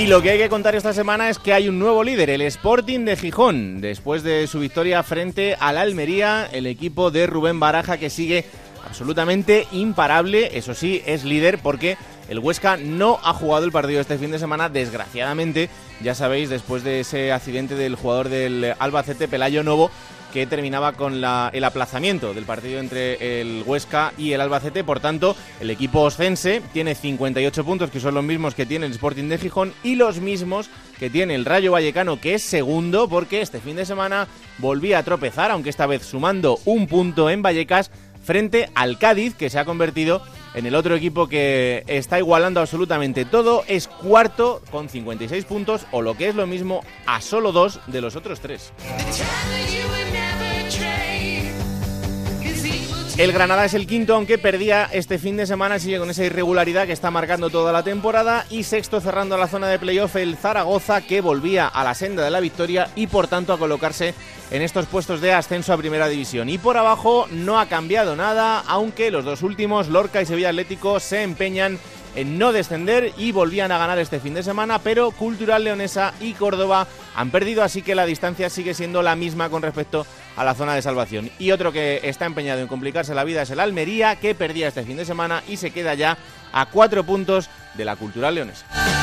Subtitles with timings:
[0.00, 2.40] Y lo que hay que contar esta semana es que hay un nuevo líder, el
[2.40, 7.98] Sporting de Gijón, después de su victoria frente al Almería, el equipo de Rubén Baraja
[7.98, 8.46] que sigue
[8.86, 11.98] absolutamente imparable, eso sí, es líder porque
[12.30, 15.68] el Huesca no ha jugado el partido este fin de semana, desgraciadamente,
[16.00, 19.90] ya sabéis, después de ese accidente del jugador del Albacete, Pelayo Novo,
[20.32, 24.84] que terminaba con el aplazamiento del partido entre el Huesca y el Albacete.
[24.84, 28.92] Por tanto, el equipo oscense tiene 58 puntos, que son los mismos que tiene el
[28.92, 33.40] Sporting de Gijón, y los mismos que tiene el Rayo Vallecano, que es segundo, porque
[33.40, 34.28] este fin de semana
[34.58, 37.90] volvía a tropezar, aunque esta vez sumando un punto en Vallecas
[38.22, 40.22] frente al Cádiz, que se ha convertido
[40.66, 43.64] el otro equipo que está igualando absolutamente todo.
[43.66, 48.00] Es cuarto con 56 puntos, o lo que es lo mismo, a solo dos de
[48.00, 48.72] los otros tres.
[53.20, 56.86] El Granada es el quinto, aunque perdía este fin de semana, sigue con esa irregularidad
[56.86, 58.46] que está marcando toda la temporada.
[58.48, 62.30] Y sexto, cerrando la zona de playoff, el Zaragoza, que volvía a la senda de
[62.30, 64.14] la victoria y por tanto a colocarse
[64.50, 66.48] en estos puestos de ascenso a Primera División.
[66.48, 70.98] Y por abajo no ha cambiado nada, aunque los dos últimos, Lorca y Sevilla Atlético,
[70.98, 71.78] se empeñan
[72.14, 76.32] en no descender y volvían a ganar este fin de semana, pero Cultural Leonesa y
[76.32, 80.54] Córdoba han perdido, así que la distancia sigue siendo la misma con respecto a la
[80.54, 81.30] zona de salvación.
[81.38, 84.84] Y otro que está empeñado en complicarse la vida es el Almería, que perdía este
[84.84, 86.16] fin de semana y se queda ya
[86.52, 88.99] a cuatro puntos de la Cultural Leonesa.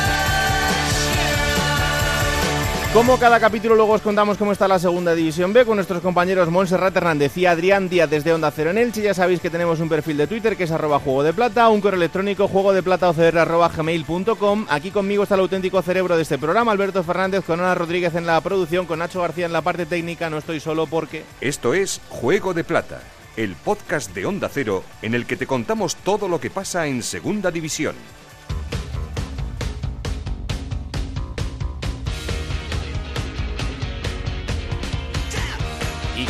[2.94, 6.50] Como cada capítulo luego os contamos cómo está la segunda división B con nuestros compañeros
[6.50, 9.02] Montserrat Hernández y Adrián Díaz desde Onda Cero en Elche.
[9.04, 11.82] Ya sabéis que tenemos un perfil de Twitter que es arroba juego de plata, un
[11.82, 14.66] correo electrónico juego de plata gmail.com.
[14.70, 18.26] Aquí conmigo está el auténtico cerebro de este programa, Alberto Fernández, con Ana Rodríguez en
[18.26, 20.30] la producción, con Nacho García en la parte técnica.
[20.30, 21.24] No estoy solo porque...
[21.42, 23.02] Esto es Juego de Plata,
[23.36, 27.04] el podcast de Onda Cero en el que te contamos todo lo que pasa en
[27.04, 27.96] segunda división.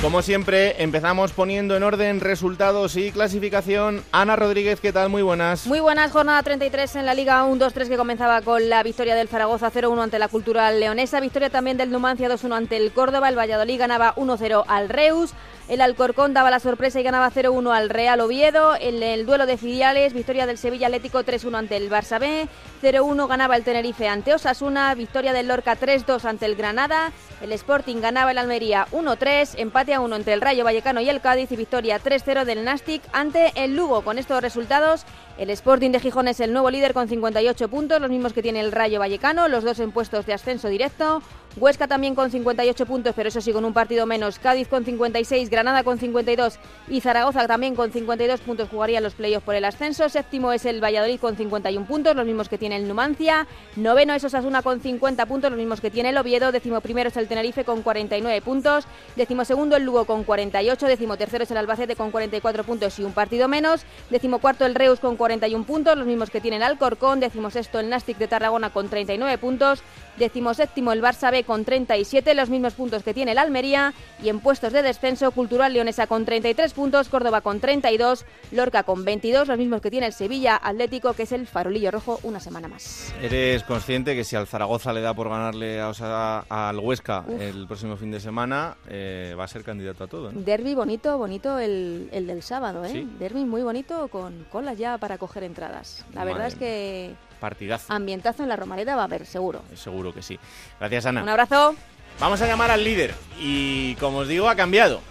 [0.01, 4.03] Como siempre, empezamos poniendo en orden resultados y clasificación.
[4.11, 5.09] Ana Rodríguez, ¿qué tal?
[5.09, 5.65] Muy buenas.
[5.65, 9.71] Muy buenas, jornada 33 en la Liga 1-2-3 que comenzaba con la victoria del Zaragoza
[9.71, 13.79] 0-1 ante la Cultural Leonesa, victoria también del Numancia 2-1 ante el Córdoba, el Valladolid
[13.79, 15.33] ganaba 1-0 al Reus.
[15.69, 18.77] El Alcorcón daba la sorpresa y ganaba 0-1 al Real Oviedo.
[18.79, 22.47] En el duelo de filiales, victoria del Sevilla Atlético 3-1 ante el Barça B.
[22.81, 24.95] 0-1 ganaba el Tenerife ante Osasuna.
[24.95, 27.11] Victoria del Lorca 3-2 ante el Granada.
[27.41, 29.55] El Sporting ganaba el Almería 1-3.
[29.57, 31.51] Empate a 1 entre el Rayo Vallecano y el Cádiz.
[31.51, 34.03] Y victoria 3-0 del Nastic ante el Lugo.
[34.03, 35.05] Con estos resultados,
[35.37, 38.59] el Sporting de Gijón es el nuevo líder con 58 puntos, los mismos que tiene
[38.59, 41.21] el Rayo Vallecano, los dos en puestos de ascenso directo.
[41.59, 44.37] Huesca también con 58 puntos, pero eso sí, con un partido menos.
[44.37, 49.43] Cádiz con 56, Granada con 52 y Zaragoza también con 52 puntos jugarían los playoffs
[49.43, 50.07] por el ascenso.
[50.07, 53.47] Séptimo es el Valladolid con 51 puntos, los mismos que tiene el Numancia.
[53.75, 56.51] Noveno es Osasuna con 50 puntos, los mismos que tiene el Oviedo.
[56.51, 58.85] Décimo primero es el Tenerife con 49 puntos.
[59.15, 60.85] Décimo segundo el Lugo con 48.
[60.85, 63.83] Décimo tercero es el Albacete con 44 puntos y un partido menos.
[64.11, 67.19] Décimo cuarto el Reus con 41 puntos, los mismos que tiene el Alcorcón.
[67.19, 69.83] Décimo sexto el Nastic de Tarragona con 39 puntos.
[70.17, 73.93] Décimo séptimo el Barça B con 37, los mismos puntos que tiene el Almería.
[74.21, 79.05] Y en puestos de descenso, Cultural Leonesa con 33 puntos, Córdoba con 32, Lorca con
[79.05, 82.67] 22, los mismos que tiene el Sevilla Atlético, que es el farolillo rojo una semana
[82.67, 83.13] más.
[83.21, 87.95] ¿Eres consciente que si al Zaragoza le da por ganarle a, al Huesca el próximo
[87.95, 90.31] fin de semana, eh, va a ser candidato a todo?
[90.31, 93.05] Derby bonito, bonito el, del sábado, ¿eh?
[93.19, 96.05] Derby muy bonito con colas ya para coger entradas.
[96.13, 97.93] La verdad es que Partidazo.
[97.93, 99.61] Ambientazo en la Romareda va a haber, seguro.
[99.75, 100.39] Seguro que sí.
[100.79, 101.23] Gracias, Ana.
[101.23, 101.75] Un abrazo.
[102.19, 103.13] Vamos a llamar al líder.
[103.39, 105.01] Y como os digo, ha cambiado.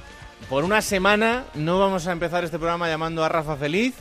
[0.48, 3.94] Por una semana no vamos a empezar este programa llamando a Rafa Feliz.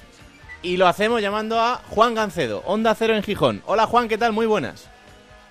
[0.62, 3.62] Y lo hacemos llamando a Juan Gancedo, Onda Cero en Gijón.
[3.68, 4.32] Hola Juan, ¿qué tal?
[4.34, 4.90] Muy buenas.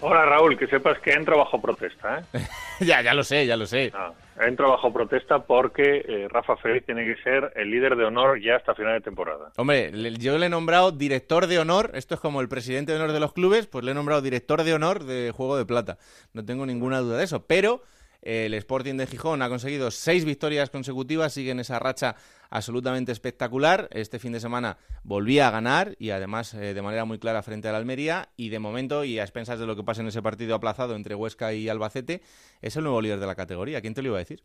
[0.00, 2.24] Hola Raúl, que sepas que entro bajo protesta.
[2.32, 2.46] ¿eh?
[2.80, 3.92] ya, ya lo sé, ya lo sé.
[3.94, 4.10] Ah,
[4.40, 8.56] entro bajo protesta porque eh, Rafa Félix tiene que ser el líder de honor ya
[8.56, 9.52] hasta final de temporada.
[9.56, 13.12] Hombre, yo le he nombrado director de honor, esto es como el presidente de honor
[13.12, 15.98] de los clubes, pues le he nombrado director de honor de Juego de Plata.
[16.32, 17.82] No tengo ninguna duda de eso, pero
[18.24, 22.16] El Sporting de Gijón ha conseguido seis victorias consecutivas, sigue en esa racha
[22.48, 23.86] absolutamente espectacular.
[23.90, 27.68] Este fin de semana volvía a ganar y además eh, de manera muy clara frente
[27.68, 30.54] al Almería y de momento y a expensas de lo que pasa en ese partido
[30.54, 32.22] aplazado entre Huesca y Albacete,
[32.62, 33.82] es el nuevo líder de la categoría.
[33.82, 34.42] ¿Quién te lo iba a decir?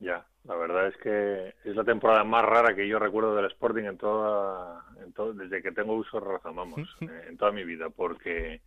[0.00, 3.84] Ya, la verdad es que es la temporada más rara que yo recuerdo del Sporting
[3.84, 7.64] en toda, en todo, desde que tengo uso de razón, vamos, eh, en toda mi
[7.64, 8.62] vida, porque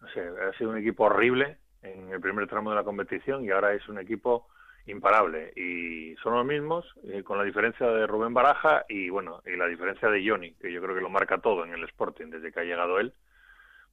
[0.00, 3.50] no sé, ha sido un equipo horrible en el primer tramo de la competición y
[3.50, 4.48] ahora es un equipo
[4.86, 9.56] imparable y son los mismos eh, con la diferencia de Rubén Baraja y bueno y
[9.56, 12.50] la diferencia de Johnny que yo creo que lo marca todo en el Sporting desde
[12.52, 13.12] que ha llegado él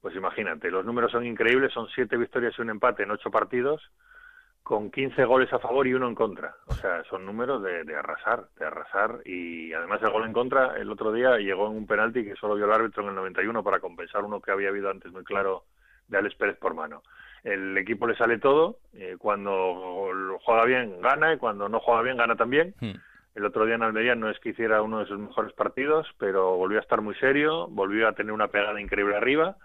[0.01, 3.81] pues imagínate los números son increíbles son siete victorias y un empate en ocho partidos
[4.69, 6.55] con 15 goles a favor y uno en contra.
[6.67, 9.19] O sea, son números de, arrasar, de arrasar.
[9.25, 12.53] Y además el gol en contra el otro día llegó en un penalti que solo
[12.53, 15.63] vio el árbitro en el 91 para compensar uno que había habido antes muy claro
[16.07, 17.01] de Alex Pérez por mano.
[17.43, 22.17] El equipo le sale todo, eh, cuando juega bien gana y cuando no juega bien
[22.17, 22.75] gana también.
[22.79, 22.93] Hmm.
[23.35, 26.57] El otro día en Almería no es que hiciera uno de sus mejores partidos, pero
[26.57, 29.55] volvió a estar muy serio, volvió a tener una pegada increíble arriba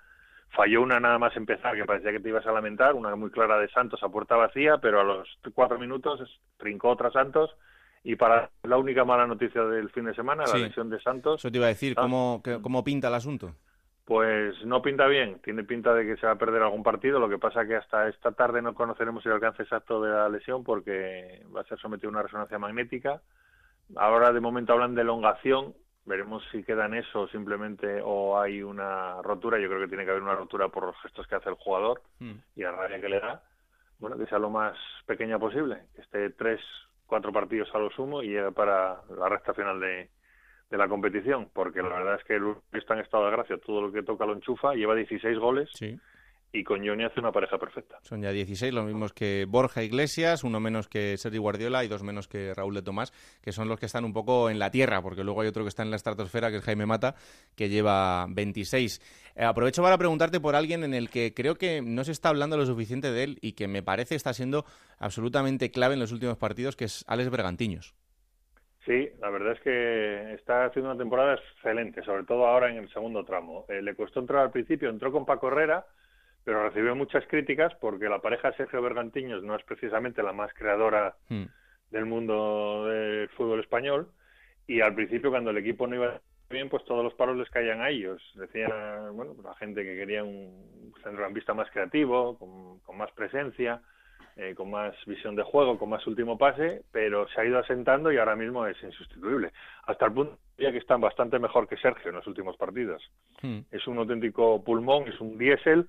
[0.55, 3.59] falló una nada más empezar que parecía que te ibas a lamentar, una muy clara
[3.59, 6.21] de Santos a puerta vacía, pero a los cuatro minutos
[6.57, 7.51] trincó otra Santos
[8.03, 11.41] y para la única mala noticia del fin de semana, la lesión de Santos.
[11.41, 13.55] Eso te iba a decir, ¿cómo, ¿cómo pinta el asunto?
[14.05, 17.29] Pues no pinta bien, tiene pinta de que se va a perder algún partido, lo
[17.29, 21.43] que pasa que hasta esta tarde no conoceremos el alcance exacto de la lesión porque
[21.55, 23.23] va a ser sometido a una resonancia magnética.
[23.97, 25.75] Ahora de momento hablan de elongación,
[26.07, 29.59] Veremos si queda en eso simplemente o hay una rotura.
[29.59, 32.03] Yo creo que tiene que haber una rotura por los gestos que hace el jugador
[32.19, 32.33] hmm.
[32.57, 33.43] y la rabia que le da.
[33.99, 36.61] Bueno, que sea lo más pequeña posible, que esté tres,
[37.07, 40.11] cuatro partidos a lo sumo y llegue para la recta final de,
[40.71, 42.39] de la competición, porque la verdad es que
[42.79, 45.71] está en estado de gracia, todo lo que toca lo enchufa, lleva 16 goles.
[45.75, 45.99] Sí
[46.55, 47.99] y con Johnny hace una pareja perfecta.
[48.03, 52.05] Son ya 16, los mismos que Borja Iglesias, uno menos que Sergio Guardiola y dos
[52.05, 53.13] menos que Raúl de Tomás,
[53.43, 55.69] que son los que están un poco en la tierra, porque luego hay otro que
[55.69, 57.17] está en la estratosfera, que es Jaime Mata,
[57.57, 59.01] que lleva 26.
[59.35, 62.57] Eh, aprovecho para preguntarte por alguien en el que creo que no se está hablando
[62.57, 64.65] lo suficiente de él y que me parece está siendo
[64.99, 67.97] absolutamente clave en los últimos partidos, que es Alex Bergantiños.
[68.85, 72.89] Sí, la verdad es que está haciendo una temporada excelente, sobre todo ahora en el
[72.91, 73.65] segundo tramo.
[73.69, 75.87] Eh, le costó entrar al principio, entró con Paco Herrera,
[76.45, 81.17] pero recibió muchas críticas porque la pareja Sergio Bergantiños no es precisamente la más creadora
[81.31, 81.45] hmm.
[81.91, 84.11] del mundo del fútbol español
[84.67, 86.21] y al principio cuando el equipo no iba
[86.51, 88.71] bien pues todos los palos les caían a ellos decían
[89.15, 93.81] bueno la gente que quería un centrocampista más creativo con, más presencia
[94.37, 98.13] eh, con más visión de juego con más último pase pero se ha ido asentando
[98.13, 99.53] y ahora mismo es insustituible
[99.87, 103.03] hasta el punto ya que están bastante mejor que Sergio en los últimos partidos
[103.43, 103.61] hmm.
[103.71, 105.89] es un auténtico pulmón es un diésel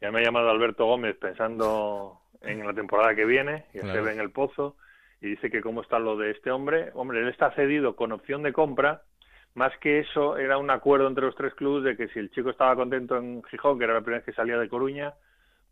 [0.00, 4.12] ya me ha llamado Alberto Gómez pensando en la temporada que viene, y se ve
[4.12, 4.76] en el pozo,
[5.20, 6.90] y dice que cómo está lo de este hombre.
[6.94, 9.02] Hombre, él está cedido con opción de compra.
[9.54, 12.50] Más que eso, era un acuerdo entre los tres clubes de que si el chico
[12.50, 15.14] estaba contento en Gijón, que era la primera vez que salía de Coruña,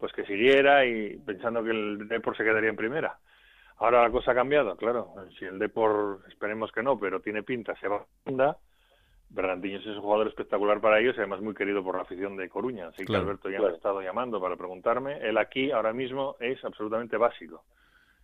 [0.02, 3.18] pues que siguiera y pensando que el Depor se quedaría en primera.
[3.76, 5.14] Ahora la cosa ha cambiado, claro.
[5.38, 8.56] Si el Depor, esperemos que no, pero tiene pinta, se va a segunda,
[9.30, 12.88] es un jugador espectacular para ellos y además muy querido por la afición de Coruña.
[12.88, 15.18] Así que Alberto ya me ha estado llamando para preguntarme.
[15.18, 17.62] Él aquí ahora mismo es absolutamente básico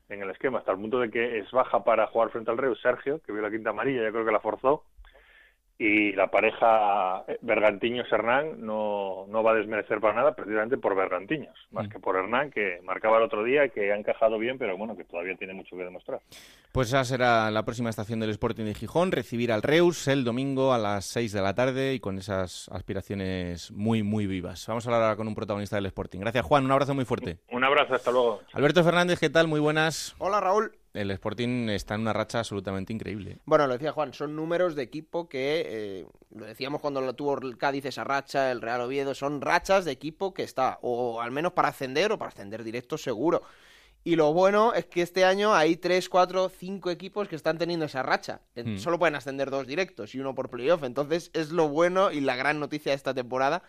[0.09, 2.81] en el esquema, hasta el punto de que es baja para jugar frente al Reus
[2.81, 4.83] Sergio, que vio la quinta amarilla, yo creo que la forzó,
[5.79, 11.87] y la pareja Bergantiños-Hernán no, no va a desmerecer para nada precisamente por Bergantiños, más
[11.87, 11.91] mm.
[11.91, 14.97] que por Hernán, que marcaba el otro día y que ha encajado bien, pero bueno,
[14.97, 16.21] que todavía tiene mucho que demostrar.
[16.73, 20.73] Pues esa será la próxima estación del Sporting de Gijón, recibir al Reus el domingo
[20.73, 24.67] a las 6 de la tarde y con esas aspiraciones muy, muy vivas.
[24.67, 26.19] Vamos a hablar ahora con un protagonista del Sporting.
[26.19, 26.65] Gracias, Juan.
[26.65, 27.39] Un abrazo muy fuerte.
[27.53, 28.41] Un abrazo, hasta luego.
[28.53, 29.47] Alberto Fernández, ¿qué tal?
[29.47, 30.17] Muy buenas.
[30.19, 33.39] Hola, Raúl el Sporting está en una racha absolutamente increíble.
[33.45, 37.39] Bueno, lo decía Juan, son números de equipo que, eh, lo decíamos cuando lo tuvo
[37.39, 41.31] el Cádiz esa racha, el Real Oviedo, son rachas de equipo que está, o al
[41.31, 43.43] menos para ascender o para ascender directo seguro.
[44.03, 47.87] Y lo bueno es que este año hay 3, 4, 5 equipos que están teniendo
[47.87, 48.41] esa racha.
[48.57, 48.79] Hmm.
[48.79, 50.83] Solo pueden ascender dos directos y uno por playoff.
[50.83, 53.63] Entonces es lo bueno y la gran noticia de esta temporada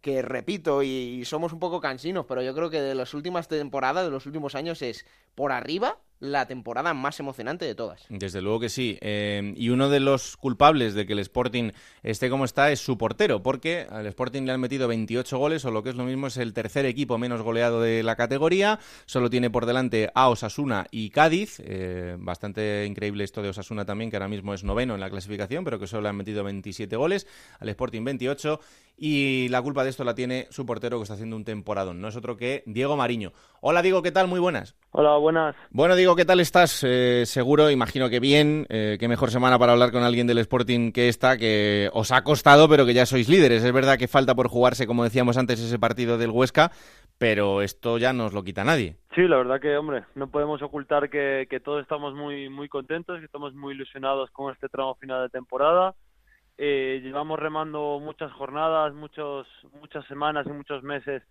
[0.00, 4.04] que repito, y somos un poco cansinos, pero yo creo que de las últimas temporadas,
[4.04, 8.06] de los últimos años, es por arriba la temporada más emocionante de todas.
[8.08, 8.96] Desde luego que sí.
[9.00, 11.72] Eh, y uno de los culpables de que el Sporting
[12.04, 15.72] esté como está es su portero, porque al Sporting le han metido 28 goles, o
[15.72, 18.78] lo que es lo mismo, es el tercer equipo menos goleado de la categoría.
[19.04, 21.60] Solo tiene por delante a Osasuna y Cádiz.
[21.64, 25.64] Eh, bastante increíble esto de Osasuna también, que ahora mismo es noveno en la clasificación,
[25.64, 27.26] pero que solo le han metido 27 goles.
[27.58, 28.60] Al Sporting 28.
[28.96, 32.00] Y la culpa de esto la tiene su portero, que está haciendo un temporadón.
[32.00, 33.32] No es otro que Diego Mariño.
[33.64, 34.26] Hola, Diego, ¿qué tal?
[34.26, 34.74] Muy buenas.
[34.90, 35.54] Hola, buenas.
[35.70, 36.82] Bueno, digo, ¿qué tal estás?
[36.82, 38.66] Eh, seguro, imagino que bien.
[38.68, 42.24] Eh, qué mejor semana para hablar con alguien del Sporting que esta, que os ha
[42.24, 43.62] costado, pero que ya sois líderes.
[43.62, 46.72] Es verdad que falta por jugarse, como decíamos antes, ese partido del Huesca,
[47.18, 48.96] pero esto ya no os lo quita nadie.
[49.14, 53.20] Sí, la verdad que, hombre, no podemos ocultar que, que todos estamos muy, muy contentos,
[53.20, 55.94] que estamos muy ilusionados con este tramo final de temporada.
[56.58, 59.46] Eh, llevamos remando muchas jornadas, muchos,
[59.80, 61.22] muchas semanas y muchos meses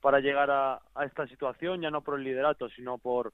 [0.00, 3.32] para llegar a, esta situación, ya no por el liderato, sino por,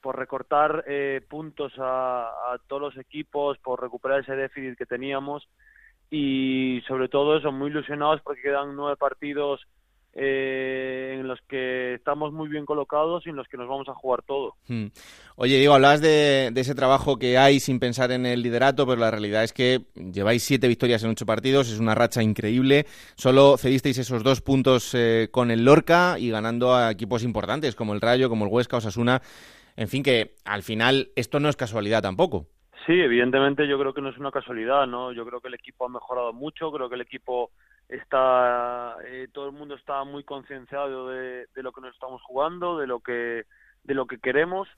[0.00, 5.48] por recortar eh, puntos a, todos los equipos, por recuperar ese déficit que teníamos.
[6.10, 9.66] Y sobre todo eso, muy ilusionados porque quedan nueve partidos
[10.20, 13.94] eh, en los que estamos muy bien colocados y en los que nos vamos a
[13.94, 14.56] jugar todo.
[14.66, 14.86] Hmm.
[15.36, 19.12] Oye, digo, hablabas de, ese trabajo que hay sin pensar en el liderato, pero la
[19.12, 22.86] realidad es que lleváis siete victorias en ocho partidos, es una racha increíble.
[23.14, 27.94] Solo cedisteis esos dos puntos eh, con el Lorca y ganando a equipos importantes como
[27.94, 29.22] el Rayo, como el Huesca, Osasuna.
[29.76, 32.48] En fin, que al final esto no es casualidad tampoco.
[32.86, 35.12] Sí, evidentemente yo creo que no es una casualidad, ¿no?
[35.12, 37.52] Yo creo que el equipo ha mejorado mucho, creo que el equipo
[37.88, 42.86] está eh, todo el mundo está muy concienciado de, lo que nos estamos jugando de
[42.86, 43.44] lo que
[43.84, 44.68] de lo que queremos.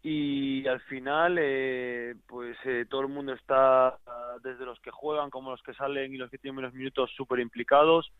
[0.00, 3.98] Y al final eh, pues eh, todo el mundo está
[4.42, 7.40] desde los que juegan como los que salen y los que tienen menos minutos súper
[7.40, 8.10] implicados.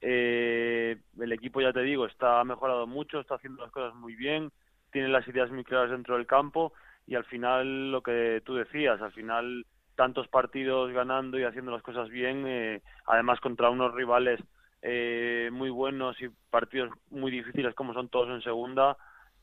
[0.00, 4.50] El equipo ya te digo está mejorado mucho está haciendo las cosas muy bien
[4.90, 6.72] tiene las ideas muy claras dentro del campo
[7.06, 11.82] y al final lo que tú decías al final tantos partidos ganando y haciendo las
[11.82, 14.40] cosas bien, eh, además contra unos rivales
[14.82, 18.96] eh, muy buenos y partidos muy difíciles como son todos en segunda,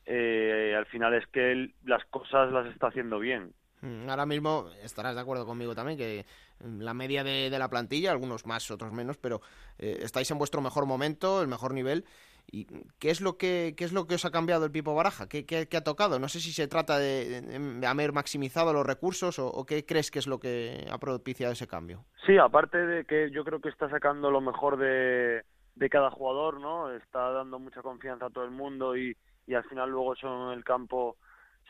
[0.06, 3.52] eh, al final es que las cosas las está haciendo bien.
[3.82, 6.26] Mm, ahora mismo estarás de acuerdo conmigo también que
[6.60, 9.40] la media de, de la plantilla, algunos más, otros menos, pero
[9.78, 12.04] estáis en vuestro mejor momento, el mejor nivel
[12.52, 12.66] ¿Y
[12.98, 15.28] qué es lo que, es lo que os ha cambiado el Pipo Baraja?
[15.28, 16.18] ¿Qué, qué, ha tocado?
[16.18, 20.26] No sé si se trata de, haber maximizado los recursos o, qué crees que es
[20.26, 22.04] lo que ha propiciado ese cambio.
[22.26, 25.44] Sí, aparte de que yo creo que está sacando lo mejor de,
[25.76, 26.92] de cada jugador, ¿no?
[26.92, 29.16] Está dando mucha confianza a todo el mundo y,
[29.46, 31.16] y al final luego eso en el campo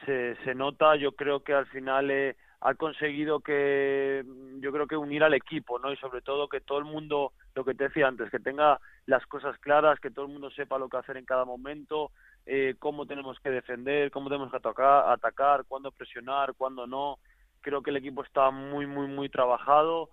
[0.06, 0.96] se, se nota.
[0.96, 4.24] Yo creo que al final eh, ha conseguido que,
[4.58, 5.92] yo creo que unir al equipo, ¿no?
[5.92, 9.24] Y sobre todo que todo el mundo, lo que te decía antes, que tenga las
[9.26, 12.10] cosas claras, que todo el mundo sepa lo que hacer en cada momento,
[12.44, 17.18] eh, cómo tenemos que defender, cómo tenemos que atacar, atacar, cuándo presionar, cuándo no.
[17.62, 20.10] Creo que el equipo está muy, muy, muy trabajado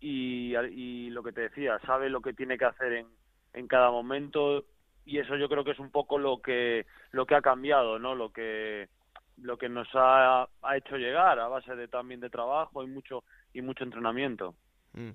[0.00, 3.06] y, y lo que te decía, sabe lo que tiene que hacer en,
[3.54, 4.64] en cada momento
[5.04, 8.14] y eso yo creo que es un poco lo que lo que ha cambiado, ¿no?
[8.14, 8.88] Lo que
[9.42, 13.24] lo que nos ha, ha hecho llegar a base de también de trabajo y mucho
[13.52, 14.54] y mucho entrenamiento.
[14.92, 15.10] Mm.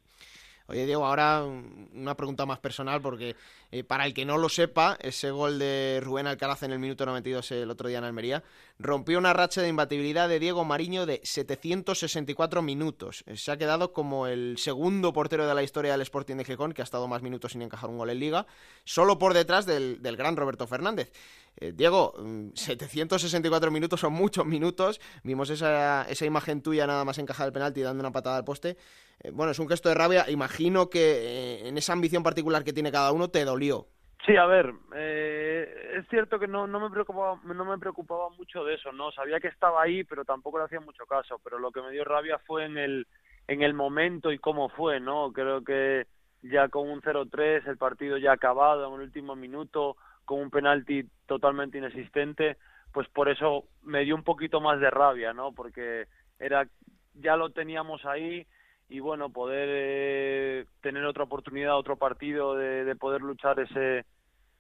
[0.68, 3.36] Oye, Diego, ahora una pregunta más personal, porque
[3.70, 7.06] eh, para el que no lo sepa, ese gol de Rubén Alcaraz en el minuto
[7.06, 8.44] 92 el otro día en Almería
[8.80, 13.26] rompió una racha de imbatibilidad de Diego Mariño de 764 minutos.
[13.28, 16.72] Eh, se ha quedado como el segundo portero de la historia del Sporting de Gijón,
[16.72, 18.46] que ha estado más minutos sin encajar un gol en Liga,
[18.86, 21.12] solo por detrás del, del gran Roberto Fernández.
[21.58, 22.14] Eh, Diego,
[22.56, 25.00] 764 mm, minutos son muchos minutos.
[25.24, 28.78] Vimos esa, esa imagen tuya nada más encajar el penalti dando una patada al poste.
[29.20, 30.30] Eh, bueno, es un gesto de rabia.
[30.30, 33.88] Imagino que eh, en esa ambición particular que tiene cada uno te dolió.
[34.26, 38.76] Sí, a ver, es cierto que no, no, me preocupaba, no me preocupaba mucho de
[38.76, 39.12] eso, ¿no?
[39.12, 41.42] Sabía que estaba ahí, pero tampoco le hacía mucho caso.
[41.44, 43.06] Pero lo que me dio rabia fue en el,
[43.50, 45.34] en el momento y cómo fue, ¿no?
[45.34, 46.08] Creo que
[46.42, 51.04] ya con un 0-3, el partido ya acabado en el último minuto, con un penalti
[51.26, 52.58] totalmente inexistente,
[52.92, 55.52] pues por eso me dio un poquito más de rabia, ¿no?
[55.52, 56.08] Porque
[56.40, 56.68] era
[57.16, 58.46] ya lo teníamos ahí
[58.90, 64.06] y bueno, poder eh, tener otra oportunidad, otro partido de, poder luchar ese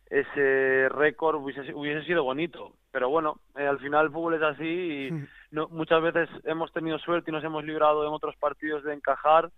[0.10, 4.64] ese récord hubiese, hubiese sido bonito, pero bueno, eh, al final el fútbol es así
[4.66, 5.12] y
[5.52, 9.50] no, muchas veces hemos tenido suerte y nos hemos librado en otros partidos de encajar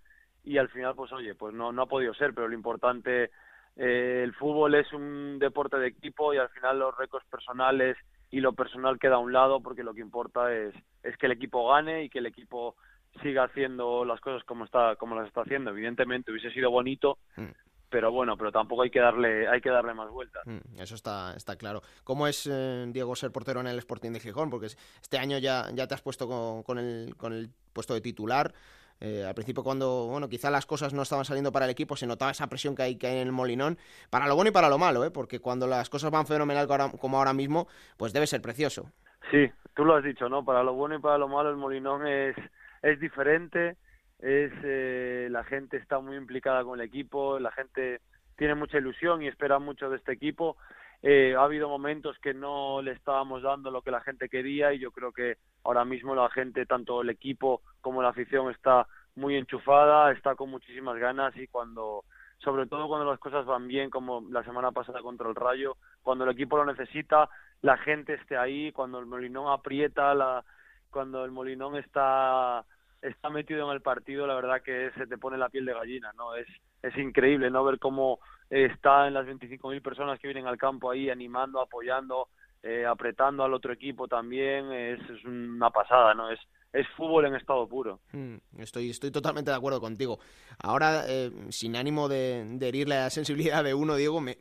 [0.44, 3.32] y al final pues oye, pues no no ha podido ser, pero lo importante
[3.78, 7.98] eh, el fútbol es un deporte de equipo y al final los récords personales
[8.32, 11.34] y lo personal queda a un lado porque lo que importa es, es que el
[11.34, 12.76] equipo gane y que el equipo
[13.22, 15.72] siga haciendo las cosas como está como las está haciendo.
[15.72, 17.46] Evidentemente hubiese sido bonito mm.
[17.90, 20.46] pero bueno pero tampoco hay que darle hay que darle más vueltas.
[20.46, 21.82] Mm, eso está está claro.
[22.06, 25.70] Cómo es eh, Diego ser portero en el Sporting de Gijón porque este año ya
[25.74, 28.54] ya te has puesto con, con el con el puesto de titular
[29.02, 32.08] eh, al principio cuando, bueno, quizá las cosas no estaban saliendo para el equipo, se
[32.08, 33.78] notaba esa presión que hay, que en el Molinón,
[34.10, 35.12] para lo bueno y para lo malo, ¿eh?
[35.12, 36.68] porque cuando las cosas van fenomenal
[37.00, 38.92] como ahora mismo, pues debe ser precioso.
[39.32, 40.46] Sí, tú lo has dicho, ¿no?
[40.46, 42.36] Para lo bueno y para lo malo el Molinón es,
[42.82, 43.76] es diferente,
[44.20, 48.02] es eh, la gente está muy implicada con el equipo, la gente
[48.38, 50.58] tiene mucha ilusión y espera mucho de este equipo
[51.08, 54.80] eh, ha habido momentos que no le estábamos dando lo que la gente quería y
[54.80, 59.36] yo creo que ahora mismo la gente, tanto el equipo como la afición, está muy
[59.36, 62.06] enchufada, está con muchísimas ganas y cuando
[62.40, 66.24] sobre todo cuando las cosas van bien, como la semana pasada contra el Rayo, cuando
[66.24, 67.30] el equipo lo necesita,
[67.62, 70.44] la gente esté ahí, cuando el Molinón aprieta, la,
[70.90, 72.66] cuando el Molinón está
[73.02, 76.12] está metido en el partido, la verdad que se te pone la piel de gallina,
[76.14, 76.36] ¿no?
[76.36, 76.48] Es,
[76.82, 77.64] es increíble, ¿no?
[77.64, 82.30] Ver cómo está en las 25.000 personas que vienen al campo ahí animando, apoyando,
[82.64, 86.32] eh, apretando al otro equipo también, es, es una pasada, ¿no?
[86.32, 86.40] Es,
[86.76, 88.00] es fútbol en estado puro.
[88.12, 90.20] Mm, estoy, estoy totalmente de acuerdo contigo.
[90.60, 94.38] Ahora, eh, sin ánimo de, herir la sensibilidad de uno, Diego, me,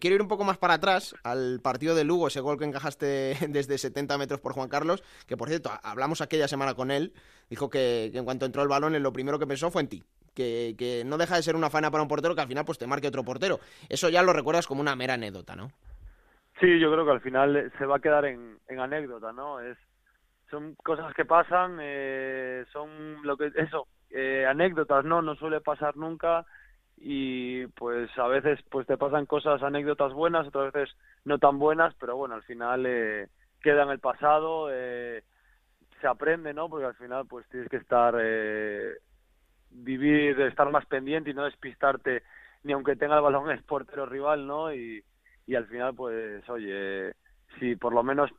[0.00, 3.36] quiero ir un poco más para atrás al partido de Lugo, ese gol que encajaste
[3.48, 7.12] desde 70 metros por Juan Carlos, que por cierto, hablamos aquella semana con él,
[7.48, 10.02] dijo que, en cuanto entró el balón, lo primero que pensó fue en ti.
[10.34, 12.76] Que, que, no deja de ser una faena para un portero que al final pues
[12.76, 13.58] te marque otro portero.
[13.88, 15.68] Eso ya lo recuerdas como una mera anécdota, ¿no?
[16.60, 19.60] Sí, yo creo que al final se va a quedar en, en anécdota, ¿no?
[19.60, 19.78] Es
[20.50, 25.22] son cosas que pasan, eh, son lo que eso, eh, anécdotas, ¿no?
[25.22, 26.44] No suele pasar nunca
[26.96, 31.94] y pues a veces pues te pasan cosas, anécdotas buenas, otras veces no tan buenas,
[32.00, 33.28] pero bueno, al final eh,
[33.62, 35.22] queda en el pasado, eh,
[36.00, 36.68] se aprende, ¿no?
[36.68, 38.94] Porque al final pues tienes que estar, eh,
[39.70, 42.22] vivir, estar más pendiente y no despistarte
[42.62, 44.72] ni aunque tenga el balón el portero rival, ¿no?
[44.72, 45.04] Y,
[45.46, 47.12] y al final pues oye,
[47.58, 48.30] si por lo menos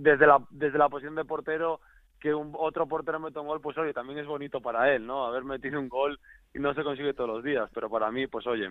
[0.00, 1.80] desde la, desde la posición de portero
[2.18, 5.24] que un otro portero meta un gol, pues oye, también es bonito para él, ¿no?
[5.24, 6.18] Haber metido un gol
[6.54, 8.68] y no se consigue todos los días, pero para mí, pues oye,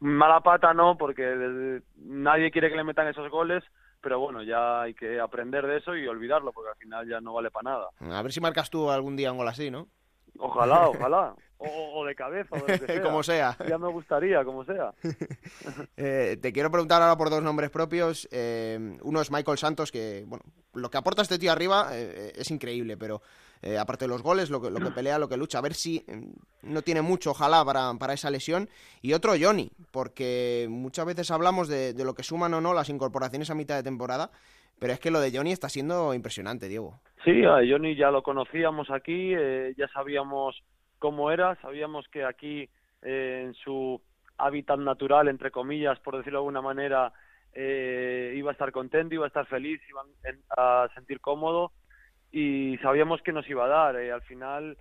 [0.00, 3.64] mala pata no, porque nadie quiere que le metan esos goles,
[4.02, 7.34] pero bueno, ya hay que aprender de eso y olvidarlo, porque al final ya no
[7.34, 7.88] vale para nada.
[8.18, 9.88] A ver si marcas tú algún día un gol así, ¿no?
[10.38, 11.34] Ojalá, ojalá.
[11.62, 13.02] O, de cabeza, o de que sea.
[13.02, 13.56] como sea.
[13.68, 14.94] Ya me gustaría, como sea.
[15.96, 18.26] Eh, te quiero preguntar ahora por dos nombres propios.
[18.32, 22.50] Eh, uno es Michael Santos, que, bueno, lo que aporta este tío arriba eh, es
[22.50, 23.20] increíble, pero
[23.78, 26.06] aparte de los goles, lo que, lo que pelea, lo que lucha, a ver si
[26.62, 28.70] no tiene mucho, ojalá, para, para esa lesión.
[29.02, 32.88] Y otro, Johnny, porque muchas veces hablamos de, de lo que suman o no las
[32.88, 34.30] incorporaciones a mitad de temporada,
[34.80, 37.00] pero es que lo de Johnny está siendo impresionante, Diego.
[37.24, 40.60] Sí, Johnny ya lo conocíamos aquí, eh, ya sabíamos
[40.98, 42.68] cómo era, sabíamos que aquí
[43.02, 44.00] eh, en su
[44.38, 47.12] hábitat natural, entre comillas, por decirlo de alguna manera,
[47.52, 50.02] eh, iba a estar contento, iba a estar feliz, iba
[50.56, 51.72] a sentir cómodo
[52.32, 53.96] y sabíamos que nos iba a dar.
[53.96, 54.78] al final,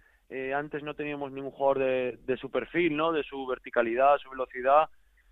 [0.56, 3.12] antes no teníamos ningún jugador de, de su perfil, ¿no?
[3.12, 4.88] De su verticalidad, su velocidad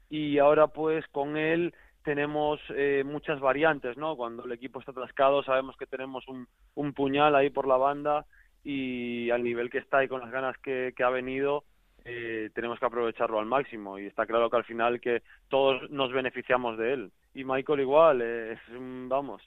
[0.09, 1.73] y ahora pues con él
[2.07, 4.15] tenemos eh, muchas variantes, ¿no?
[4.15, 8.25] Cuando el equipo está atascado sabemos que tenemos un, puñal ahí por la banda
[8.63, 11.65] y al nivel que está y con las ganas que, que ha venido
[12.05, 16.13] eh, tenemos que aprovecharlo al máximo y está claro que al final que todos nos
[16.13, 17.11] beneficiamos de él.
[17.33, 19.41] Y Michael igual, eh, es un, vamos,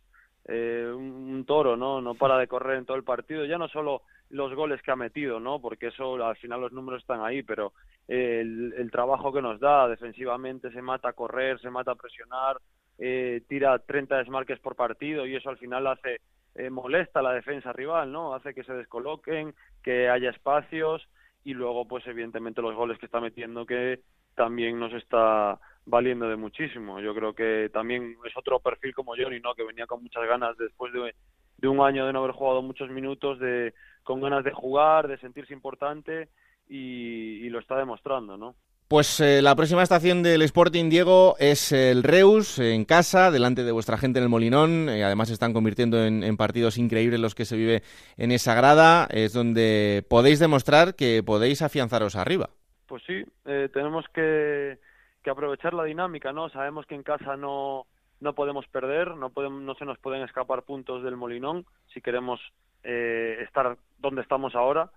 [0.44, 2.02] eh, un, toro, ¿no?
[2.02, 4.96] No para de correr en todo el partido, ya no solo los goles que ha
[4.96, 5.60] metido, ¿no?
[5.60, 7.72] Porque eso al final los números están ahí, pero
[8.08, 12.56] el, el trabajo que nos da defensivamente se mata a correr, se mata a presionar,
[12.98, 16.20] eh, tira 30 desmarques por partido y eso al final hace
[16.54, 18.34] eh, molesta a la defensa rival, ¿no?
[18.34, 21.08] Hace que se descoloquen, que haya espacios
[21.42, 24.00] y luego pues evidentemente los goles que está metiendo que
[24.34, 27.00] también nos está valiendo de muchísimo.
[27.00, 29.54] Yo creo que también es otro perfil como Johnny, ¿no?
[29.54, 31.14] Que venía con muchas ganas después de,
[31.58, 35.18] de un año de no haber jugado muchos minutos, de con ganas de jugar, de
[35.18, 36.28] sentirse importante
[36.68, 38.54] y, lo está demostrando, ¿no?
[38.86, 43.70] Pues eh, la próxima estación del Sporting, Diego, es el Reus, en casa, delante de
[43.70, 44.88] vuestra gente en el Molinón.
[44.88, 47.82] Eh, además, se están convirtiendo en, partidos increíbles los que se vive
[48.16, 49.06] en esa grada.
[49.10, 52.50] Es donde podéis demostrar que podéis afianzaros arriba.
[52.86, 54.78] Pues sí, eh, tenemos que,
[55.22, 56.48] que, aprovechar la dinámica, ¿no?
[56.50, 57.86] Sabemos que en casa no,
[58.20, 62.40] no podemos perder, no, podemos, no se nos pueden escapar puntos del Molinón si queremos
[62.84, 64.90] eh, estar donde estamos ahora.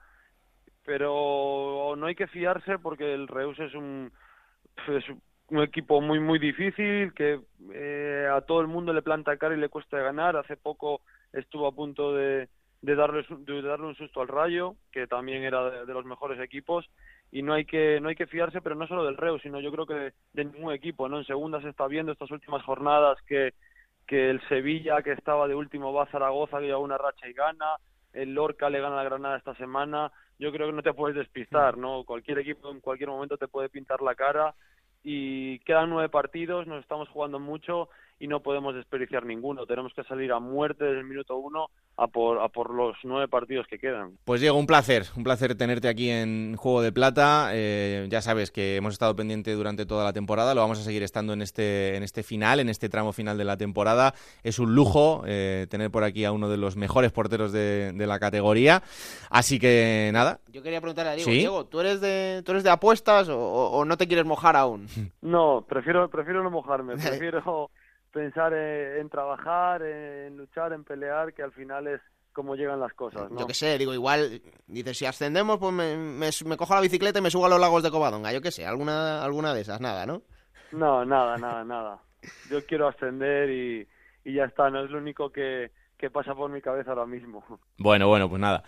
[0.86, 4.12] Pero no hay que fiarse porque el Reus es un,
[4.90, 5.06] es
[5.48, 7.40] un equipo muy muy difícil que
[7.74, 10.36] eh, a todo el mundo le planta cara y le cuesta ganar.
[10.36, 12.50] Hace poco estuvo a punto de,
[12.84, 16.90] de darle, de darle un susto al Rayo, que también era de, los mejores equipos,
[17.34, 19.72] y no hay que no hay que fiarse, pero no solo del Reus, sino yo
[19.72, 21.18] creo que de, ningún equipo, ¿no?
[21.18, 23.56] En segunda se está viendo estas últimas jornadas que,
[24.06, 27.34] que el Sevilla, que estaba de último, va a Zaragoza, que lleva una racha y
[27.34, 27.78] gana,
[28.14, 31.18] el Lorca le gana a la Granada esta semana, yo creo que no te puedes
[31.18, 32.04] despistar, ¿no?
[32.04, 34.54] Cualquier equipo en cualquier momento te puede pintar la cara
[35.02, 39.66] y quedan nueve partidos, nos estamos jugando mucho y no podemos desperdiciar ninguno.
[39.66, 43.28] Tenemos que salir a muerte desde el minuto uno a por, a por los nueve
[43.28, 44.18] partidos que quedan.
[44.26, 47.50] Pues Diego, un placer, un placer tenerte aquí en Juego de Plata.
[47.54, 51.04] Eh, ya sabes que hemos estado pendiente durante toda la temporada, lo vamos a seguir
[51.04, 54.14] estando en este, en este final, en este tramo final de la temporada.
[54.44, 58.20] Es un lujo eh, tener por aquí a uno de los mejores porteros de, la
[58.20, 58.84] categoría.
[59.30, 60.40] Así que nada.
[60.52, 63.86] Yo quería preguntarle a Diego, Diego, ¿tú eres de, tú eres de apuestas o, o
[63.86, 64.88] no te quieres mojar aún?
[65.22, 67.72] No, prefiero, prefiero no mojarme, prefiero
[68.14, 72.00] pensar en, trabajar, en luchar, en pelear, que al final es
[72.32, 73.30] como llegan las cosas.
[73.30, 73.40] ¿no?
[73.40, 77.22] Yo qué sé, digo, igual, dices, si ascendemos, pues me, me, cojo la bicicleta y
[77.22, 80.06] me subo a los lagos de Covadonga, yo qué sé, alguna, alguna de esas, nada,
[80.06, 80.22] ¿no?
[80.72, 82.00] No, nada, nada, nada.
[82.50, 83.88] Yo quiero ascender y,
[84.24, 85.72] y ya está, no es lo único que,
[86.04, 87.42] que pasa por mi cabeza ahora mismo.
[87.78, 88.64] Bueno, bueno, pues nada.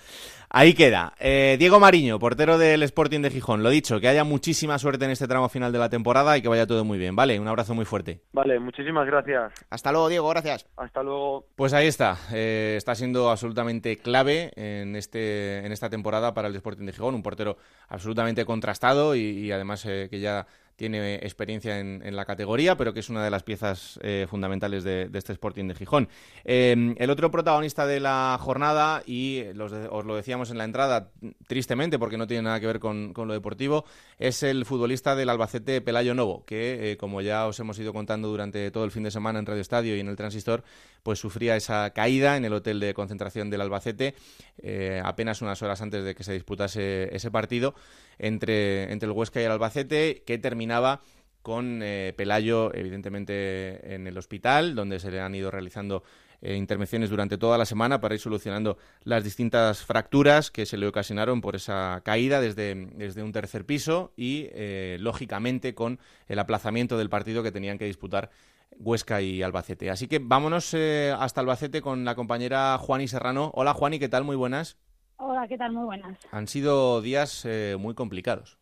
[0.50, 1.14] Ahí queda.
[1.20, 3.64] Eh, Diego Mariño, portero del Sporting de Gijón.
[3.64, 6.50] Lo dicho, que haya muchísima suerte en este tramo final de la temporada y que
[6.50, 7.40] vaya todo muy bien, ¿vale?
[7.40, 8.22] Un abrazo muy fuerte.
[8.34, 9.54] Vale, muchísimas gracias.
[9.70, 10.68] Hasta luego, Diego, gracias.
[10.76, 11.46] Hasta luego.
[11.56, 12.18] Pues ahí está.
[12.34, 17.16] Eh, está siendo absolutamente clave en, este, en esta temporada para el Sporting de Gijón.
[17.16, 22.94] Un portero absolutamente contrastado y, además eh, que ya tiene experiencia en, la categoría, pero
[22.94, 26.10] que es una de las piezas eh, fundamentales de, este Sporting de Gijón.
[26.44, 31.12] Em, el otro protagonista de la jornada, y os lo decíamos en la entrada,
[31.48, 33.86] tristemente, porque no tiene nada que ver con, lo deportivo,
[34.20, 38.28] es el futbolista del Albacete Pelayo Novo, que, eh, como ya os hemos ido contando
[38.28, 40.64] durante todo el fin de semana en Radio Estadio y en el Transistor,
[41.04, 44.16] pues sufría esa caída en el hotel de concentración del Albacete
[44.62, 47.76] eh, apenas unas horas antes de que se disputase ese partido
[48.20, 51.02] entre, entre el Huesca y el Albacete, que terminaba
[51.42, 56.04] con eh, Pelayo, evidentemente, en el hospital, donde se le han ido realizando
[56.42, 60.88] eh, intervenciones durante toda la semana para ir solucionando las distintas fracturas que se le
[60.88, 64.50] ocasionaron por esa caída desde, desde un tercer piso y,
[64.98, 68.32] lógicamente, con el aplazamiento del partido que tenían que disputar
[68.80, 69.90] Huesca y Albacete.
[69.90, 73.52] Así que vámonos eh, hasta Albacete con la compañera Juani Serrano.
[73.54, 74.24] Hola Juani, ¿qué tal?
[74.24, 74.78] Muy buenas.
[75.18, 75.72] Hola, ¿qué tal?
[75.72, 76.18] Muy buenas.
[76.32, 78.58] Han sido días eh, muy complicados.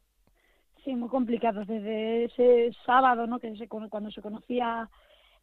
[0.84, 1.68] Sí, muy complicados.
[1.68, 3.40] Desde ese sábado, ¿no?
[3.40, 4.90] Que cuando se conocía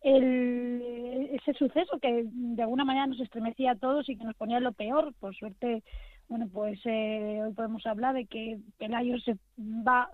[0.03, 4.61] el, ese suceso que de alguna manera nos estremecía a todos y que nos ponía
[4.61, 5.13] lo peor.
[5.19, 5.83] Por suerte,
[6.29, 10.09] bueno, pues eh, hoy podemos hablar de que Pelayo se va,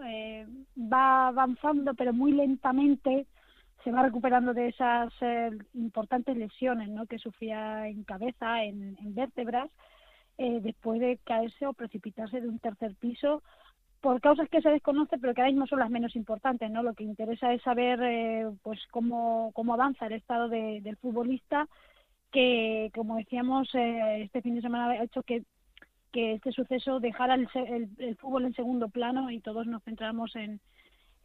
[0.76, 3.26] va avanzando, pero muy lentamente
[3.86, 7.06] se va recuperando de esas eh, importantes lesiones ¿no?
[7.06, 9.70] que sufría en cabeza, en, vértebras,
[10.38, 13.42] eh, después de caerse o precipitarse de un tercer piso
[14.00, 16.70] por causas que se desconocen, pero que ahora mismo son las menos importantes.
[16.70, 16.82] ¿no?
[16.82, 21.68] Lo que interesa es saber eh, pues cómo, cómo avanza el estado del futbolista,
[22.30, 25.44] que, como decíamos, este fin de semana ha hecho que
[26.12, 27.46] que este suceso dejara el,
[27.98, 30.60] el fútbol en segundo plano y todos nos centramos en,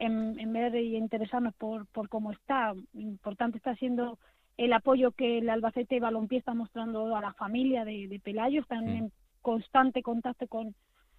[0.01, 2.73] en, ver y interesarnos por, por cómo está.
[2.93, 4.17] Importante está siendo
[4.65, 9.11] el apoyo que el Albacete Balompié está mostrando a la familia de, Pelayo, están en
[9.41, 10.75] constante contacto con,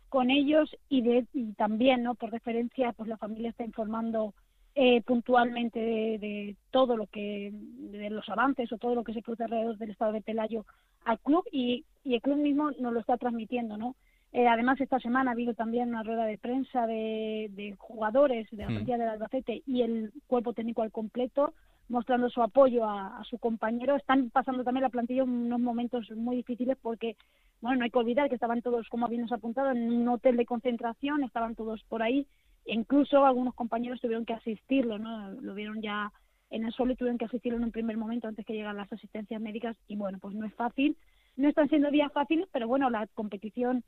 [0.09, 2.15] con ellos y, de, y también, ¿no?
[2.15, 4.33] Por referencia, pues la familia está informando
[4.77, 9.45] eh, puntualmente de, todo lo que, de los avances o todo lo que se produce
[9.45, 10.65] alrededor del estado de Pelayo
[11.05, 13.97] al club y, y el club mismo nos lo está transmitiendo, ¿no?
[14.33, 18.71] Eh, además, esta semana ha habido también una rueda de prensa de, jugadores de la
[18.71, 18.73] mm.
[18.73, 21.53] plantilla del Albacete y el cuerpo técnico al completo,
[21.89, 23.97] mostrando su apoyo a, su compañero.
[23.97, 27.17] Están pasando también la plantilla unos momentos muy difíciles porque,
[27.61, 30.37] bueno, no hay que olvidar que estaban todos, como bien nos apuntado, en un hotel
[30.37, 32.27] de concentración, estaban todos por ahí.
[32.65, 35.31] E incluso algunos compañeros tuvieron que asistirlo, ¿no?
[35.41, 36.13] Lo vieron ya
[36.51, 38.93] en el suelo y tuvieron que asistirlo en un primer momento antes que llegaran las
[38.93, 39.77] asistencias médicas.
[39.89, 40.97] Y bueno, pues no es fácil.
[41.37, 43.83] No están siendo días fáciles, pero bueno, la competición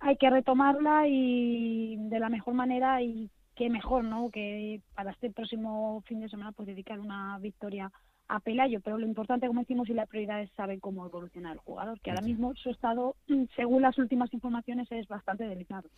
[0.00, 4.30] hay que retomarla y de la mejor manera y qué mejor, ¿no?
[4.30, 7.90] Que para este próximo fin de semana pues dedicar una victoria
[8.28, 11.58] a Pelayo, pero lo importante, como decimos, y la prioridad es saber cómo evolucionar el
[11.58, 13.16] jugador, que ahora mismo su estado,
[13.56, 15.88] según las últimas informaciones, es bastante delicado.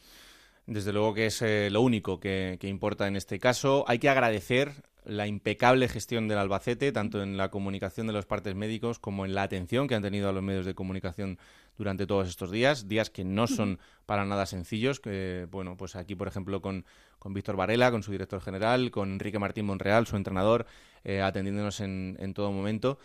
[0.66, 3.84] Desde luego que es eh, lo único que, importa en este caso.
[3.86, 4.72] Hay que agradecer
[5.04, 9.34] la impecable gestión del Albacete, tanto en la comunicación de los partes médicos como en
[9.36, 11.38] la atención que han tenido a los medios de comunicación
[11.78, 16.16] durante todos estos días, días que no son para nada sencillos, que bueno, pues aquí
[16.16, 16.84] por ejemplo con,
[17.20, 20.66] con Víctor Varela, con su director general, con Enrique Martín Monreal, su entrenador,
[21.04, 22.98] eh, atendiéndonos en, en todo momento.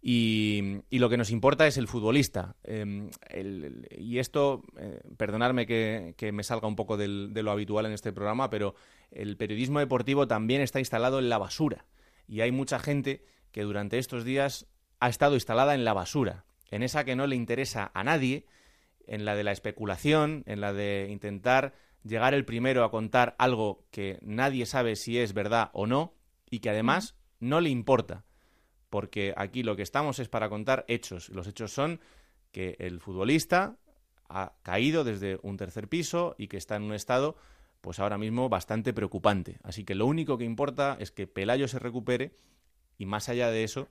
[0.00, 2.56] Y, lo que nos importa es el futbolista.
[2.64, 3.10] Em,
[3.96, 8.50] y esto, eh, perdonadme que, me salga un poco de lo habitual en este programa,
[8.50, 8.74] pero
[9.10, 11.86] el periodismo deportivo también está instalado en la basura.
[12.26, 14.66] Y hay mucha gente que durante estos días
[15.00, 18.46] ha estado instalada en la basura, en esa que no le interesa a nadie,
[19.06, 23.84] en la de la especulación, en la de intentar llegar el primero a contar algo
[23.90, 26.14] que nadie sabe si es verdad o no
[26.50, 28.24] y que además no le importa.
[28.90, 31.28] Porque aquí lo que estamos es para contar hechos.
[31.28, 32.00] Los hechos son
[32.52, 33.76] que el futbolista
[34.28, 37.36] ha caído desde un tercer piso y que está en un estado
[37.80, 39.58] pues ahora mismo bastante preocupante.
[39.62, 42.34] Así que lo único que importa es que Pelayo se recupere
[42.98, 43.88] y más allá de eso,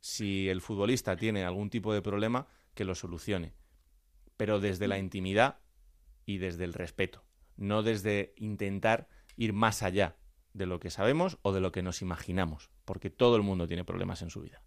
[0.00, 3.52] si el futbolista tiene algún tipo de problema, que lo solucione.
[4.36, 5.58] Pero desde la intimidad
[6.24, 7.24] y desde el respeto,
[7.56, 10.16] no desde intentar ir más allá
[10.52, 13.84] de lo que sabemos o de lo que nos imaginamos, porque todo el mundo tiene
[13.84, 14.62] problemas en su vida.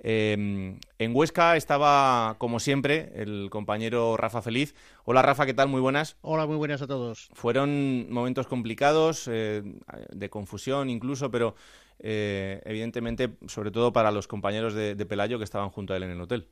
[0.00, 4.74] Em, en Huesca estaba, como siempre, el compañero Rafa Feliz.
[5.04, 5.68] Hola Rafa, ¿qué tal?
[5.68, 6.16] Muy buenas.
[6.20, 7.28] Hola, muy buenas a todos.
[7.34, 9.62] Fueron momentos complicados, eh,
[10.10, 11.56] de confusión incluso, pero
[11.98, 16.10] eh, evidentemente, sobre todo para los compañeros de Pelayo que estaban junto a él en
[16.10, 16.48] el hotel.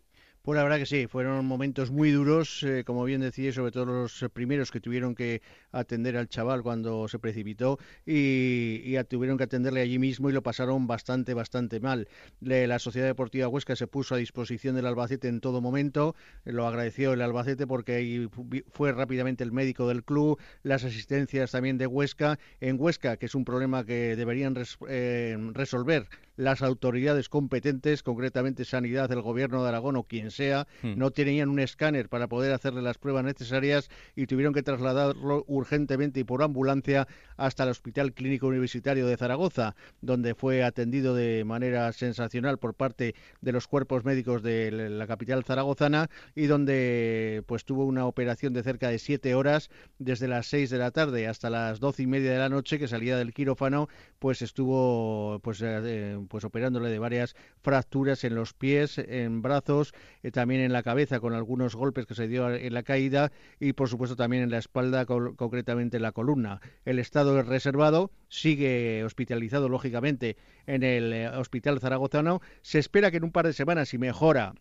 [0.46, 3.84] Pues la verdad que sí, fueron momentos muy duros, eh, como bien decía, sobre todo
[3.86, 9.80] los primeros que tuvieron que atender al chaval cuando se precipitó y, tuvieron que atenderle
[9.80, 12.06] allí mismo y lo pasaron bastante, bastante mal.
[12.38, 17.14] la Sociedad Deportiva Huesca se puso a disposición del Albacete en todo momento, lo agradeció
[17.14, 18.28] el Albacete porque ahí
[18.70, 22.38] fue rápidamente el médico del club, las asistencias también de Huesca.
[22.60, 24.54] En Huesca, que es un problema que deberían
[24.86, 30.96] eh, resolver las autoridades competentes, concretamente Sanidad, el Gobierno de Aragón o quien sea, hmm.
[30.96, 36.20] no tenían un escáner para poder hacerle las pruebas necesarias y tuvieron que trasladarlo urgentemente
[36.20, 41.92] y por ambulancia hasta el Hospital Clínico Universitario de Zaragoza, donde fue atendido de manera
[41.92, 47.84] sensacional por parte de los cuerpos médicos de la capital zaragozana y donde pues tuvo
[47.84, 51.80] una operación de cerca de siete horas desde las seis de la tarde hasta las
[51.80, 56.44] doce y media de la noche que salía del quirófano pues estuvo pues eh, pues
[56.44, 61.34] operándole de varias fracturas en los pies, en brazos, eh, también en la cabeza con
[61.34, 65.06] algunos golpes que se dio en la caída y por supuesto también en la espalda,
[65.06, 66.60] concretamente en la columna.
[66.84, 70.36] El estado es reservado, sigue hospitalizado lógicamente
[70.66, 72.40] en el eh, Hospital Zaragozano.
[72.62, 74.54] Se espera que en un par de semanas, si mejora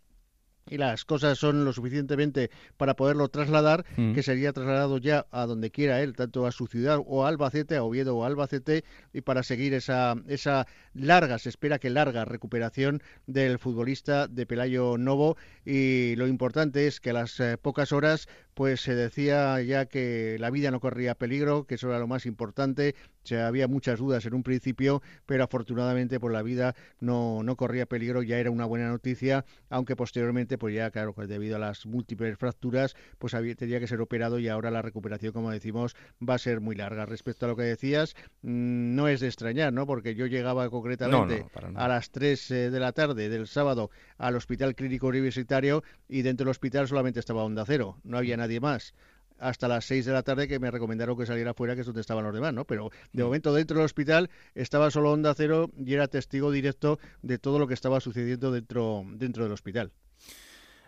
[0.70, 4.14] y las cosas son lo suficientemente para poderlo trasladar, mm.
[4.14, 7.76] que sería trasladado ya a donde quiera él, tanto a su ciudad o a Albacete,
[7.76, 12.26] a Oviedo o a Albacete, y para seguir esa, esa larga, se espera que larga
[12.26, 15.38] recuperación del futbolista de Pelayo Novo.
[15.66, 20.38] Y lo importante es que a las eh, pocas horas pues se decía ya que
[20.40, 22.96] la vida no corría peligro, que eso era lo más importante.
[23.24, 27.58] Se había muchas dudas en un principio, pero afortunadamente por pues, la vida no, no
[27.58, 31.60] corría peligro, ya era una buena noticia, aunque posteriormente, pues ya claro, pues debido a
[31.60, 35.96] las múltiples fracturas, pues había, tenía que ser operado y ahora la recuperación, como decimos,
[36.28, 37.06] va a ser muy larga.
[37.06, 39.86] Respecto a lo que decías, mm, no es de extrañar, ¿no?
[39.86, 44.76] Porque yo llegaba concretamente a las 3 eh, de la tarde del sábado al Hospital
[44.76, 48.94] Clínico Universitario y dentro del hospital solamente estaba Onda Cero, no había nadie más
[49.38, 52.02] hasta las 6 de la tarde que me recomendaron que saliera fuera, que es donde
[52.02, 52.66] estaban los demás, ¿no?
[52.66, 53.26] Pero de mm.
[53.26, 57.68] momento dentro del hospital estaba solo Onda Cero y era testigo directo de todo lo
[57.68, 59.92] que estaba sucediendo dentro, dentro del hospital.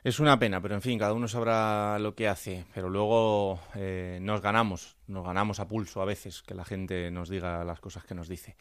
[0.08, 4.20] Es una pena, pero en fin, cada uno sabrá lo que hace, pero luego eh,
[4.22, 8.06] nos ganamos, nos ganamos a pulso a veces que la gente nos diga las cosas
[8.06, 8.56] que nos dice.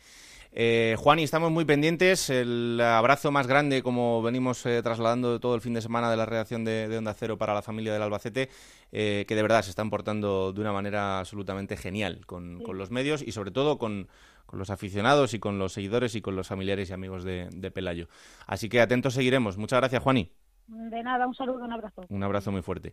[0.50, 2.30] Eh, Juan, y estamos muy pendientes.
[2.30, 6.26] El abrazo más grande, como venimos eh, trasladando todo el fin de semana de la
[6.26, 8.48] redacción de, Onda Cero para la familia del Albacete,
[8.90, 13.22] eh, que de verdad se están portando de una manera absolutamente genial con, los medios
[13.22, 14.08] y sobre todo con,
[14.50, 18.08] los aficionados y con los seguidores y con los familiares y amigos de, de Pelayo.
[18.48, 19.56] Así que atentos seguiremos.
[19.58, 20.28] Muchas gracias, Juani.
[20.68, 22.04] De nada, un saludo, un abrazo.
[22.08, 22.92] Un abrazo muy fuerte.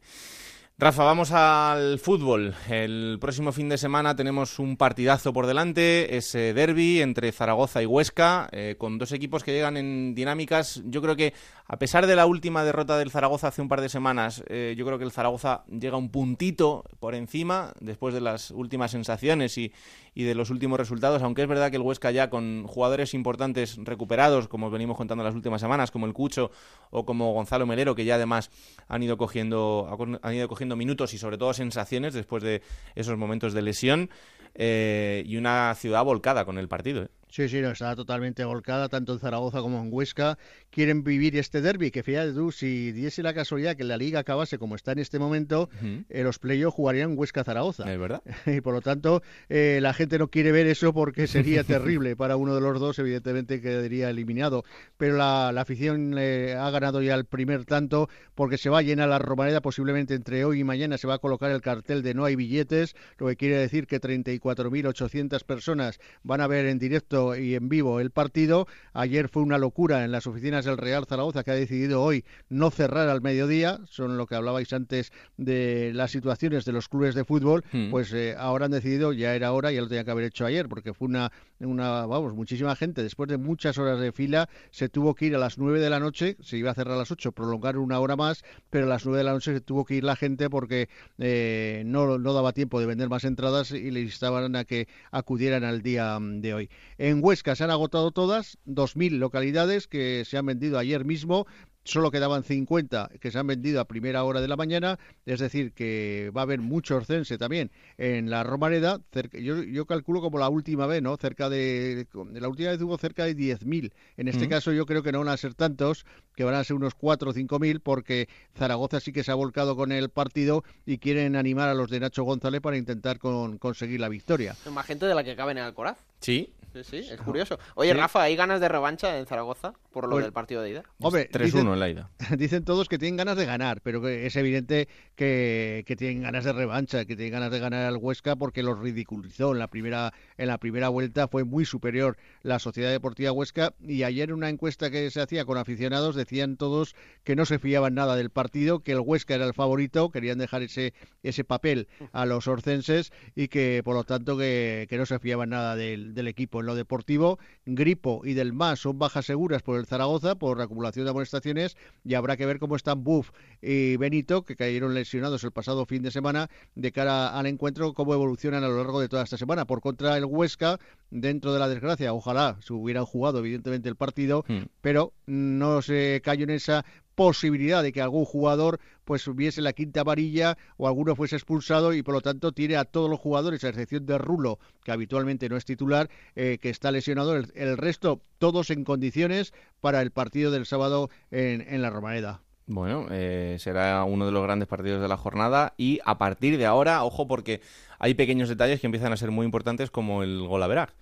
[0.79, 2.55] Rafa, vamos al fútbol.
[2.67, 7.85] El próximo fin de semana tenemos un partidazo por delante, ese derby entre Zaragoza y
[7.85, 10.81] Huesca, eh, con dos equipos que llegan en dinámicas.
[10.85, 11.35] Yo creo que,
[11.67, 14.83] a pesar de la última derrota del Zaragoza hace un par de semanas, eh, yo
[14.83, 19.71] creo que el Zaragoza llega un puntito por encima después de las últimas sensaciones y,
[20.13, 23.77] y de los últimos resultados, aunque es verdad que el Huesca ya con jugadores importantes
[23.83, 26.51] recuperados, como venimos contando las últimas semanas, como el Cucho
[26.91, 28.51] o como Gonzalo Melero, que ya además
[28.87, 32.61] han ido cogiendo, han ido cogiendo minutos y sobre todo sensaciones después de
[32.95, 34.09] esos momentos de lesión,
[34.55, 37.03] eh, y una ciudad volcada con el partido.
[37.03, 37.07] ¿eh?
[37.33, 40.37] Sí, sí, no, está totalmente volcada, tanto en Zaragoza como en Huesca.
[40.69, 44.59] Quieren vivir este derby, que fíjate tú, si diese la casualidad que la liga acabase
[44.59, 45.67] como está en este momento,
[46.09, 47.91] eh, los playoffs jugarían Huesca-Zaragoza.
[47.91, 48.21] Es verdad.
[48.45, 52.15] y por lo tanto, eh, la gente no quiere ver eso porque sería terrible.
[52.15, 54.63] Para uno de los dos, evidentemente, quedaría eliminado.
[54.97, 59.17] Pero la, afición ha ganado ya el primer tanto porque se va a llenar la
[59.17, 59.59] Romareda.
[59.59, 62.95] Posiblemente entre hoy y mañana se va a colocar el cartel de no hay billetes,
[63.17, 67.99] lo que quiere decir que 34.800 personas van a ver en directo y en vivo
[67.99, 68.67] el partido.
[68.93, 72.69] Ayer fue una locura en las oficinas del Real Zaragoza que ha decidido hoy no
[72.71, 73.79] cerrar al mediodía.
[73.89, 77.63] Son lo que hablabais antes de las situaciones de los clubes de fútbol.
[77.71, 77.89] Mm.
[77.91, 80.67] Pues eh, ahora han decidido, ya era hora, ya lo tenía que haber hecho ayer,
[80.67, 83.03] porque fue una, una, vamos, muchísima gente.
[83.03, 85.99] Después de muchas horas de fila, se tuvo que ir a las 9 de la
[85.99, 89.05] noche, se iba a cerrar a las 8, prolongar una hora más, pero a las
[89.05, 92.53] 9 de la noche se tuvo que ir la gente porque eh, no, no daba
[92.53, 96.53] tiempo de vender más entradas y le instaban a que acudieran al día mm, de
[96.53, 96.69] hoy.
[96.97, 101.45] En Huesca se han agotado todas, 2.000 localidades que se han vendido ayer mismo
[101.83, 105.73] solo quedaban 50 que se han vendido a primera hora de la mañana, es decir,
[105.73, 110.39] que va a haber mucho orcense también en la Romareda, cerca, yo, yo calculo como
[110.39, 111.15] la última vez, ¿no?
[111.17, 113.91] Cerca de, la última vez hubo cerca de 10.000.
[114.17, 114.49] En este Mm.
[114.49, 117.29] caso yo creo que no van a ser tantos, que van a ser unos 4
[117.29, 121.69] o 5.000 porque Zaragoza sí que se ha volcado con el partido y quieren animar
[121.69, 124.55] a los de Nacho González para intentar con- conseguir la victoria.
[124.71, 125.97] Más gente de la que cabe en el Alcoraz.
[126.19, 127.59] Sí, Sí, sí, es curioso.
[127.75, 127.97] Oye, Sí.
[127.99, 130.83] Rafa, ¿hay ganas de revancha en Zaragoza por lo Pues- del partido de ida?
[131.01, 132.09] Hombre, 3-1 dicen- en la ida.
[132.39, 136.45] dicen todos que tienen ganas de ganar, pero que es evidente que, que tienen ganas
[136.45, 140.13] de revancha, que tienen ganas de ganar al Huesca porque los ridiculizó en la primera
[140.39, 144.49] en la primera vuelta fue muy superior la Sociedad Deportiva Huesca y ayer en una
[144.49, 148.79] encuesta que se hacía con aficionados decían todos que no se fiaban nada del partido,
[148.79, 153.47] que el Huesca era el favorito, querían dejar ese ese papel a los orcenses y
[153.47, 156.75] que por lo tanto que, que no se fiaban nada del, del equipo en lo
[156.75, 157.39] deportivo.
[157.65, 162.13] Gripo y del MAS son bajas seguras por el Zaragoza por acumulación de amonestaciones y
[162.15, 163.31] habrá que ver cómo están Buff
[163.61, 168.13] y Benito, que cayeron lesionados el pasado fin de semana, de cara al encuentro, cómo
[168.13, 169.65] evolucionan a lo largo de toda esta semana.
[169.65, 170.77] Por contra, el Huesca,
[171.09, 174.63] dentro de la desgracia, ojalá se hubieran jugado evidentemente el partido, Mm.
[174.81, 180.03] pero no se cayó en esa posibilidad de que algún jugador pues hubiese la quinta
[180.03, 183.69] varilla o alguno fuese expulsado y por lo tanto tiene a todos los jugadores, a
[183.69, 187.35] excepción de Rulo, que habitualmente no es titular, eh, que está lesionado.
[187.35, 192.41] El, el resto, todos en condiciones para el partido del sábado en, en la Romareda.
[192.65, 196.65] Bueno, eh, será uno de los grandes partidos de la jornada y a partir de
[196.65, 197.59] ahora, ojo porque
[197.99, 200.93] hay pequeños detalles que empiezan a ser muy importantes como el gol a verar.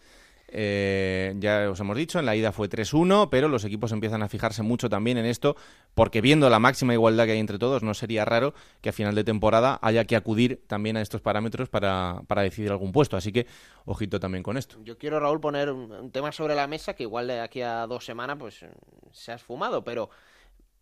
[0.54, 4.28] Eh, ya os hemos dicho, en la ida fue 3-1, pero los equipos empiezan a
[4.28, 5.56] fijarse mucho también en esto,
[5.96, 9.16] porque viendo la máxima igualdad que hay entre todos, no sería raro que a final
[9.16, 13.16] de temporada haya que acudir también a estos parámetros para, para decidir algún puesto.
[13.16, 13.48] Así que,
[13.86, 14.78] ojito también con esto.
[14.84, 17.88] Yo quiero, Raúl, poner un, un tema sobre la mesa que igual de aquí a
[17.88, 18.66] dos semanas pues
[19.12, 20.10] se ha esfumado, pero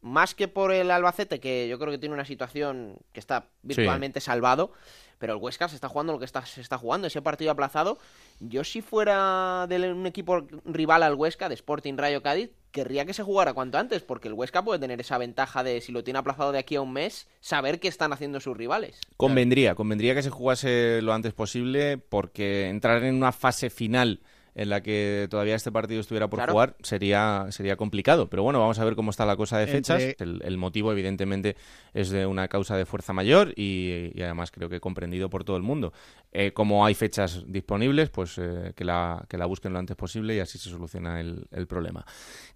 [0.01, 4.21] más que por el Albacete, que yo creo que tiene una situación que está virtualmente
[4.21, 4.71] salvado,
[5.17, 7.99] pero el Huesca se está jugando lo que está, se está jugando, ese partido aplazado.
[8.39, 13.13] Yo si fuera de un equipo rival al Huesca, de Sporting Rayo Cádiz, querría que
[13.13, 16.19] se jugara cuanto antes, porque el Huesca puede tener esa ventaja de, si lo tiene
[16.19, 19.01] aplazado de aquí a un mes, saber qué están haciendo sus rivales.
[19.17, 24.21] Convendría, convendría que se jugase lo antes posible, porque entrar en una fase final
[24.62, 26.52] en la que todavía este partido estuviera por Claro.
[26.52, 28.30] jugar sería, sería complicado.
[28.30, 30.15] Pero bueno, vamos a ver cómo está la cosa de Entre- fechas.
[30.19, 31.56] El, el motivo, evidentemente,
[31.93, 35.56] es de una causa de fuerza mayor y, y además creo que comprendido por todo
[35.56, 35.93] el mundo.
[36.34, 40.36] Eh, como hay fechas disponibles, pues eh, que, la, que la busquen lo antes posible
[40.36, 42.06] y así se soluciona el, el problema.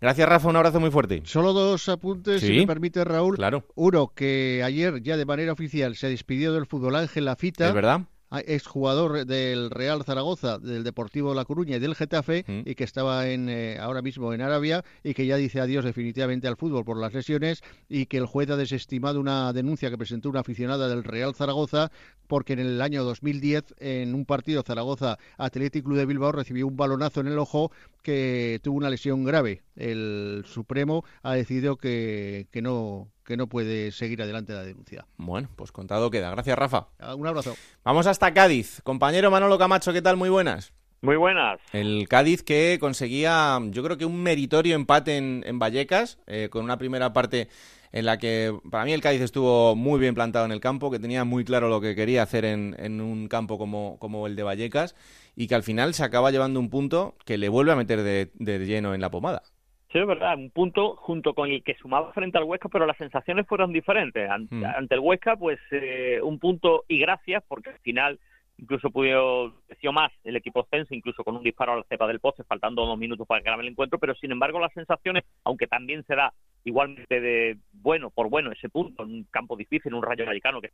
[0.02, 0.50] Gracias, Rafa.
[0.50, 1.22] Un abrazo muy fuerte.
[1.26, 2.48] Solo dos apuntes, Sí.
[2.48, 3.36] si me permite, Raúl.
[3.38, 7.68] Claro, Uno, que ayer ya de manera oficial se despidió del fútbol Ángel Lafita.
[7.70, 8.02] es verdad.
[8.40, 12.62] Exjugador del Real Zaragoza, del Deportivo La Coruña y del Getafe, Mm.
[12.70, 16.48] y que estaba en, eh, ahora mismo en Arabia y que ya dice adiós definitivamente
[16.48, 20.30] al fútbol por las lesiones y que el juez ha desestimado una denuncia que presentó
[20.30, 21.92] una aficionada del Real Zaragoza
[22.28, 26.78] porque en el año 2010 en un partido Zaragoza Athletic Club de Bilbao recibió un
[26.78, 27.72] balonazo en el ojo
[28.04, 29.64] que tuvo una lesión grave.
[29.76, 35.08] El Supremo ha decidido que, que no que no puede seguir adelante la denuncia.
[35.18, 36.30] Bueno, pues contado queda.
[36.32, 36.90] Gracias, Rafa.
[37.16, 37.56] Un abrazo.
[37.84, 38.82] Vamos hasta Cádiz.
[38.84, 40.18] Compañero Manolo Camacho, ¿qué tal?
[40.18, 40.74] Muy buenas.
[41.02, 41.60] Muy buenas.
[41.74, 46.64] El Cádiz que conseguía, yo creo que un meritorio empate en, en Vallecas, eh, con
[46.64, 47.50] una primera parte
[47.94, 51.00] en la que para mí el Cádiz estuvo muy bien plantado en el campo, que
[51.00, 54.44] tenía muy claro lo que quería hacer en, en un campo como, como el de
[54.44, 54.96] Vallecas,
[55.36, 58.30] y que al final se acaba llevando un punto que le vuelve a meter de,
[58.34, 59.44] de lleno en la pomada.
[59.92, 62.98] Sí, es verdad, un punto junto con el que sumaba frente al Huesca, pero las
[62.98, 64.28] sensaciones fueron diferentes.
[64.28, 64.66] Ante, Mm.
[64.66, 68.20] ante el Huesca, pues eh, un punto y gracias, porque al final
[68.58, 72.20] incluso pudo creció más el equipo Cense, incluso con un disparo a la cepa del
[72.20, 76.04] poste, faltando dos minutos para acabar el encuentro, pero sin embargo las sensaciones, aunque también
[76.06, 80.62] será igualmente de bueno por bueno ese punto, en un campo difícil, un rayo vallecano
[80.62, 80.72] que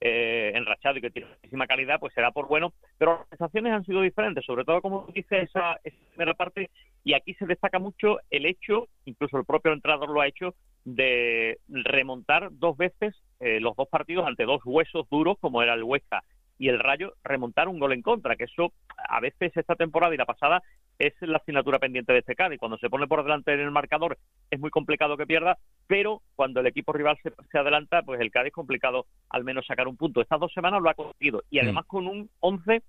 [0.00, 3.84] eh, enrachado y que tiene muchísima calidad, pues será por bueno, pero las sensaciones han
[3.84, 6.70] sido diferentes, sobre todo como dice esa, esa primera parte,
[7.02, 11.58] y aquí se destaca mucho el hecho, incluso el propio entrenador lo ha hecho, de
[11.68, 16.22] remontar dos veces eh, los dos partidos ante dos huesos duros como era el Huesca
[16.58, 18.72] y el Rayo remontar un gol en contra, que eso
[19.08, 20.62] a veces esta temporada y la pasada
[20.98, 22.58] es la asignatura pendiente de este Cádiz.
[22.58, 24.18] Cuando se pone por delante en el marcador
[24.50, 28.48] es muy complicado que pierda, pero cuando el equipo rival se, adelanta, pues el Cádiz
[28.48, 30.20] es complicado al menos sacar un punto.
[30.20, 31.88] Estas dos semanas lo ha conseguido y además mm.
[31.88, 32.82] con un 11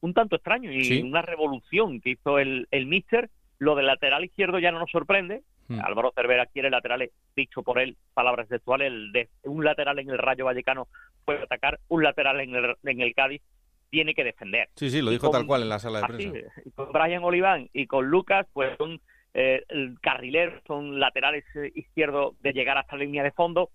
[0.00, 3.30] un tanto extraño y una revolución que hizo el, el Mister.
[3.58, 5.42] Lo del lateral izquierdo ya no nos sorprende.
[5.68, 5.80] Mm.
[5.80, 10.18] Álvaro Cervera quiere laterales, dicho por él, palabras textuales, el de un lateral en el
[10.18, 10.88] Rayo Vallecano
[11.24, 13.42] puede atacar, un lateral en el, en el Cádiz
[13.90, 14.68] tiene que defender.
[14.74, 16.38] Sí, sí, lo dijo tal cual en la sala de prensa.
[16.74, 19.00] con Brian Oliván y con Lucas, pues son
[19.34, 19.62] eh,
[20.00, 23.70] carrileros, son laterales eh, izquierdos de llegar hasta la línea de fondo.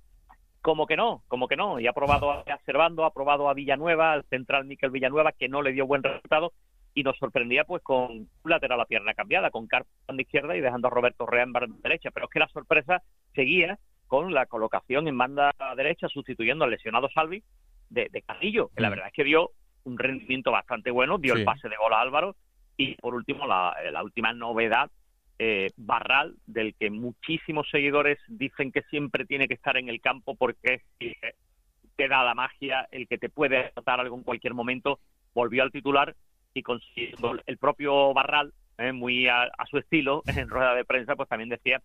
[0.62, 1.80] Como que no, como que no.
[1.80, 5.62] Y ha probado a Cervando, ha probado a Villanueva, al central Miquel Villanueva, que no
[5.62, 6.52] le dio buen resultado.
[6.94, 10.62] Y nos sorprendía pues con un lateral a pierna cambiada, con Carlos de izquierda y
[10.62, 12.12] dejando a Roberto Rea en banda derecha.
[12.12, 13.02] Pero es que la sorpresa
[13.34, 13.78] seguía
[14.08, 17.44] con la colocación en banda derecha, sustituyendo al lesionado Salvi
[17.90, 18.92] de, de Carrillo, que la mm.
[18.92, 19.52] verdad es que dio
[19.84, 22.36] un rendimiento bastante bueno, dio el pase de gol a Álvaro
[22.78, 24.90] y por último la, última novedad,
[25.38, 30.36] eh, Barral, del que muchísimos seguidores dicen que siempre tiene que estar en el campo
[30.36, 35.00] porque te da la magia, el que te puede anotar algo en cualquier momento,
[35.34, 36.16] volvió al titular
[36.54, 41.30] y consiguió el propio Barral, eh, muy a, su estilo, en rueda de prensa, pues
[41.30, 41.82] también decía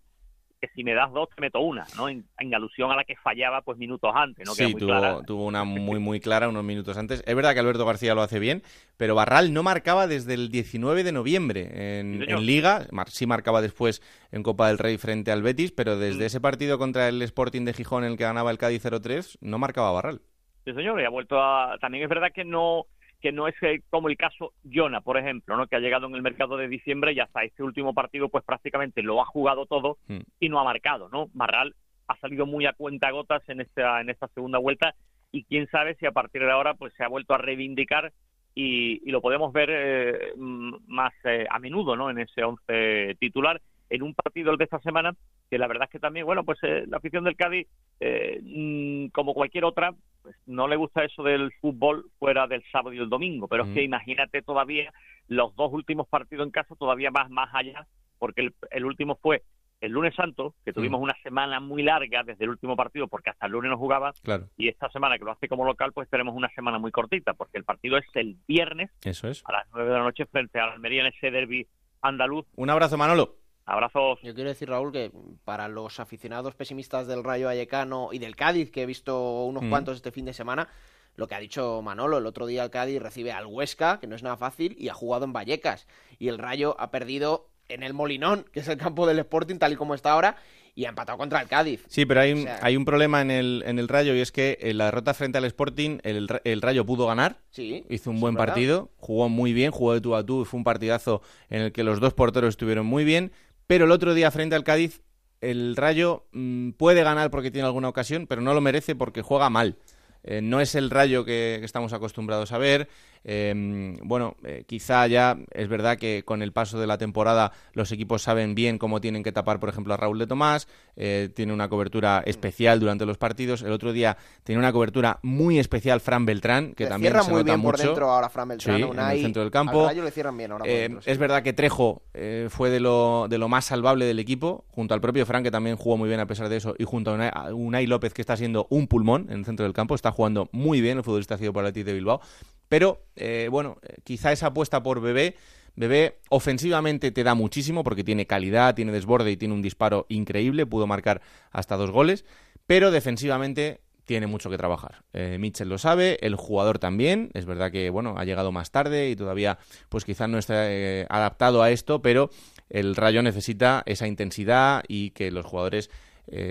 [0.74, 2.08] si me das dos te meto una, ¿no?
[2.08, 4.54] En, alusión a la que fallaba pues minutos antes, ¿no?
[4.54, 7.22] Sí, tuvo, una muy muy clara unos minutos antes.
[7.26, 8.62] Es verdad que Alberto García lo hace bien,
[8.96, 14.42] pero Barral no marcaba desde el 19 de noviembre en, Liga, sí marcaba después en
[14.42, 16.26] Copa del Rey frente al Betis, pero desde mm.
[16.26, 19.58] ese partido contra el Sporting de Gijón en el que ganaba el Cádiz 0-3 no
[19.58, 20.20] marcaba Barral.
[20.64, 21.76] Sí, señor, y ha vuelto a...
[21.78, 22.86] También es verdad que no
[23.24, 25.66] que no es eh, como el caso Jona, por ejemplo, ¿no?
[25.66, 29.02] que ha llegado en el mercado de diciembre y hasta este último partido pues prácticamente
[29.02, 30.18] lo ha jugado todo hmm.
[30.40, 31.30] y no ha marcado, ¿no?
[31.32, 31.74] Barral
[32.06, 34.94] ha salido muy a cuenta gotas en esta en esta segunda vuelta
[35.32, 38.12] y quién sabe si a partir de ahora pues se ha vuelto a reivindicar
[38.54, 42.10] y, lo podemos ver eh, más eh, a menudo, ¿no?
[42.10, 43.58] En ese once titular
[43.88, 45.14] en un partido de esta semana
[45.48, 47.68] que la verdad es que también, bueno, pues la afición del Cádiz,
[48.00, 49.94] mm, como cualquier otra,
[50.24, 53.74] pues no le gusta eso del fútbol fuera del sábado y el domingo, pero es
[53.74, 54.90] que imagínate todavía
[55.28, 57.86] los dos últimos partidos en casa todavía más más allá,
[58.18, 59.42] porque el, último fue
[59.82, 63.44] el lunes santo, que tuvimos una semana muy larga desde el último partido, porque hasta
[63.44, 64.14] el lunes no jugaba,
[64.56, 67.58] y esta semana que lo hace como local, pues tenemos una semana muy cortita, porque
[67.58, 69.42] el partido es el viernes Eso es.
[69.44, 71.66] a las nueve de la noche frente a Almería en ese derby
[72.00, 72.46] andaluz.
[72.56, 73.43] Un abrazo, Manolo.
[73.66, 74.20] Abrazos.
[74.22, 75.10] Yo quiero decir, Raúl, que
[75.44, 79.70] para los aficionados pesimistas del Rayo Vallecano y del Cádiz, que he visto unos mm.
[79.70, 80.68] cuantos este fin de semana,
[81.16, 84.16] lo que ha dicho Manolo, el otro día el Cádiz recibe al Huesca, que no
[84.16, 85.86] es nada fácil, y ha jugado en Vallecas.
[86.18, 89.72] Y el Rayo ha perdido en el Molinón, que es el campo del Sporting, tal
[89.72, 90.36] y como está ahora,
[90.74, 91.84] y ha empatado contra el Cádiz.
[91.88, 94.58] Sí, pero hay, un, hay un problema en el, en el Rayo y es que
[94.60, 98.34] en la derrota frente al Sporting el, el Rayo pudo ganar, sí, hizo un buen
[98.34, 101.84] partido, jugó muy bien, jugó de tú a tú, fue un partidazo en el que
[101.84, 103.32] los dos porteros estuvieron muy bien,
[103.66, 105.02] pero el otro día frente al Cádiz,
[105.40, 109.50] el Rayo mm, puede ganar porque tiene alguna ocasión, pero no lo merece porque juega
[109.50, 109.76] mal.
[110.22, 112.88] Eh, no es el Rayo que, estamos acostumbrados a ver.
[113.24, 117.90] Em, bueno, eh, quizá ya es verdad que con el paso de la temporada los
[117.90, 120.68] equipos saben bien cómo tienen que tapar, por ejemplo, a Raúl de Tomás.
[120.96, 123.62] Eh, tiene una cobertura especial durante los partidos.
[123.62, 127.62] El otro día tiene una cobertura muy especial Fran Beltrán, que también se muy bien
[127.62, 128.82] por dentro ahora Fran Beltrán.
[128.82, 129.90] en el centro del campo.
[129.90, 132.02] le cierran bien ahora Es verdad que Trejo
[132.48, 135.76] fue de lo, de lo más salvable del equipo, junto al propio Fran, que también
[135.76, 138.66] jugó muy bien a pesar de eso, y junto a Unai, López, que está siendo
[138.70, 139.94] un pulmón en el centro del campo.
[139.94, 142.20] Está jugando muy bien el futbolista ha sido para el de Bilbao.
[142.68, 145.36] Pero, eh, bueno, eh, quizá esa apuesta por Bebé
[145.76, 150.66] Bebé ofensivamente te da muchísimo porque tiene calidad, tiene desborde y tiene un disparo increíble,
[150.66, 152.24] pudo marcar hasta dos goles,
[152.66, 155.02] pero defensivamente tiene mucho que trabajar.
[155.12, 159.10] Eh, Mitchell lo sabe, el jugador también, es verdad que bueno, ha llegado más tarde
[159.10, 159.58] y todavía
[159.88, 160.64] pues quizás no está
[161.08, 162.30] adaptado a esto, pero
[162.70, 165.90] el Rayo necesita esa intensidad y que los jugadores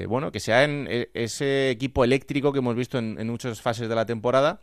[0.08, 4.60] bueno, que sean ese equipo eléctrico que hemos visto en muchas fases de la temporada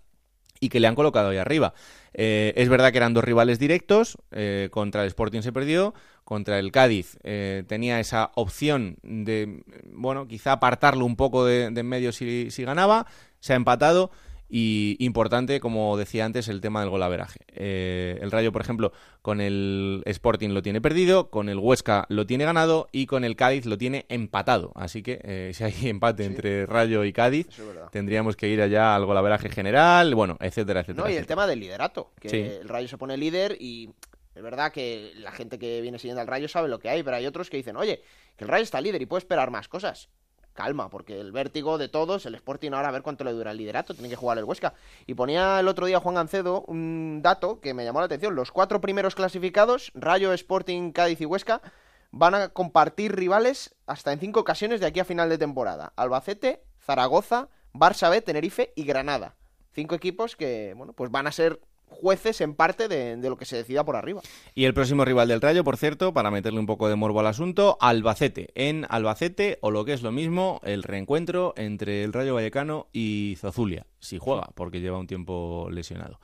[0.61, 1.75] y que le han colocado ahí arriba.
[2.13, 5.95] Eh, es verdad que eran dos rivales directos, eh, contra el Sporting se perdió,
[6.25, 11.87] contra el Cádiz eh, tenía esa opción de, bueno, quizá apartarlo un poco de, en
[11.87, 13.07] medio si, si ganaba,
[13.41, 14.11] se ha empatado
[14.51, 17.39] y importante, como decía antes, el tema del golaveraje.
[17.55, 18.93] Eh, el Rayo, por ejemplo,
[19.23, 23.37] con el Sporting lo tiene perdido, con el Huesca lo tiene ganado y con el
[23.37, 24.73] Cádiz lo tiene empatado.
[24.75, 27.47] Así que eh, si hay empate entre Rayo y Cádiz,
[27.93, 31.07] tendríamos que ir allá al golaveraje general, bueno, etcétera, etcétera.
[31.07, 33.91] No, y el tema del liderato, que el Rayo se pone líder y
[34.35, 37.17] es verdad que la gente que viene siguiendo al Rayo sabe lo que hay, pero
[37.17, 38.03] hay otros que dicen, oye,
[38.37, 40.09] que el Rayo está líder y puede esperar más cosas
[40.53, 43.57] calma, porque el vértigo de todos, el Sporting ahora a ver cuánto le dura el
[43.57, 44.75] liderato, tiene que jugar el Huesca.
[45.07, 48.35] Y ponía el otro día Juan Gancedo un dato que me llamó la atención.
[48.35, 51.63] Los cuatro primeros clasificados, Rayo, Sporting, Cádiz y Huesca,
[52.11, 55.93] van a compartir rivales hasta en cinco ocasiones de aquí a final de temporada.
[55.97, 59.37] Albacete, Zaragoza, Barça B, Tenerife y Granada.
[59.73, 61.61] Cinco equipos que, bueno, pues van a ser
[61.91, 64.23] jueces en parte de, lo que se decida por arriba.
[64.55, 67.27] Y el próximo rival del Rayo, por cierto, para meterle un poco de morbo al
[67.27, 68.51] asunto, Albacete.
[68.55, 73.37] En Albacete, o lo que es lo mismo, el reencuentro entre el Rayo Vallecano y
[73.39, 76.19] Zozulia, si juega, porque lleva un tiempo lesionado.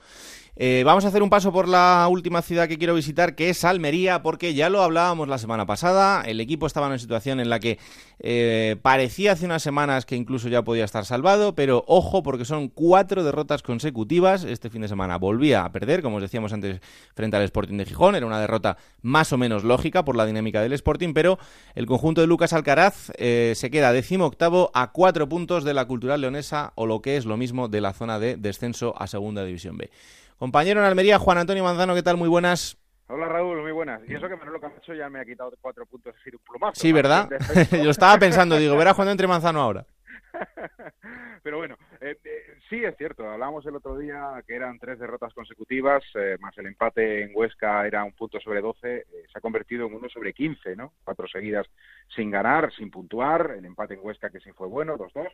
[0.59, 3.63] Eh, vamos a hacer un paso por la última ciudad que quiero visitar, que es
[3.63, 6.23] Almería, porque ya lo hablábamos la semana pasada.
[6.23, 7.77] El equipo estaba en una situación en la que
[8.19, 12.69] eh, parecía hace unas semanas que incluso ya podía estar salvado, pero ojo, porque son
[12.69, 14.45] cuatro derrotas consecutivas.
[14.45, 16.81] Este fin de semana volvía a perder, como os decíamos antes,
[17.13, 18.15] frente al Sporting de Gijón.
[18.15, 21.37] Era una derrota más o menos lógica por la dinámica del Sporting, pero
[21.75, 25.85] el conjunto de Lucas Alcaraz eh, se queda décimo octavo a cuatro puntos de la
[25.85, 29.43] cultural leonesa, o lo que es lo mismo de la zona de descenso a Segunda
[29.43, 29.89] División B.
[30.37, 32.17] Compañero en Almería, Juan Antonio Manzano, ¿qué tal?
[32.17, 32.77] Muy buenas.
[33.07, 34.01] Hola Raúl, muy buenas.
[34.07, 36.79] Y eso que Manolo Camacho ya me ha quitado cuatro puntos así de un plumazo.
[36.79, 37.29] Sí, ¿verdad?
[37.83, 39.85] Yo estaba pensando, digo, verá Juan entre Manzano ahora.
[41.43, 45.33] Pero bueno, eh, eh, sí es cierto, hablábamos el otro día que eran tres derrotas
[45.33, 49.87] consecutivas, eh, más el empate en Huesca era un punto sobre doce, se ha convertido
[49.87, 50.93] en uno sobre quince, ¿no?
[51.03, 51.65] Cuatro seguidas
[52.13, 55.31] sin ganar, sin puntuar, el empate en Huesca que sí fue bueno, dos dos,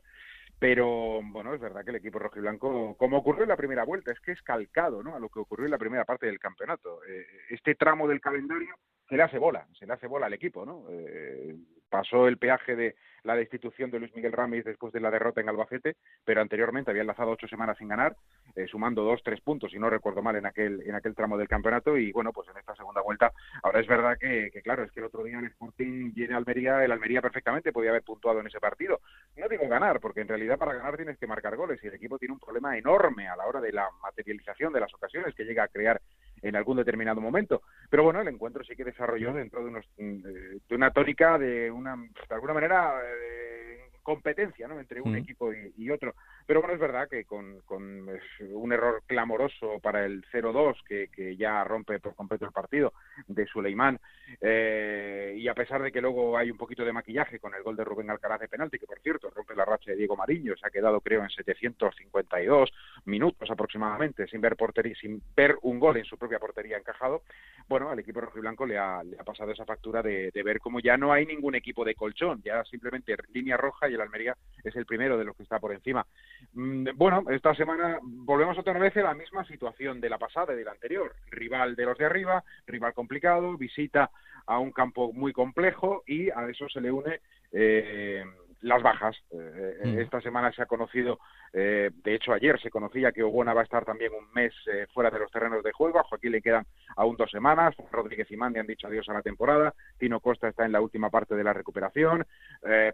[0.64, 4.20] pero bueno, es verdad que el equipo rojiblanco, como ocurrió en la primera vuelta, es
[4.22, 5.14] que es calcado ¿no?
[5.14, 7.04] a lo que ocurrió en la primera parte del campeonato.
[7.04, 8.74] Eh, este tramo del calendario
[9.10, 10.86] se le hace bola, se le hace bola al equipo, ¿no?
[10.90, 11.54] Eh,
[11.94, 15.48] pasó el peaje de la destitución de Luis Miguel Ramis después de la derrota en
[15.48, 18.16] Albacete, pero anteriormente había enlazado ocho semanas sin ganar,
[18.56, 21.48] eh, sumando dos, tres puntos, si no recuerdo mal, en aquel, en aquel tramo del
[21.48, 23.32] campeonato, y bueno, pues en esta segunda vuelta,
[23.62, 26.84] ahora es verdad que, claro, es que el otro día el Sporting viene a Almería,
[26.84, 29.00] el Almería perfectamente podía haber puntuado en ese partido.
[29.38, 32.18] No digo ganar, porque en realidad para ganar tienes que marcar goles, y el equipo
[32.18, 35.66] tiene un problema enorme a la hora de la materialización de las ocasiones que llega
[35.66, 36.02] a crear
[36.44, 37.64] en algún determinado momento.
[37.90, 40.22] Pero bueno, el encuentro sí que desarrolló dentro de, unos, mm,
[40.70, 43.73] de una tónica de una, de alguna manera, eh,
[44.04, 44.80] competencia ¿no?
[44.80, 45.18] entre un mm.
[45.18, 46.14] equipo y, otro.
[46.46, 48.08] Pero bueno, es verdad que con, con
[48.52, 52.94] un error clamoroso para el 0-2 que, que, ya rompe por completo el partido
[53.28, 54.00] de Suleimán
[54.42, 57.76] eh, y a pesar de que luego hay un poquito de maquillaje con el gol
[57.76, 60.68] de Rubén Alcaraz de penalti, que por cierto rompe la racha de Diego Mariño, se
[60.68, 62.72] ha quedado creo en 752
[63.06, 67.24] minutos aproximadamente sin ver portería, sin ver un gol en su propia portería encajado,
[67.68, 70.80] bueno, al equipo rojiblanco le ha, le ha pasado esa factura de, de ver cómo
[70.80, 74.76] ya no hay ningún equipo de colchón, ya simplemente línea roja y el Almería es
[74.76, 76.06] el primero de los que está por encima.
[76.54, 80.58] Mm, bueno, esta semana volvemos otra vez a la misma situación de la pasada y
[80.58, 81.16] de la anterior.
[81.30, 84.10] Rival de los de arriba, rival complicado, visita
[84.46, 87.22] a un campo muy complejo y a eso se le une
[87.52, 88.24] eh,
[88.64, 89.16] las bajas.
[89.32, 90.00] Eh, eh, mm.
[90.00, 91.20] Esta semana se ha conocido,
[91.52, 94.54] eh, de hecho ayer se conocía que Oguona va a estar también un mes
[94.94, 96.00] fuera de los terrenos de juego.
[96.00, 97.76] A Joaquín le quedan aún dos semanas.
[97.92, 99.74] Rodríguez y Mandi han dicho adiós a la temporada.
[99.98, 102.26] Tino Costa está en la última parte de la recuperación.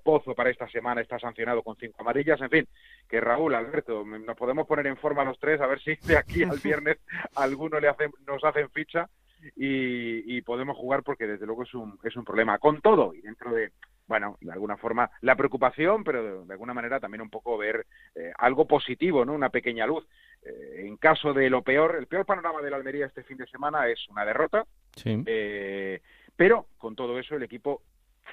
[0.03, 2.41] Pozo para esta semana está sancionado con cinco amarillas.
[2.41, 2.67] En fin,
[3.07, 6.43] que Raúl, Alberto, nos podemos poner en forma los tres a ver si de aquí
[6.43, 6.97] al viernes
[7.35, 9.07] alguno le hacen, nos hacen ficha
[9.55, 12.57] y, y podemos jugar porque desde luego es un, es un problema.
[12.57, 13.71] Con todo y dentro de
[14.09, 17.85] bueno, de alguna forma la preocupación, pero de, alguna manera también un poco ver
[18.15, 19.33] eh, algo positivo, ¿no?
[19.33, 20.05] Una pequeña luz.
[20.41, 23.45] Eh, en caso de lo peor, el peor panorama de la Almería este fin de
[23.45, 25.21] semana es una derrota, sí.
[25.27, 26.01] Eh,
[26.35, 27.83] pero con todo eso el equipo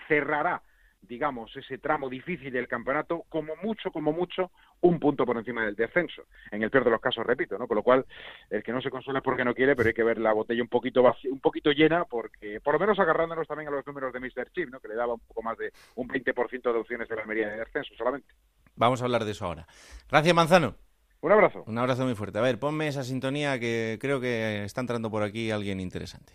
[0.09, 0.62] cerrará
[1.07, 4.51] digamos, ese tramo difícil del campeonato, como mucho, como mucho,
[4.81, 6.23] un punto por encima del descenso.
[6.51, 7.67] En el peor de los casos, repito, ¿no?
[7.67, 8.05] Con lo cual,
[8.51, 10.63] el que no se consuela es porque no quiere, pero hay que ver la botella
[10.63, 14.21] un poquito un poquito llena, porque, por lo menos agarrándonos también a los números de
[14.21, 14.51] Mr.
[14.53, 14.81] Chip, ¿no?
[14.81, 17.59] Que le daba un poco más de un 20% de opciones de la Almería de
[17.59, 18.29] descenso solamente.
[18.75, 19.67] Vamos a hablar de eso ahora.
[20.09, 20.77] Gracias, Manzano.
[21.21, 21.65] Un abrazo.
[21.67, 22.39] Un abrazo muy fuerte.
[22.39, 26.35] A ver, ponme esa sintonía que creo que está entrando por aquí alguien interesante.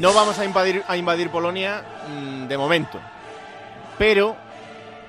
[0.00, 2.98] No vamos a invadir, a invadir Polonia mm, de momento.
[3.98, 4.34] Pero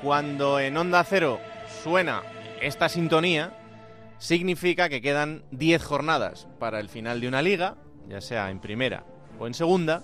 [0.04, 1.40] cuando en Onda Cero
[1.82, 2.24] suena
[2.60, 3.54] esta sintonía,
[4.18, 7.78] significa que quedan 10 jornadas para el final de una liga,
[8.10, 9.06] ya sea en primera
[9.40, 10.04] o en segunda,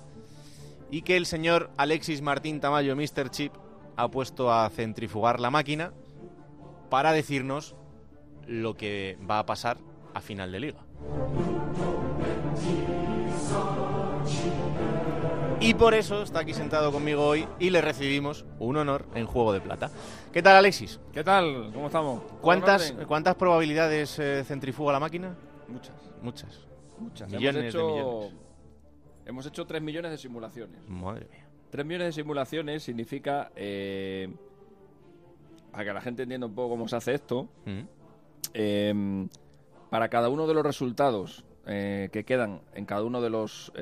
[0.90, 3.30] y que el señor Alexis Martín Tamayo, Mr.
[3.30, 3.52] Chip,
[3.98, 5.92] ha puesto a centrifugar la máquina
[6.90, 7.76] para decirnos
[8.46, 9.80] lo que va a pasar
[10.14, 10.80] a final de liga.
[15.68, 19.52] Y por eso está aquí sentado conmigo hoy y le recibimos un honor en Juego
[19.52, 19.92] de Plata.
[20.32, 20.98] ¿Qué tal, Alexis?
[21.12, 21.72] ¿Qué tal?
[21.74, 22.24] ¿Cómo estamos?
[22.40, 22.94] ¿Cuántas.
[23.06, 25.36] ¿cuántas probabilidades eh, centrifuga la máquina?
[25.68, 25.96] Muchas.
[26.22, 26.66] Muchas.
[26.98, 27.30] Muchas.
[27.30, 28.34] Millones hemos hecho, de millones.
[29.26, 30.80] Hemos hecho 3 millones de simulaciones.
[30.88, 31.50] Madre mía.
[31.70, 34.34] 3 millones de simulaciones significa, eh,
[35.74, 37.80] para que la gente entienda un poco cómo se hace esto, Mm.
[38.54, 39.28] eh,
[39.90, 43.74] para cada uno de los resultados eh, que quedan en cada uno de los...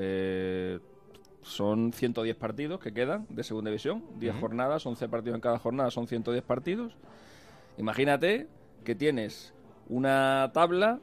[1.46, 4.40] son 110 partidos que quedan de segunda división, 10 Ujú.
[4.40, 6.96] jornadas, 11 partidos en cada jornada, son 110 partidos.
[7.78, 8.48] Imagínate
[8.84, 9.54] que tienes
[9.88, 10.98] una tabla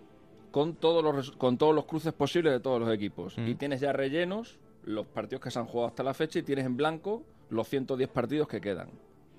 [0.52, 3.36] con todos los, con todos los cruces posibles de todos los equipos.
[3.38, 6.66] Y tienes ya rellenos los partidos que se han jugado hasta la fecha y tienes
[6.66, 8.89] en blanco los 110 partidos que quedan.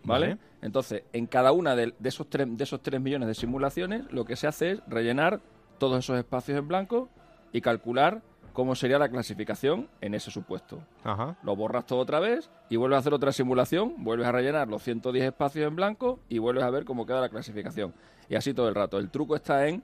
[0.04, 0.28] ¿Vale?
[0.28, 0.38] Vale.
[0.60, 4.24] Entonces, en cada una de, de esos tres, de esos 3 millones de simulaciones, lo
[4.24, 5.40] que se hace es rellenar
[5.78, 7.08] todos esos espacios en blanco
[7.52, 8.22] y calcular
[8.54, 10.80] cómo sería la clasificación en ese supuesto.
[11.02, 11.36] Ajá.
[11.42, 14.82] Lo borras todo otra vez y vuelves a hacer otra simulación, vuelves a rellenar los
[14.82, 17.92] 110 espacios en blanco y vuelves a ver cómo queda la clasificación.
[18.30, 18.98] Y así todo el rato.
[18.98, 19.82] El truco está en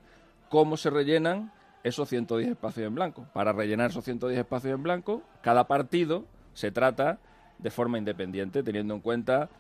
[0.48, 1.52] cómo se rellenan
[1.82, 3.26] esos 110 espacios en blanco.
[3.34, 7.18] Para rellenar esos 110 espacios en blanco, cada partido se trata
[7.58, 9.50] de forma independiente, teniendo en cuenta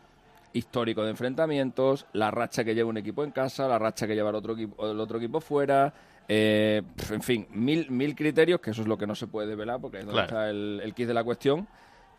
[0.52, 4.30] histórico de enfrentamientos, la racha que lleva un equipo en casa, la racha que lleva
[4.30, 5.92] el otro equipo, el otro equipo fuera,
[6.32, 9.80] eh, en fin, mil, mil criterios, que eso es lo que no se puede develar
[9.80, 10.28] porque es donde Claro.
[10.28, 11.66] está el, el kit de la cuestión.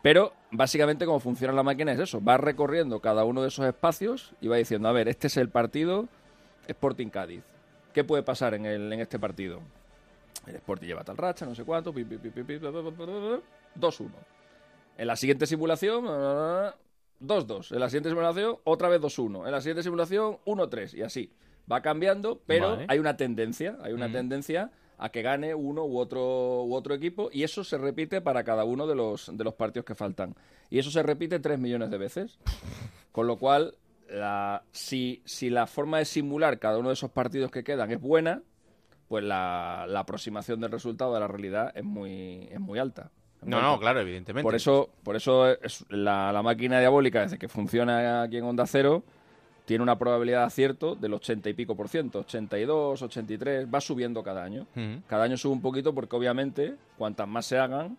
[0.02, 4.34] Pero básicamente cómo funciona la máquina es eso, va recorriendo cada uno de esos espacios
[4.40, 6.08] y va diciendo, a ver, este es el partido
[6.66, 7.42] Sporting Cádiz.
[7.94, 9.60] ¿Qué puede pasar en, el, en este partido?
[10.46, 12.80] El Sporting lleva tal racha, no sé cuánto, pi, pi, pi, pi, pi, bla, bla,
[12.82, 13.40] bla, bla, bla, bla,
[13.80, 14.08] 2-1.
[14.98, 16.74] En la siguiente simulación, ah,
[17.20, 17.72] 2-2.
[17.72, 19.46] En la siguiente simulación, otra vez 2-1.
[19.46, 20.94] En la siguiente simulación, 1-3.
[20.94, 21.30] Y así.
[21.70, 22.86] Va cambiando, pero Vale.
[22.88, 23.76] hay una tendencia.
[23.82, 24.12] Hay una Mm.
[24.12, 27.28] tendencia a que gane uno u otro, u otro equipo.
[27.32, 30.34] Y eso se repite para cada uno de los, de los partidos que faltan.
[30.70, 32.38] Y eso se repite 3 millones de veces.
[33.12, 33.74] Con lo cual,
[34.10, 38.00] la, si, si la forma de simular cada uno de esos partidos que quedan es
[38.00, 38.42] buena,
[39.08, 43.10] pues la, la aproximación del resultado de la realidad es muy, es muy alta.
[43.42, 44.42] No, no, claro, evidentemente.
[44.44, 48.66] Por eso, por eso es la, la máquina diabólica, desde que funciona aquí en Onda
[48.66, 49.02] Cero,
[49.64, 54.22] tiene una probabilidad de acierto del 80 y pico por ciento, 82, 83, va subiendo
[54.22, 54.66] cada año.
[55.06, 57.96] Cada año sube un poquito porque obviamente cuantas más se hagan,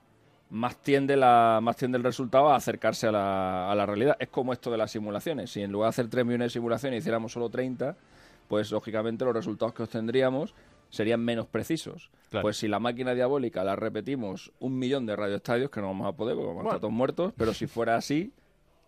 [0.49, 4.17] más tiende, la, más tiende el resultado a acercarse a la, a la realidad.
[4.19, 5.51] Es como esto de las simulaciones.
[5.51, 7.95] Si en lugar de hacer 3 millones de simulaciones hiciéramos solo 30,
[8.47, 10.53] pues lógicamente los resultados que obtendríamos
[10.89, 12.11] serían menos precisos.
[12.29, 12.43] Claro.
[12.43, 16.15] Pues si la máquina diabólica la repetimos un millón de radioestadios, que no vamos a
[16.15, 18.31] poder porque vamos a estar todos muertos, pero si fuera así,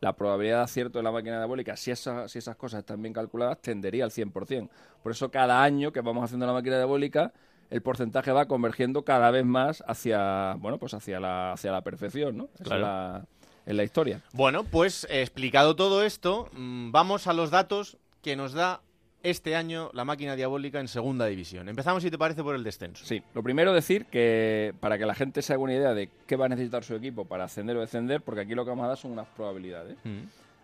[0.02, 3.14] la probabilidad de acierto de la máquina diabólica, si, esa- si esas cosas están bien
[3.14, 4.70] calculadas, tendería al 100%.
[5.02, 7.32] Por eso cada año que vamos haciendo la máquina diabólica,
[7.70, 12.38] el porcentaje va convergiendo cada vez más hacia, bueno, pues hacia la, hacia la perfección,
[12.38, 12.50] ¿no?
[12.56, 12.76] Esa Claro.
[12.76, 13.26] es la,
[13.66, 14.22] es la historia.
[14.34, 18.82] Bueno, pues eh, explicado todo esto, mm, vamos a los datos que nos da
[19.26, 21.68] este año la máquina diabólica en segunda división.
[21.68, 23.04] Empezamos, si te parece, por el descenso.
[23.06, 26.36] Sí, lo primero decir que para que la gente se haga una idea de qué
[26.36, 28.90] va a necesitar su equipo para ascender o descender, porque aquí lo que vamos a
[28.90, 30.20] dar son unas probabilidades Mm.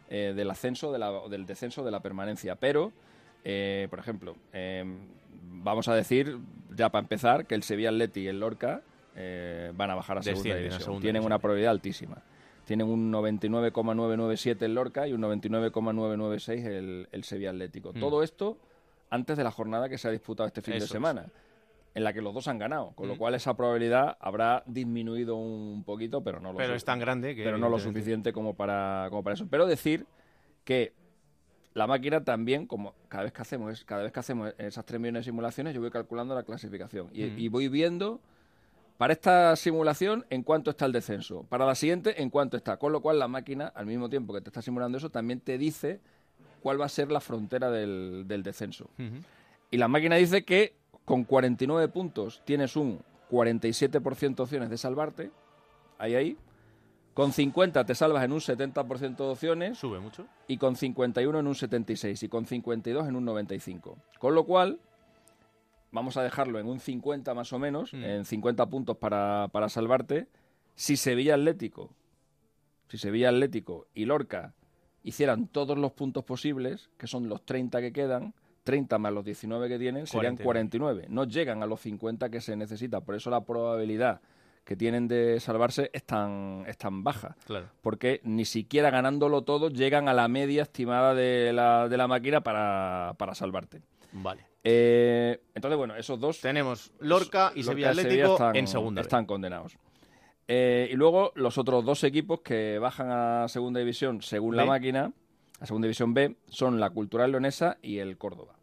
[0.09, 2.55] eh, del ascenso, de la- del descenso, de la permanencia.
[2.55, 2.91] Pero,
[3.43, 4.83] eh, por ejemplo, eh,
[5.53, 6.37] vamos a decir,
[6.75, 8.81] ya para empezar, que el Sevilla Atleti y el Lorca
[9.15, 10.79] eh, van a bajar a segunda división.
[10.81, 11.25] segunda Tienen división.
[11.33, 12.17] una probabilidad altísima.
[12.71, 17.91] Tienen un 99,997 el Lorca y un 99,996 el, el Sevilla Atlético.
[17.93, 17.99] Mm.
[17.99, 18.57] Todo esto
[19.09, 20.91] antes de la jornada que se ha disputado este fin Eso de es.
[20.91, 21.25] semana,
[21.93, 23.17] en la que los dos han ganado, con lo Mm.
[23.17, 27.43] cual esa probabilidad habrá disminuido un poquito, pero no lo Pero es tan grande que,
[27.43, 29.47] pero no lo suficiente como para, como para eso.
[29.49, 30.05] Pero decir
[30.63, 30.93] que
[31.73, 34.97] la máquina también, como cada vez que hacemos, es- cada vez que hacemos esas 3
[35.01, 37.37] millones de simulaciones, yo voy calculando la clasificación y, Mm.
[37.37, 38.21] y voy viendo
[39.01, 42.91] para esta simulación en cuánto está el descenso, para la siguiente en cuánto está, con
[42.91, 45.99] lo cual la máquina, al mismo tiempo que te está simulando eso, también te dice
[46.61, 48.91] cuál va a ser la frontera del, del descenso.
[49.71, 52.99] Y la máquina dice que con 49 puntos tienes un
[53.31, 55.31] 47% de opciones de salvarte.
[55.97, 56.37] Ahí, ahí.
[57.15, 59.79] Con 50 te salvas en un 70% de opciones.
[59.79, 60.27] Sube mucho.
[60.47, 62.21] Y con 51 en un 76.
[62.21, 63.97] Y con 52 en un 95.
[64.19, 64.79] Con lo cual,
[65.91, 67.93] vamos a dejarlo en un 50 más o menos.
[67.93, 68.03] Mm.
[68.03, 70.27] En 50 puntos para, para salvarte.
[70.75, 71.93] Si Sevilla Atlético,
[72.89, 74.53] si Sevilla Atlético y Lorca
[75.03, 78.33] hicieran todos los puntos posibles, que son los 30 que quedan,
[78.63, 81.07] 30 más los 19 que tienen, serían 49.
[81.09, 83.01] No llegan a los 50 que se necesita.
[83.01, 84.21] Por eso la probabilidad
[84.63, 87.35] que tienen de salvarse es tan, es tan baja.
[87.45, 87.67] Claro.
[87.81, 92.41] Porque ni siquiera ganándolo todo llegan a la media estimada de la, de la máquina
[92.41, 93.81] para, para salvarte.
[94.11, 94.50] Vale.
[94.63, 96.39] Eh, entonces, bueno, esos dos...
[96.39, 99.01] Tenemos Lorca y Sevilla Atlético en segunda.
[99.01, 99.77] Están condenados.
[100.47, 105.13] Eh, y luego los otros dos equipos que bajan a segunda división según la máquina,
[105.59, 108.55] a segunda división B, son la Cultural Leonesa y el Córdoba.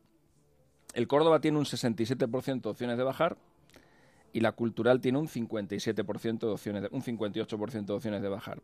[0.94, 3.36] El Córdoba tiene un 67% de opciones de bajar
[4.32, 8.61] y la Cultural tiene un 57% de opciones, de- un 58% de opciones de bajar.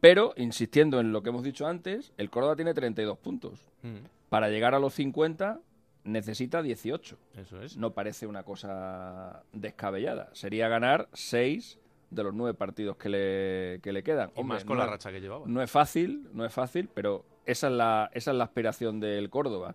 [0.00, 3.60] Pero, insistiendo en lo que hemos dicho antes, el Córdoba tiene 32 puntos.
[3.82, 3.96] Mm,
[4.30, 5.60] Para llegar a los 50
[6.04, 7.18] necesita 18.
[7.36, 7.76] Eso es.
[7.76, 10.28] No parece una cosa descabellada.
[10.32, 11.78] Sería ganar 6
[12.10, 14.30] de los 9 partidos que le, que le quedan.
[14.36, 15.44] Y más con no la racha que llevaba.
[15.46, 19.30] No es fácil, no es fácil, pero esa es la, esa es la aspiración del
[19.30, 19.74] Córdoba.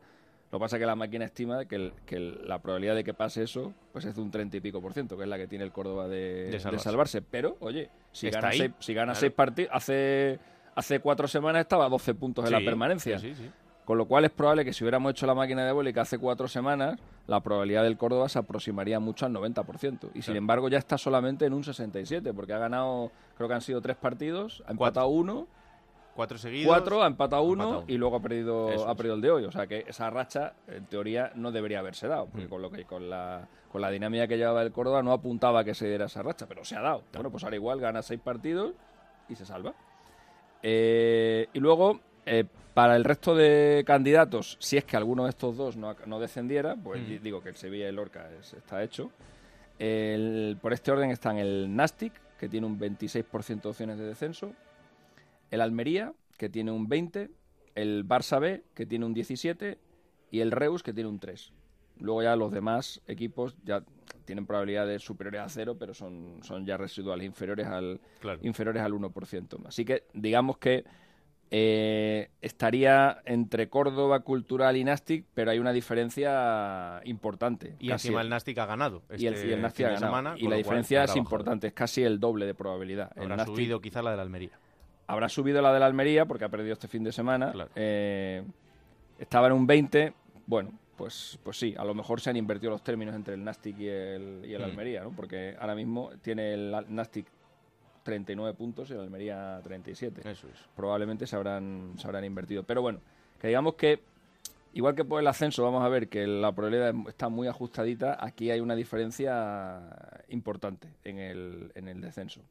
[0.51, 3.03] Lo que pasa es que la máquina estima que, el- que el- la probabilidad de
[3.03, 5.37] que pase eso pues es de un 30 y pico por ciento, que es la
[5.37, 7.21] que tiene el Córdoba de, De de salvarse.
[7.21, 9.19] Pero, oye, si Está gana, ahí, seis, si gana claro.
[9.19, 10.39] seis partidos, hace,
[10.75, 13.19] hace cuatro semanas estaba a 12 puntos en la Sí, permanencia.
[13.19, 13.49] sí, sí, sí.
[13.85, 16.47] Con lo cual es probable que si hubiéramos hecho la máquina de bólica hace cuatro
[16.47, 20.09] semanas, la probabilidad del Córdoba se aproximaría mucho al 90%.
[20.15, 23.61] Y sin embargo ya está solamente en un 67%, porque ha ganado, creo que han
[23.61, 25.47] sido tres partidos, ha empatado uno,
[26.15, 26.67] Cuatro seguidos.
[26.73, 27.93] cuatro, ha empatado uno, empatado uno.
[27.93, 29.43] y luego ha perdido, Eso ha perdido el de hoy.
[29.43, 32.49] O sea que esa racha, en teoría, no debería haberse dado, porque Mm.
[32.49, 35.63] con, lo que, con, la, con la dinámica que llevaba el Córdoba no apuntaba a
[35.65, 37.03] que se diera esa racha, pero se ha dado.
[37.13, 38.71] Bueno, pues ahora igual gana seis partidos
[39.27, 39.73] y se salva.
[40.63, 45.55] Eh, y luego, eh, para el resto de candidatos, si es que alguno de estos
[45.55, 47.05] dos no, no descendiera, pues Mm.
[47.07, 49.11] di- digo que el Sevilla y el Lorca es- está hecho.
[49.79, 54.53] El- por este orden están el Nastic, que tiene un 26% de opciones de descenso,
[55.51, 57.29] el Almería, que tiene un 20%,
[57.75, 59.77] el Barça B, que tiene un 17%,
[60.31, 61.51] y el Reus, que tiene un 3%.
[61.99, 63.83] Luego ya los demás equipos ya
[64.25, 68.39] tienen probabilidades superiores a cero, pero son, son ya residuales, inferiores al, Claro.
[68.43, 69.61] inferiores al 1%.
[69.65, 70.83] Así que digamos que
[71.51, 77.75] eh, estaría entre Córdoba, Cultural y Nastic, pero hay una diferencia importante.
[77.79, 79.03] Y casi encima el Nastic ha ganado.
[79.17, 80.11] y el, este y el Nastic ha de ganado.
[80.11, 83.11] semana, y la diferencia es importante, es casi el doble de probabilidad.
[83.15, 84.51] El Habrá subido quizá la del Almería.
[85.07, 87.53] Habrá subido la del Almería porque ha perdido este fin de semana.
[87.75, 88.43] Eh,
[89.19, 90.13] estaba en un 20.
[90.47, 93.77] Bueno, pues, pues sí, a lo mejor se han invertido los términos entre el Nastic
[93.79, 94.65] y el, y el Mm.
[94.65, 95.11] Almería, ¿no?
[95.11, 97.27] Porque ahora mismo tiene el Nastic
[98.05, 100.21] 39 puntos y el Almería 37.
[100.21, 100.59] Eso es.
[100.75, 102.63] Probablemente se habrán, se habrán invertido.
[102.63, 102.99] Pero bueno,
[103.41, 103.99] que digamos que,
[104.73, 108.51] igual que por el ascenso, vamos a ver que la probabilidad está muy ajustadita, aquí
[108.51, 109.81] hay una diferencia
[110.29, 112.41] importante en el, en el descenso.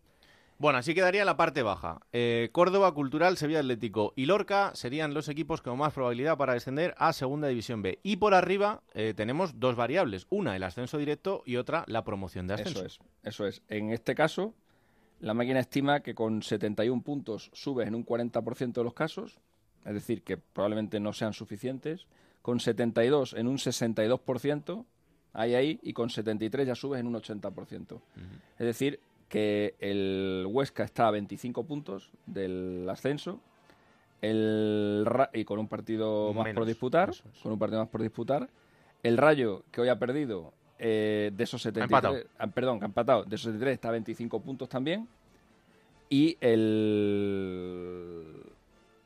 [0.59, 2.01] Bueno, así quedaría la parte baja.
[2.13, 6.95] Eh, Córdoba, Cultural, Sevilla Atlético y Lorca serían los equipos con más probabilidad para descender
[6.99, 7.99] a Segunda División B.
[8.03, 10.27] Y por arriba eh, tenemos dos variables.
[10.31, 12.85] Una, el ascenso directo y otra, la promoción de ascenso.
[12.85, 13.63] Eso es, eso es.
[13.69, 14.55] En este caso,
[15.25, 19.39] la máquina estima que con 71 puntos subes en un 40% de los casos,
[19.87, 22.07] es decir, que probablemente no sean suficientes.
[22.43, 24.85] Con 72 en un 62%,
[25.33, 28.01] hay ahí, y con 73 ya subes en un 80%.
[28.59, 29.01] Es decir,
[29.31, 33.41] que el Huesca está a 25 puntos del ascenso.
[34.21, 37.13] El y con un partido más por disputar,
[37.43, 38.51] con un partido más por disputar.
[39.03, 40.53] El Rayo, que hoy ha perdido,
[40.87, 42.17] eh, de esos 73, empatado.
[42.39, 45.09] ah, perdón, que ha empatado, de esos 73 está a 25 puntos también.
[46.11, 48.43] Y el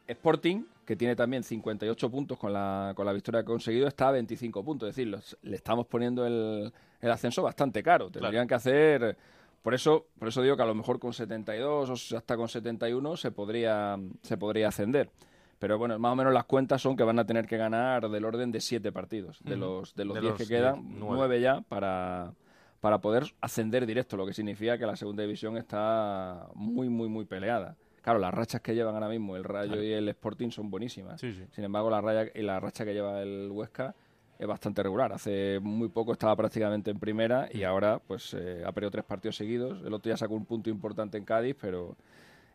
[0.07, 4.09] Sporting, que tiene también 58 puntos con la, con la victoria que ha conseguido, está
[4.09, 4.89] a 25 puntos.
[4.89, 8.11] Es decir, los- le estamos poniendo el, el ascenso bastante caro.
[8.11, 9.16] Tendrían que hacer...
[9.62, 13.16] Por eso, por eso digo que a lo mejor con 72 o hasta con 71
[13.16, 15.11] se podría, se podría ascender.
[15.59, 18.25] Pero bueno, más o menos las cuentas son que van a tener que ganar del
[18.25, 19.41] orden de 7 partidos.
[19.43, 21.17] De los, de los De 10 los que quedan, 10, nueve.
[21.17, 22.33] 9 ya para,
[22.81, 27.25] para poder ascender directo, lo que significa que la segunda división está muy, muy, muy
[27.25, 27.77] peleada.
[28.03, 29.83] Claro, las rachas que llevan ahora mismo el Rayo Claro.
[29.85, 31.21] y el Sporting son buenísimas.
[31.21, 31.45] Sí, sí.
[31.51, 33.95] Sin embargo, la, raya, y la racha que lleva el Huesca
[34.39, 35.13] es bastante regular.
[35.13, 39.35] Hace muy poco estaba prácticamente en primera y ahora pues eh, ha perdido tres partidos
[39.37, 39.81] seguidos.
[39.85, 41.97] El otro día sacó un punto importante en Cádiz, pero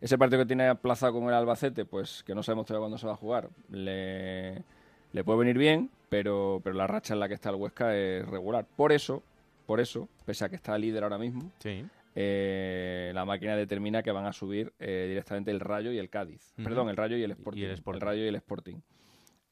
[0.03, 3.07] ese partido que tiene aplazado con el Albacete, pues que no sabemos todavía cuándo se
[3.07, 4.61] va a jugar, le,
[5.13, 8.27] le puede venir bien, pero, pero la racha en la que está el Huesca es
[8.27, 8.65] regular.
[8.75, 9.23] Por eso,
[9.65, 11.85] por eso, pese a que está líder ahora mismo, Sí.
[12.15, 16.53] eh, la máquina determina que van a subir eh, directamente el Rayo y el Cádiz.
[16.63, 17.63] Perdón, el Rayo y el Sporting.
[17.63, 18.01] el Sporting.
[18.01, 18.75] Rayo y el Sporting.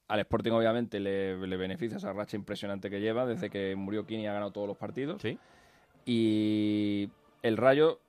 [0.09, 4.23] Al Sporting, obviamente, le, le beneficia esa racha impresionante que lleva desde que murió Kini
[4.23, 5.21] y ha ganado todos los partidos.
[5.21, 5.39] Sí.
[6.05, 7.09] Y
[7.43, 7.99] el Rayo,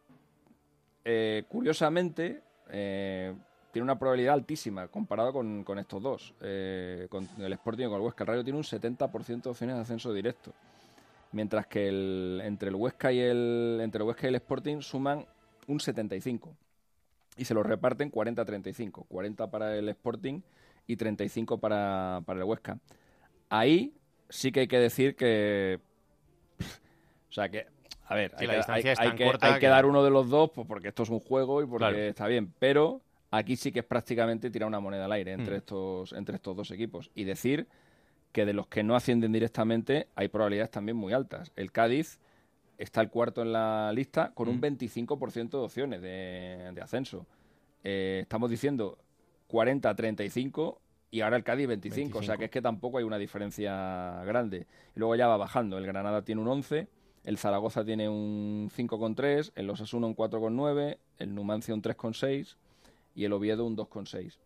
[1.04, 3.34] eh, curiosamente, eh,
[3.72, 8.02] tiene una probabilidad altísima comparado con, estos dos, eh, con el Sporting y con el
[8.02, 8.24] Huesca.
[8.24, 10.52] El Rayo tiene un 70% de opciones de ascenso directo,
[11.32, 15.24] mientras que el, entre el Huesca y el entre el Huesca y el Sporting suman
[15.66, 16.54] un 75
[17.36, 20.42] y se lo reparten 40-35, 40 para el Sporting
[20.86, 22.78] y 35 para, para el Huesca.
[23.48, 23.94] Ahí
[24.28, 25.80] sí que hay que decir que
[26.60, 27.66] o sea que
[28.12, 29.66] A ver, hay, la que, distancia hay- es hay tan que- corta hay que que-
[29.68, 31.96] dar uno de los dos pues, porque esto es un juego y porque Claro.
[31.98, 32.52] está bien.
[32.58, 33.00] Pero
[33.30, 35.58] aquí sí que es prácticamente tirar una moneda al aire entre, Mm.
[35.58, 37.10] estos, entre estos dos equipos.
[37.14, 37.66] Y decir
[38.32, 41.52] que de los que no ascienden directamente hay probabilidades también muy altas.
[41.56, 42.18] El Cádiz
[42.78, 44.60] está el cuarto en la lista con un Mm.
[44.60, 47.26] 25% de opciones de, de ascenso.
[47.84, 48.98] Eh, estamos diciendo
[49.48, 50.78] 40-35
[51.10, 52.38] y ahora el Cádiz 25, O sea 25.
[52.38, 54.66] que es que tampoco hay una diferencia grande.
[54.96, 55.76] Y luego ya va bajando.
[55.78, 56.88] El Granada tiene un 11,
[57.24, 62.56] el Zaragoza tiene un 5,3, el Osasuna un 4,9, el Numancia un 3,6
[63.14, 64.38] y el Oviedo un 2,6.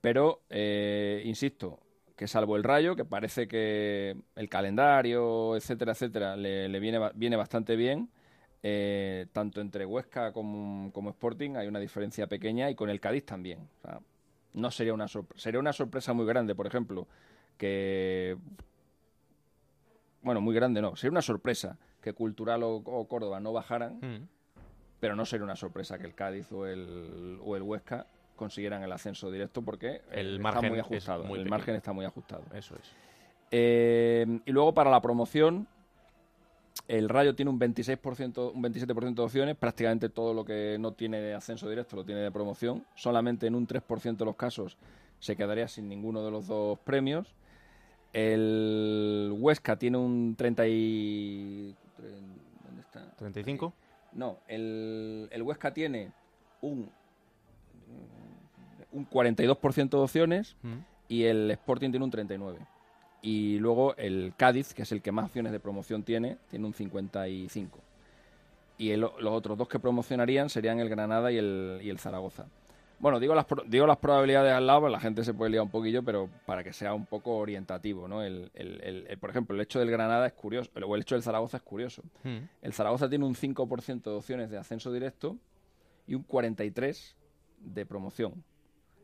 [0.00, 1.80] Pero, eh, insisto,
[2.16, 7.76] que salvo el Rayo, que parece que el calendario, etcétera, etcétera, le, viene, viene bastante
[7.76, 8.08] bien,
[8.62, 13.68] eh, tanto entre Huesca como, Sporting hay una diferencia pequeña y con el Cádiz también.
[14.54, 15.06] No sería una.
[15.08, 17.08] Sería una sorpresa muy grande, por ejemplo,
[17.56, 18.36] que...
[20.22, 20.94] Bueno, muy grande no.
[20.96, 24.28] Sería una sorpresa que Cultural o, o Córdoba no bajaran, Mm.
[25.00, 28.06] pero no sería una sorpresa que el Cádiz o el, o el Huesca
[28.36, 31.24] consiguieran el ascenso directo porque El está margen muy ajustado.
[31.24, 31.50] muy el pequeño.
[31.50, 32.42] margen está muy ajustado.
[32.54, 32.90] Eso es.
[33.50, 35.66] Eh, y luego para la promoción,
[36.88, 41.20] el Rayo tiene un 26%, un 27% de opciones, prácticamente todo lo que no tiene
[41.20, 42.84] de ascenso directo lo tiene de promoción.
[42.94, 44.76] Solamente en un 3% de los casos
[45.20, 47.34] se quedaría sin ninguno de los dos premios.
[48.12, 51.74] El Huesca tiene un 30 y...
[52.66, 53.10] ¿Dónde está?
[53.16, 53.72] 35.
[54.12, 56.12] No, el, el Huesca tiene
[56.60, 56.90] un,
[58.92, 60.74] un 42% de opciones Mm.
[61.08, 62.56] y el Sporting tiene un 39%.
[63.22, 66.74] Y luego el Cádiz, que es el que más opciones de promoción tiene, tiene un
[66.74, 67.68] 55%.
[68.78, 72.46] Y el- los otros dos que promocionarían serían el Granada y el, y el Zaragoza.
[73.02, 75.70] Bueno, digo las, digo las probabilidades al lado, pues la gente se puede liar un
[75.70, 78.22] poquillo, pero para que sea un poco orientativo, ¿no?
[78.22, 81.16] El, el- el- el- por ejemplo, el hecho del Granada es curioso, o el hecho
[81.16, 82.02] del Zaragoza es curioso.
[82.22, 82.36] Mm.
[82.62, 85.36] El Zaragoza tiene un 5% de opciones de ascenso directo
[86.06, 87.14] y un 43%
[87.58, 88.44] de promoción.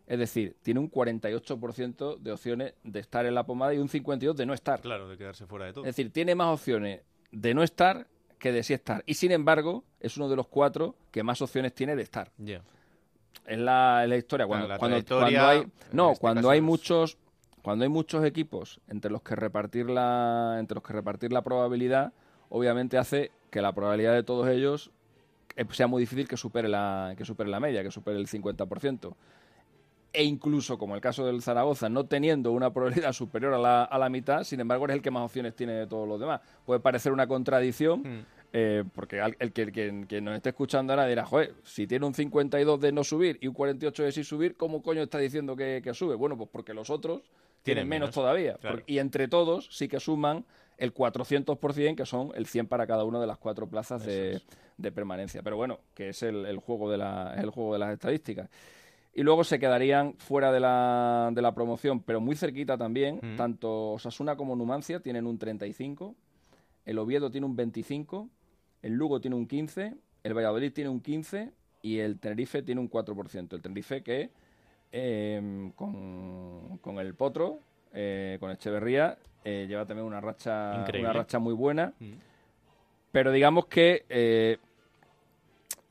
[0.07, 4.34] Es decir, tiene un 48% de opciones de estar en la pomada y un 52%
[4.34, 4.80] de no estar.
[4.80, 5.84] Claro, de quedarse fuera de todo.
[5.84, 8.07] Es decir, tiene más opciones de no estar
[8.38, 9.03] que de sí estar.
[9.07, 12.30] Y sin embargo, es uno de los cuatro que más opciones tiene de estar.
[12.38, 12.62] Ya.
[13.49, 14.46] Es la, es la historia.
[14.46, 17.18] Claro, Cuando, la cuando, cuando hay, no, este cuando hay es- muchos,
[17.62, 22.12] cuando hay muchos equipos entre los que repartir la, entre los que repartir la probabilidad,
[22.51, 24.90] obviamente hace que la probabilidad de todos ellos
[25.57, 29.14] eh, sea muy difícil que supere la, que supere la media, que supere el 50%.
[30.13, 33.99] E incluso, como el caso del Zaragoza, no teniendo una probabilidad superior a la, a
[33.99, 36.41] la mitad, sin embargo, es el que más opciones tiene de todos los demás.
[36.65, 38.25] Puede parecer una contradicción, Mm.
[38.55, 42.07] eh, porque al- el que, quien, quien nos esté escuchando ahora dirá, joder, si tiene
[42.07, 45.55] un 52 de no subir y un 48 de sí subir, ¿cómo coño está diciendo
[45.55, 46.15] que, que sube?
[46.15, 47.21] Bueno, pues porque los otros
[47.63, 48.55] tienen, Tienen menos, menos, todavía.
[48.55, 48.81] claro.
[48.87, 50.47] Y entre todos sí que suman
[50.79, 54.41] el 400%, que son el 100 para cada una de las cuatro plazas de,
[54.79, 55.43] de permanencia.
[55.43, 58.49] Pero bueno, que es el, el juego de la, es el juego de las estadísticas.
[59.19, 63.19] Y luego se quedarían fuera de la, de la promoción, pero muy cerquita también.
[63.21, 63.37] Mm.
[63.37, 66.14] Tanto Osasuna como Numancia tienen un 35,
[66.85, 68.29] el Oviedo tiene un 25,
[68.81, 71.51] el Lugo tiene un 15, el Valladolid tiene un 15
[71.83, 73.55] y el Tenerife tiene un 4%.
[73.55, 74.31] El Tenerife que
[74.93, 77.59] eh, con, con el Potro,
[77.93, 81.11] eh, con Echeverría, eh, lleva también una racha, Increíble.
[81.11, 81.93] una racha muy buena.
[81.99, 82.12] Mm.
[83.11, 84.59] Pero digamos que eh,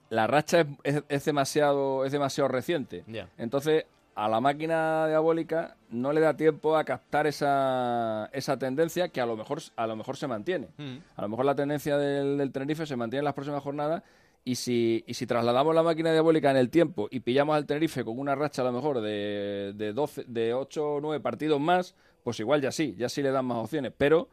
[0.10, 3.04] la racha es, es- es demasiado, es demasiado reciente.
[3.38, 3.86] Entonces,
[4.16, 9.26] a la máquina diabólica no le da tiempo a captar esa, esa tendencia que a
[9.26, 10.68] lo mejor, a lo mejor se mantiene.
[10.78, 10.98] Mm.
[11.16, 14.02] A lo mejor la tendencia del, del Tenerife se mantiene en las próximas jornadas
[14.44, 18.04] y si, y si trasladamos la máquina diabólica en el tiempo y pillamos al Tenerife
[18.04, 21.94] con una racha a lo mejor de, de, 12, de 8 o 9 partidos más,
[22.24, 23.94] pues igual ya sí, ya sí le dan más opciones.
[23.98, 24.30] Pero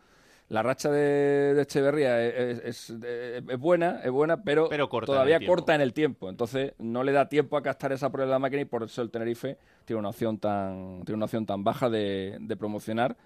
[0.48, 5.12] la racha de, de Echeverría es, es- es- es buena, es buena, pero, Pero corta
[5.12, 6.28] en todavía corta en el tiempo.
[6.28, 9.00] Entonces no le da tiempo a captar esa prueba de la máquina y por eso
[9.02, 13.16] el Tenerife tiene una opción tan, tiene una opción tan baja de, de promocionar.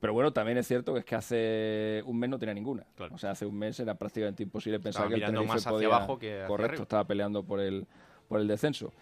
[0.00, 2.84] Pero bueno, también es cierto que es que hace un mes no tenía ninguna.
[2.96, 3.14] Claro.
[3.14, 5.70] O sea, hace un mes era prácticamente imposible pensar Estaba que el Tenerife más hacia
[5.70, 5.86] podía...
[5.88, 6.82] abajo que hacia Correcto, arriba.
[6.82, 7.86] estaba peleando por el,
[8.28, 8.92] por el descenso.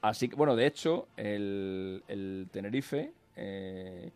[0.00, 4.10] Así que, bueno, de hecho, el, el Tenerife, eh,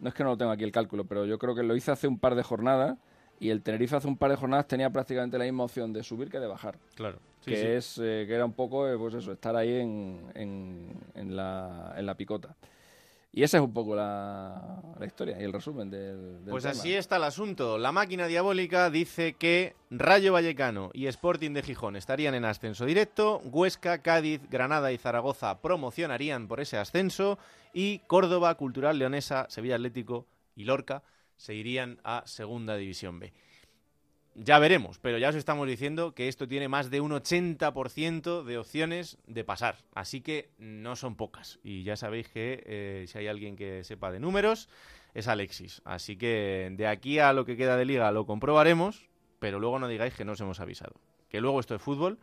[0.00, 1.90] no es que no lo tengo aquí el cálculo, pero yo creo que lo hice
[1.90, 2.98] hace un par de jornadas
[3.38, 6.30] y el Tenerife hace un par de jornadas tenía prácticamente la misma opción de subir
[6.30, 6.78] que de bajar.
[6.94, 7.18] Claro.
[7.40, 7.66] Sí, que sí.
[7.66, 11.94] es eh, que era un poco, eh, pues eso, estar ahí en, en, en la,
[11.96, 12.54] en la picota.
[13.32, 16.72] Y esa es un poco la, la historia y el resumen del, del Pues tema.
[16.72, 17.78] así está el asunto.
[17.78, 23.38] La máquina diabólica dice que Rayo Vallecano y Sporting de Gijón estarían en ascenso directo,
[23.44, 27.38] Huesca, Cádiz, Granada y Zaragoza promocionarían por ese ascenso
[27.72, 30.26] y Córdoba, Cultural Leonesa, Sevilla Atlético
[30.56, 31.04] y Lorca
[31.36, 33.32] se irían a Segunda División B.
[34.34, 38.58] ya veremos, pero ya os estamos diciendo que esto tiene más de un 80% de
[38.58, 39.76] opciones de pasar.
[39.94, 41.58] Así que no son pocas.
[41.62, 44.68] Y ya sabéis que eh, si hay alguien que sepa de números,
[45.14, 45.82] es Alexis.
[45.84, 49.08] Así que de aquí a lo que queda de liga lo comprobaremos,
[49.38, 50.94] pero luego no digáis que no os hemos avisado.
[51.28, 52.18] Que luego esto es fútbol.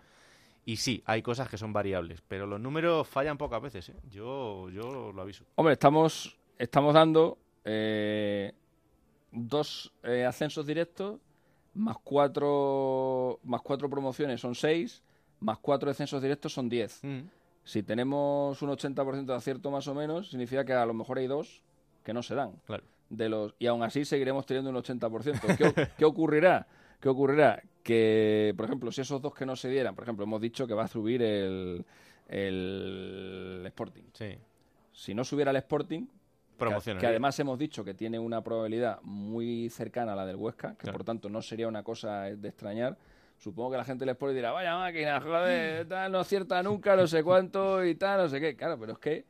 [0.65, 3.89] Y sí, hay cosas que son variables, pero los números fallan pocas veces.
[3.89, 3.95] ¿eh?
[4.09, 5.45] Yo, yo lo aviso.
[5.55, 8.53] Hombre, estamos, estamos dando eh,
[9.31, 11.21] dos eh, ascensos directos,
[11.77, 15.03] más cuatro, más cuatro promociones son seis,
[15.39, 16.99] más cuatro descensos directos son diez.
[17.03, 17.21] Mm.
[17.63, 21.27] Si tenemos un 80% de acierto más o menos, significa que a lo mejor hay
[21.27, 21.61] dos
[22.03, 22.53] que no se dan.
[22.65, 22.83] Claro.
[23.09, 25.57] De los, y aún así seguiremos teniendo un 80%.
[25.57, 26.67] ¿Qué, qué ocurrirá?
[26.99, 27.61] ¿Qué ocurrirá?
[27.83, 30.73] Que, por ejemplo, si esos dos que no se dieran, por ejemplo, hemos dicho que
[30.73, 31.85] va a subir el,
[32.27, 34.03] el Sporting.
[34.13, 34.37] Sí.
[34.91, 36.07] Si no subiera el Sporting,
[36.57, 36.99] Promocionaría.
[37.01, 40.91] que además hemos dicho que tiene una probabilidad muy cercana a la del Huesca, que
[40.91, 42.97] por tanto no sería una cosa de extrañar.
[43.37, 47.05] Supongo que la gente del Sporting dirá, vaya máquina, joder, tal, no acierta nunca, no
[47.05, 48.55] sé cuánto y tal, no sé qué.
[48.55, 49.25] Claro, pero es que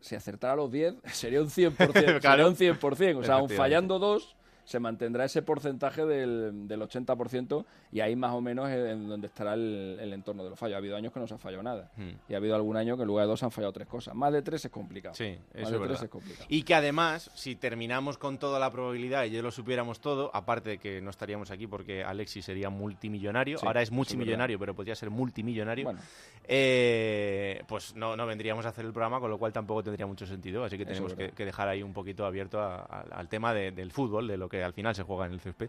[0.00, 1.76] si acertara los 10 sería un 100%.
[1.92, 2.48] sería Claro.
[2.48, 3.16] un 100%.
[3.18, 4.36] O sea, aun fallando dos,
[4.66, 9.28] se mantendrá ese porcentaje del, del 80% y ahí más o menos es en donde
[9.28, 10.74] estará el, el entorno de los fallos.
[10.74, 11.90] Ha habido años que no se ha fallado nada.
[11.96, 12.10] Hmm.
[12.28, 14.14] Y ha habido algún año que en lugar de dos han fallado tres cosas.
[14.14, 15.14] Más de tres es complicado.
[15.14, 16.46] Sí, Más eso de es tres es complicado.
[16.50, 20.70] Y que además, si terminamos con toda la probabilidad y ya lo supiéramos todo, aparte
[20.70, 24.96] de que no estaríamos aquí porque Alexis sería multimillonario, Sí, ahora es multimillonario, pero podría
[24.96, 26.00] ser multimillonario, Bueno.
[26.48, 30.26] eh, pues no, no vendríamos a hacer el programa, con lo cual tampoco tendría mucho
[30.26, 30.64] sentido.
[30.64, 33.92] Así que tenemos que, dejar ahí un poquito abierto a- a- al tema de- del
[33.92, 35.68] fútbol, de lo que al final se juega en el césped.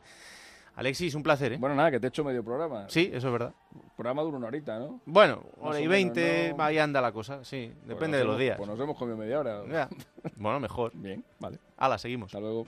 [0.76, 1.58] Alexis, un placer, ¿eh?
[1.58, 2.86] Bueno, nada, que te he hecho medio programa.
[2.88, 3.52] Sí, eso es verdad.
[3.96, 5.02] programa dura una horita, ¿no?
[5.08, 6.64] Bueno, Más hora y veinte, ¿no?
[6.64, 8.58] ahí anda la cosa, sí, Pues depende de los días.
[8.58, 9.64] Pues nos hemos comido media hora.
[9.68, 9.90] Ya.
[10.36, 10.92] Bueno, mejor.
[10.94, 11.58] Bien, vale.
[11.78, 12.28] Hala, seguimos.
[12.28, 12.68] Hasta luego.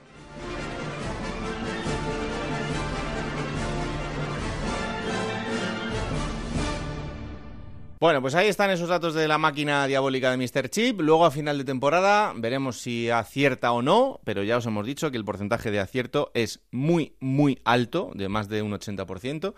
[8.00, 10.70] Bueno, pues ahí están esos datos de la máquina diabólica de Mr.
[10.70, 11.02] Chip.
[11.02, 15.10] Luego a final de temporada veremos si acierta o no, pero ya os hemos dicho
[15.10, 19.52] que el porcentaje de acierto es muy, muy alto, de más de un 80%.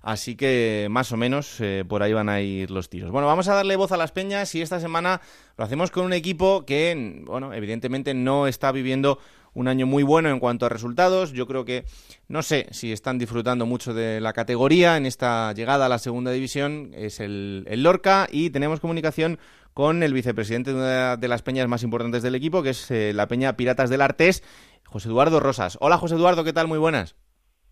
[0.00, 3.10] Así que más o menos eh, por ahí van a ir los tiros.
[3.10, 5.20] Bueno, vamos a darle voz a las peñas y esta semana
[5.58, 9.18] lo hacemos con un equipo que, bueno, evidentemente no está viviendo
[9.54, 11.32] un año muy bueno en cuanto a resultados.
[11.32, 11.84] Yo creo que
[12.28, 16.30] no sé si están disfrutando mucho de la categoría en esta llegada a la segunda
[16.30, 16.90] división.
[16.94, 19.38] Es el, el Lorca y tenemos comunicación
[19.74, 23.12] con el vicepresidente de una de las peñas más importantes del equipo, que es eh,
[23.14, 24.42] la peña Piratas del Artés,
[24.86, 25.78] José Eduardo Rosas.
[25.80, 26.68] Hola José Eduardo, ¿qué tal?
[26.68, 27.16] Muy buenas.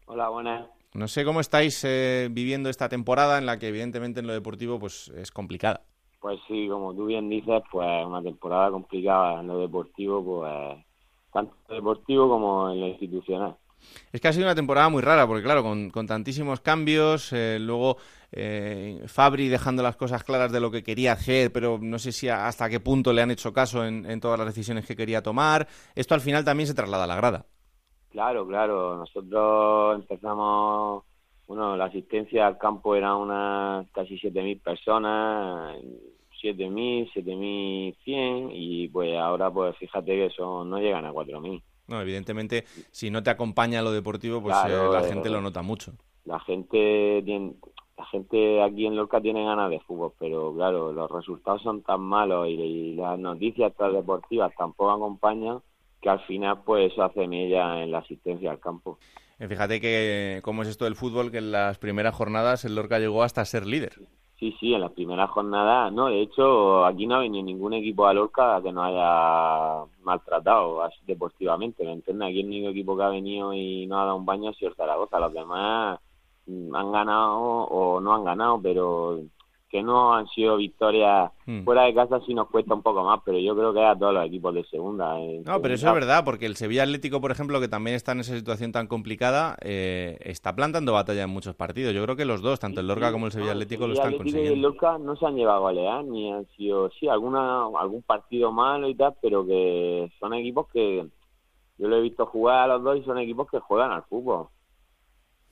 [0.07, 0.66] Hola, buenas.
[0.93, 4.78] No sé cómo estáis eh, viviendo esta temporada en la que evidentemente en lo deportivo
[4.78, 5.83] pues es complicada.
[6.20, 10.85] Pues sí, como tú bien dices, pues una temporada complicada en lo deportivo, pues
[11.33, 13.57] tanto en lo deportivo como en lo institucional.
[14.12, 17.59] Es que ha sido una temporada muy rara, porque claro, con, con tantísimos cambios, eh,
[17.61, 17.97] luego
[18.33, 22.28] eh, Fabri dejando las cosas claras de lo que quería hacer, pero no sé si
[22.28, 25.22] a- hasta qué punto le han hecho caso en, en todas las decisiones que quería
[25.22, 25.68] tomar.
[25.95, 27.47] Esto al final también se traslada a la grada.
[28.09, 31.05] Claro, claro, nosotros empezamos,
[31.47, 35.76] bueno, la asistencia al campo era unas casi 7.000 personas,
[36.43, 41.62] 7.000, 7.100 y pues ahora pues fíjate que son, no llegan a 4.000.
[41.88, 45.41] No, evidentemente, si no te acompaña lo deportivo, pues Claro, eh, la eh, gente lo
[45.41, 45.93] nota mucho.
[46.24, 47.55] la gente tiene,
[47.99, 52.01] la gente aquí en Lorca tiene ganas de fútbol, pero claro, los resultados son tan
[52.01, 55.59] malos y, y las noticias tan deportivas tampoco acompañan
[56.01, 58.99] que al final pues eso hace mella en la asistencia al campo.
[59.38, 62.99] Eh, Fíjate que cómo es esto del fútbol, que en las primeras jornadas el Lorca
[62.99, 63.95] llegó hasta ser líder.
[64.41, 68.07] Sí, sí, en las primeras jornadas, no, de hecho aquí no ha venido ningún equipo
[68.07, 72.28] a Lorca que nos haya maltratado deportivamente, ¿me entiendes?
[72.30, 74.74] Aquí el único equipo que ha venido y no ha dado un baño ha sido
[74.74, 76.01] Zaragoza, los demás
[76.47, 79.20] mm, han ganado o no han ganado, pero
[79.71, 81.64] que no han sido victorias Mm.
[81.64, 84.14] fuera de casa sí nos cuesta un poco más, pero yo creo que a todos
[84.14, 85.18] los equipos de segunda.
[85.18, 88.12] en No, pero eso es verdad, porque el Sevilla Atlético, por ejemplo, que también está
[88.12, 91.93] en esa situación tan complicada, eh, está plantando batalla en muchos partidos.
[91.93, 94.21] Yo creo que los dos, tanto el Lorca como el Sevilla Atlético, lo Sevilla están
[94.21, 94.68] Atlético y el consiguiendo.
[94.68, 98.89] Lorca no se han llevado a golear, ni han sido, sí, alguna, algún partido malo
[98.89, 101.05] y tal, pero que son equipos que
[101.79, 104.47] yo lo he visto jugar a los dos y son equipos que juegan al fútbol.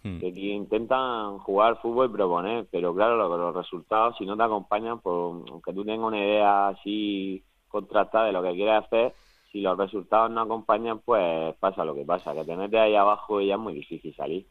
[0.02, 0.18] Hmm.
[0.18, 5.00] Que, intentan jugar fútbol y proponer, pero claro, lo- los, resultados, si no te acompañan,
[5.00, 5.14] pues,
[5.50, 9.14] aunque tú tengas una idea así contrastada de lo que quieres hacer,
[9.52, 13.40] si los resultados no acompañan, pues pasa lo que pasa, que te metes ahí abajo
[13.40, 14.46] y ya es muy difícil salir.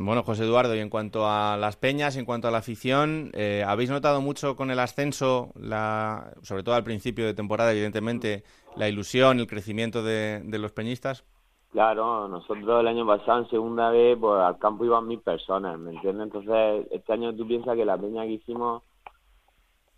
[0.00, 3.64] Bueno, José Eduardo, y en cuanto a las peñas, en cuanto a la afición, eh,
[3.66, 8.44] ¿habéis notado mucho con el ascenso, la, sobre todo al principio de temporada, evidentemente,
[8.76, 11.24] la ilusión, el crecimiento de, de los peñistas?
[11.72, 15.92] Claro, nosotros el año pasado en segunda vez pues al campo iban mil personas, ¿me
[15.92, 16.26] entiendes?
[16.26, 18.82] Entonces este año tú piensas que la peña que hicimos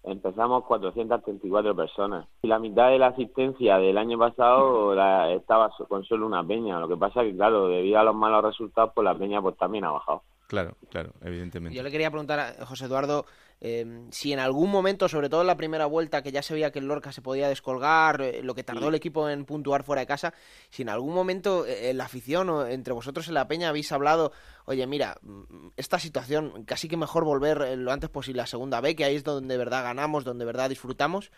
[0.02, 6.04] empezamos 434 personas y la mitad de la asistencia del año pasado la, estaba con
[6.04, 6.80] solo una peña.
[6.80, 9.84] Lo que pasa que claro, debido a los malos resultados pues la peña pues también
[9.84, 10.22] ha bajado.
[10.48, 11.76] Claro, claro, evidentemente.
[11.76, 13.24] Yo le quería preguntar a José Eduardo
[13.62, 16.70] eh, si en algún momento, sobre todo en la primera vuelta, que ya se veía
[16.70, 20.00] que el Lorca se podía descolgar, eh, lo que tardó el equipo en puntuar fuera
[20.00, 20.32] de casa,
[20.70, 23.92] si en algún momento eh, en la afición o entre vosotros en la peña habéis
[23.92, 24.32] hablado,
[24.64, 28.96] oye, mira, mm, esta situación, casi que mejor volver lo antes posible a segunda B,
[28.96, 31.30] que ahí es donde de verdad ganamos, donde de verdad disfrutamos,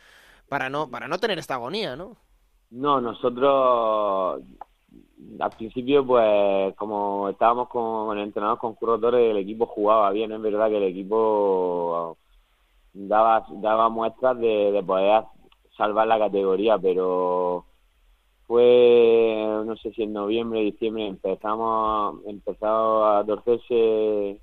[0.49, 2.17] para no, para no tener esta agonía, ¿no?
[2.71, 4.43] No, nosotros
[5.39, 10.33] al principio, pues como estábamos con, entrenados con Curro Torres, el equipo jugaba bien.
[10.33, 12.17] Es verdad que el equipo
[12.93, 15.25] daba, daba muestras de, poder
[15.77, 17.65] salvar la categoría, pero
[18.47, 24.41] fue, no sé si en noviembre, diciembre, empezamos, empezó a torcerse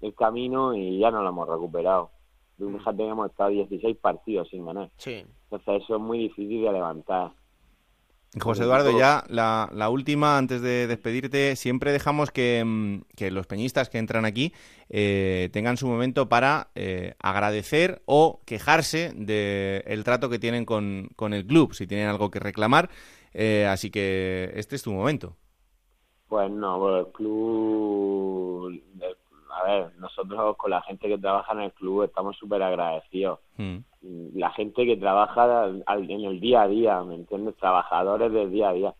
[0.00, 2.10] el camino y ya no lo hemos recuperado.
[2.56, 4.90] Fíjate que hemos estado 16 partidos sin ganar.
[4.96, 5.24] Sí.
[5.44, 7.30] Entonces eso es muy difícil de levantar.
[8.38, 13.98] José Eduardo, ya la, última, antes de despedirte, siempre dejamos que, mm, los peñistas que
[13.98, 14.52] entran aquí
[14.90, 21.32] eh, tengan su momento para eh, agradecer o quejarse del trato que tienen con, con,
[21.32, 22.90] el club, si tienen algo que reclamar.
[23.32, 25.36] Eh, así que este es tu momento.
[26.28, 28.78] Pues no, el club
[29.58, 33.40] a ver, nosotros con la gente que trabaja en el club estamos súper agradecidos.
[33.56, 33.78] Mm.
[34.02, 37.56] La gente que trabaja en el día a día, ¿me entiendes?
[37.56, 38.94] Trabajadores del día a día.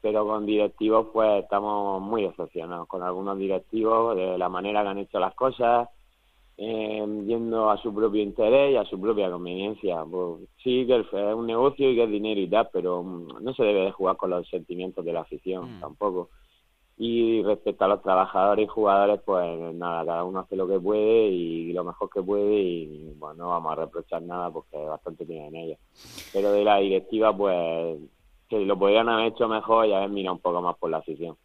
[0.00, 4.98] Pero con directivos, pues estamos muy decepcionados con algunos directivos de la manera que han
[4.98, 5.88] hecho las cosas,
[6.56, 10.04] eh, yendo a su propio interés y a su propia conveniencia.
[10.08, 13.54] Pues, sí, que es un negocio y que es dinero y tal, pero mm, no
[13.54, 15.80] se debe de jugar con los sentimientos de la afición mm.
[15.80, 16.28] tampoco.
[16.96, 21.26] Y respecto a los trabajadores y jugadores, pues nada, cada uno hace lo que puede
[21.26, 25.56] y lo mejor que puede y bueno, no vamos a reprochar nada porque bastante tienen
[25.56, 25.78] ellos.
[26.32, 27.98] Pero de la directiva, pues
[28.48, 31.36] que lo podrían haber hecho mejor y haber mirado un poco más por la afición.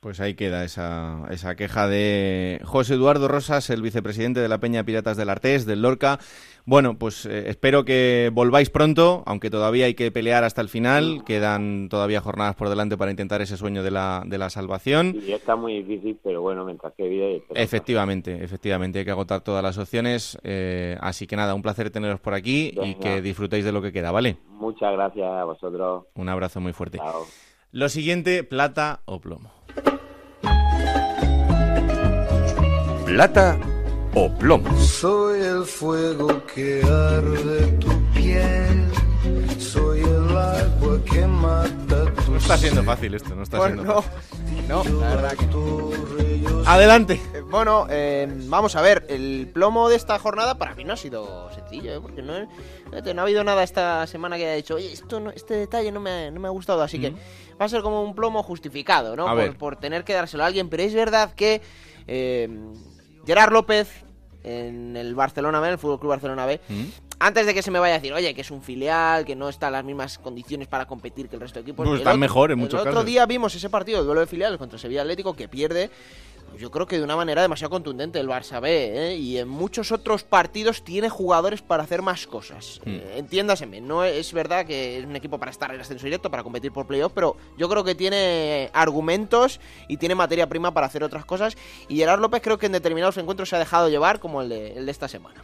[0.00, 4.84] Pues ahí queda esa, esa queja de José Eduardo Rosas, el vicepresidente de la Peña
[4.84, 6.20] Piratas del Artés, del Lorca.
[6.68, 11.22] Bueno, pues eh, espero que volváis pronto, aunque todavía hay que pelear hasta el final.
[11.24, 15.16] Quedan todavía jornadas por delante para intentar ese sueño de la, de la salvación.
[15.24, 17.44] Y está muy difícil, pero bueno, mientras que vive...
[17.54, 20.36] Efectivamente, efectivamente, hay que agotar todas las opciones.
[20.42, 23.92] Eh, así que nada, un placer teneros por aquí y que disfrutéis de lo que
[23.92, 24.36] queda, ¿vale?
[24.48, 26.06] Muchas gracias a vosotros.
[26.16, 26.98] Un abrazo muy fuerte.
[27.70, 29.52] Lo siguiente, plata o plomo.
[33.04, 33.56] plata
[34.18, 34.74] o plomo.
[34.78, 38.88] Soy el fuego que arde tu piel.
[39.58, 44.00] Soy el agua que mata tu No está siendo fácil esto, no está siendo no,
[44.00, 44.68] fácil.
[44.68, 45.46] No, la verdad que
[46.64, 47.20] Adelante.
[47.34, 49.04] Eh, bueno, eh, vamos a ver.
[49.10, 52.00] El plomo de esta jornada para mí no ha sido sencillo, ¿eh?
[52.00, 55.54] porque no, no ha habido nada esta semana que haya dicho, oye, esto no, este
[55.54, 57.10] detalle no me, no me ha gustado, así que
[57.60, 59.26] va a ser como un plomo justificado, ¿no?
[59.26, 61.60] Por, por, tener que dárselo a alguien, pero es verdad que
[62.06, 62.48] eh,
[63.26, 64.05] Gerard López
[64.46, 66.84] en el Barcelona B, en el Fútbol Club Barcelona B, mm.
[67.18, 69.48] antes de que se me vaya a decir, oye, que es un filial, que no
[69.48, 71.86] está en las mismas condiciones para competir que el resto de equipos.
[71.86, 72.86] Pues están mejor en muchos casos.
[72.86, 75.90] El otro día vimos ese partido de duelo de filiales contra Sevilla Atlético que pierde
[76.58, 79.16] yo creo que de una manera demasiado contundente el Barça B, ¿eh?
[79.16, 82.80] y en muchos otros partidos tiene jugadores para hacer más cosas.
[82.84, 82.90] Hmm.
[82.90, 86.42] Eh, entiéndaseme, no es verdad que es un equipo para estar en ascenso directo, para
[86.42, 91.04] competir por playoff, pero yo creo que tiene argumentos y tiene materia prima para hacer
[91.04, 91.56] otras cosas.
[91.88, 94.72] Y Gerard López creo que en determinados encuentros se ha dejado llevar, como el de,
[94.74, 95.42] el de esta semana.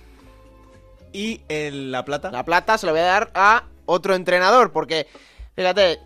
[1.12, 2.30] ¿Y en La Plata?
[2.30, 5.06] La Plata se lo voy a dar a otro entrenador, porque,
[5.54, 6.00] fíjate,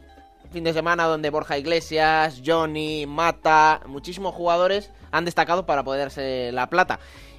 [0.50, 6.68] fin de semana donde Borja Iglesias, Johnny, Mata, muchísimos jugadores han destacado para poderse la
[6.68, 6.98] plata.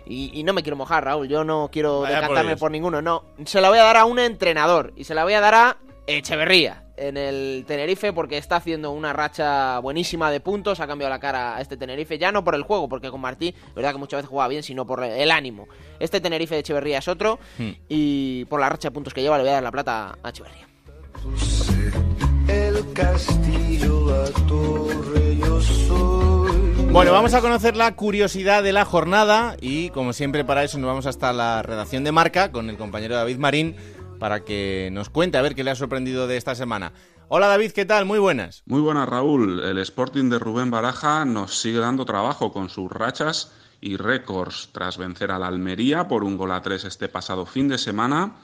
[0.09, 3.25] Y, no me quiero mojar, Raúl, yo no quiero decantarme por, ninguno, no.
[3.45, 5.77] Se la voy a dar a un entrenador y se la voy a dar a
[6.07, 11.19] Echeverría en el Tenerife porque está haciendo una racha buenísima de puntos, ha cambiado la
[11.19, 14.19] cara a este Tenerife, ya no por el juego, porque con Martí, verdad que muchas
[14.19, 15.67] veces jugaba bien, sino por el ánimo.
[15.99, 17.69] Este Tenerife de Echeverría es otro hmm.
[17.89, 20.29] y por la racha de puntos que lleva le voy a dar la plata a
[20.29, 20.67] Echeverría
[22.93, 24.05] castillo,
[26.91, 30.87] Bueno, vamos a conocer la curiosidad de la jornada y como siempre para eso nos
[30.87, 33.75] vamos hasta la redacción de marca con el compañero David Marín
[34.19, 36.93] para que nos cuente a ver qué le ha sorprendido de esta semana.
[37.27, 38.05] Hola David, ¿qué tal?
[38.05, 38.63] Muy buenas.
[38.65, 39.59] Muy buenas Raúl.
[39.59, 44.97] El Sporting de Rubén Baraja nos sigue dando trabajo con sus rachas y récords tras
[44.97, 48.37] vencer a la Almería por un gol a tres este pasado fin de semana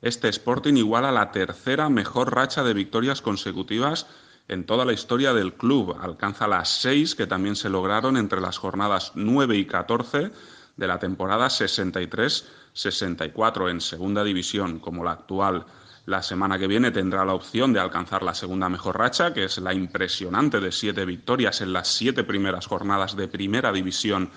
[0.00, 4.06] este Sporting iguala la tercera mejor racha de victorias consecutivas
[4.46, 5.96] en toda la historia del club.
[6.00, 10.30] Alcanza las seis que también se lograron entre las jornadas 9 y 14
[10.76, 15.64] de la temporada 63-64 en segunda división, como la actual.
[16.06, 19.58] La semana que viene tendrá la opción de alcanzar la segunda mejor racha, que es
[19.58, 24.30] la impresionante de siete victorias en las siete primeras jornadas de primera división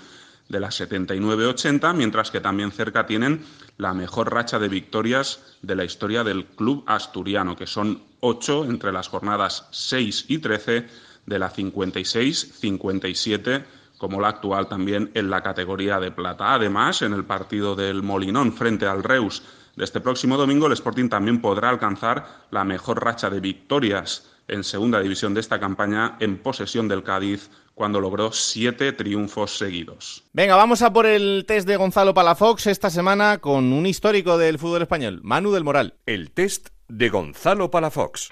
[0.52, 3.46] de las 79-80, mientras que también cerca tienen
[3.78, 8.92] la mejor racha de victorias de la historia del club asturiano, que son ocho entre
[8.92, 10.88] las jornadas 6 y 13
[11.26, 13.64] de la 56-57
[13.98, 16.56] como la actual también en la categoría de plata.
[16.56, 19.44] Además, en el partido del Molinón frente al Reus
[19.76, 24.66] de este próximo domingo, el Sporting también podrá alcanzar la mejor racha de victorias en
[24.66, 30.24] segunda división de esta campaña en posesión del Cádiz cuando logró siete triunfos seguidos.
[30.34, 34.60] Venga, vamos a por el test de Gonzalo Palafox esta semana con un histórico del
[34.60, 35.96] fútbol español, Manu del Moral.
[36.06, 38.30] El test de Gonzalo Palafox.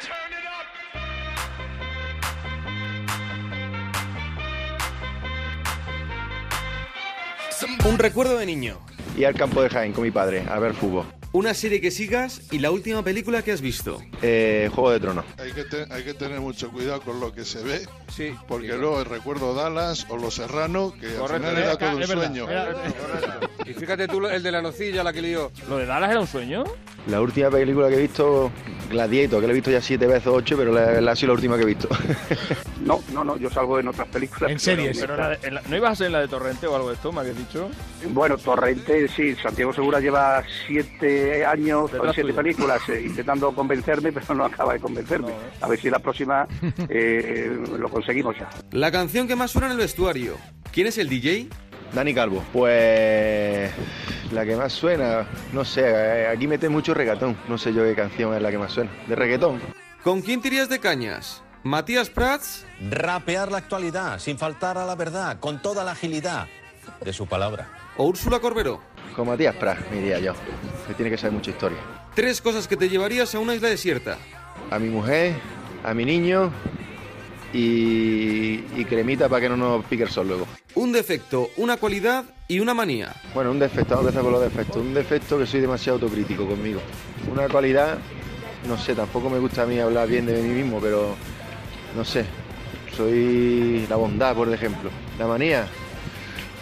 [7.85, 8.77] Un recuerdo de niño.
[9.17, 11.05] Y al campo de Jaén con mi padre a ver fútbol.
[11.31, 14.01] Una serie que sigas y la última película que has visto.
[14.23, 15.25] Eh, Juego de Tronos.
[15.37, 17.81] Hay que, te- hay que tener mucho cuidado con lo que se ve,
[18.11, 22.47] sí, porque luego recuerdo Dallas o Los Serrano, que al final era todo un sueño.
[23.63, 25.51] Y fíjate tú el de la nocilla, la que lió.
[25.69, 26.63] ¿Lo de Dallas era un sueño?
[27.07, 28.51] La última película que he visto,
[28.89, 31.27] Gladiator, que la he visto ya siete veces o ocho, pero la, la ha sido
[31.27, 31.87] la última que he visto.
[32.79, 34.51] No, no, no, yo salgo en otras películas.
[34.65, 36.87] Pero la de- en la- ¿No ibas a ser en la de Torrente o algo
[36.87, 37.69] de esto, me habías dicho?
[38.11, 42.35] Bueno, Torrente, sí, Santiago Segura lleva siete años, Detrás siete tuyo.
[42.43, 45.31] películas eh, intentando convencerme, pero no acaba de convencerme.
[45.61, 46.47] A ver si la próxima
[46.89, 48.49] eh, lo conseguimos ya.
[48.71, 50.35] La canción que más suena en el vestuario.
[50.71, 51.47] ¿Quién es el DJ?
[51.93, 52.43] Dani Calvo.
[52.53, 53.71] Pues
[54.31, 57.35] la que más suena, no sé, eh, aquí mete mucho reggaetón.
[57.47, 58.91] No sé yo qué canción es la que más suena.
[59.07, 59.59] De reggaetón.
[60.03, 61.41] ¿Con quién tirías de cañas?
[61.63, 62.65] ¿Matías Prats?
[62.89, 66.47] Rapear la actualidad, sin faltar a la verdad, con toda la agilidad
[67.03, 67.67] de su palabra.
[67.99, 68.79] ¿O Úrsula Corberó?
[69.13, 70.31] Con Matías Pras, me diría yo.
[70.87, 71.77] Que tiene que saber mucha historia.
[72.15, 74.17] Tres cosas que te llevarías a una isla desierta.
[74.71, 75.33] A mi mujer,
[75.83, 76.49] a mi niño
[77.51, 80.47] y, y cremita para que no nos pique el sol luego.
[80.75, 83.13] Un defecto, una cualidad y una manía.
[83.33, 84.77] Bueno, un defecto, vamos a empezar por los defectos.
[84.77, 86.79] Un defecto que soy demasiado autocrítico conmigo.
[87.29, 87.97] Una cualidad,
[88.65, 91.15] no sé, tampoco me gusta a mí hablar bien de mí mismo, pero
[91.97, 92.23] no sé.
[92.95, 94.89] Soy la bondad, por ejemplo.
[95.17, 95.67] La manía,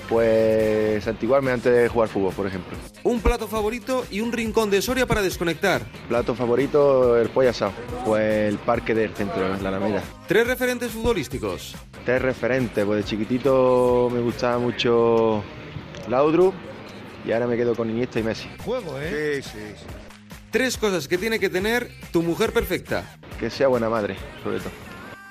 [0.10, 2.78] pues santiguarme antes de jugar fútbol, por ejemplo.
[3.04, 5.82] Un plato favorito y un rincón de Soria para desconectar.
[6.08, 7.74] Plato favorito, el pollo asado.
[8.06, 10.04] Pues el parque del centro, en la Alameda.
[10.28, 11.76] Tres referentes futbolísticos.
[12.06, 15.44] Tres referentes, pues de chiquitito me gustaba mucho
[16.08, 16.54] Laudrup
[17.26, 18.48] y ahora me quedo con Iniesta y Messi.
[18.64, 19.42] Juego, ¿eh?
[19.44, 19.86] Sí, sí.
[20.52, 23.18] Tres cosas que tiene que tener tu mujer perfecta.
[23.40, 24.72] Que sea buena madre, sobre todo.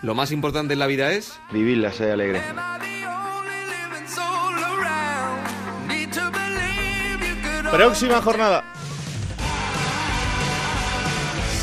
[0.03, 1.33] Lo más importante en la vida es...
[1.51, 2.43] Vivirla, ser alegre.
[7.71, 8.65] Próxima jornada.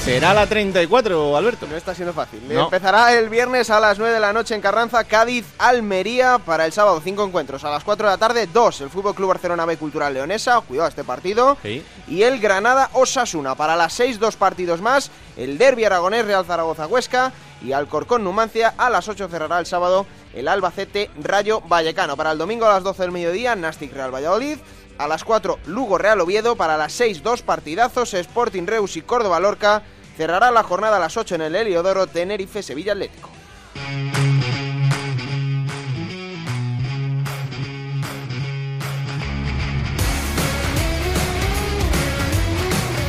[0.04, 1.66] Será la 34, Alberto.
[1.66, 2.42] No está siendo fácil.
[2.50, 2.66] No.
[2.66, 6.40] Empezará el viernes a las 9 de la noche en Carranza, Cádiz, Almería.
[6.40, 7.64] Para el sábado, cinco encuentros.
[7.64, 8.82] A las 4 de la tarde, dos.
[8.82, 10.60] El Fútbol Club Barcelona B Cultural Leonesa.
[10.60, 11.58] Cuidado a este partido.
[11.64, 11.86] Sí.
[12.10, 13.56] Y el Granada Osasuna.
[13.56, 15.10] Para las 6, dos partidos más.
[15.38, 17.32] El Derby Aragonés Real Zaragoza Huesca.
[17.64, 18.74] Y Alcorcón Numancia.
[18.78, 22.18] A las 8 cerrará el sábado el Albacete Rayo Vallecano.
[22.18, 24.58] Para el domingo a las 12 del mediodía, Nastic Real Valladolid.
[24.98, 26.56] A las 4, Lugo Real Oviedo.
[26.56, 28.14] Para las 6, dos partidazos.
[28.14, 29.84] Sporting Reus y Córdoba Lorca.
[30.18, 33.30] Cerrará la jornada a las 8 en el Heliodoro Tenerife Sevilla Atlético.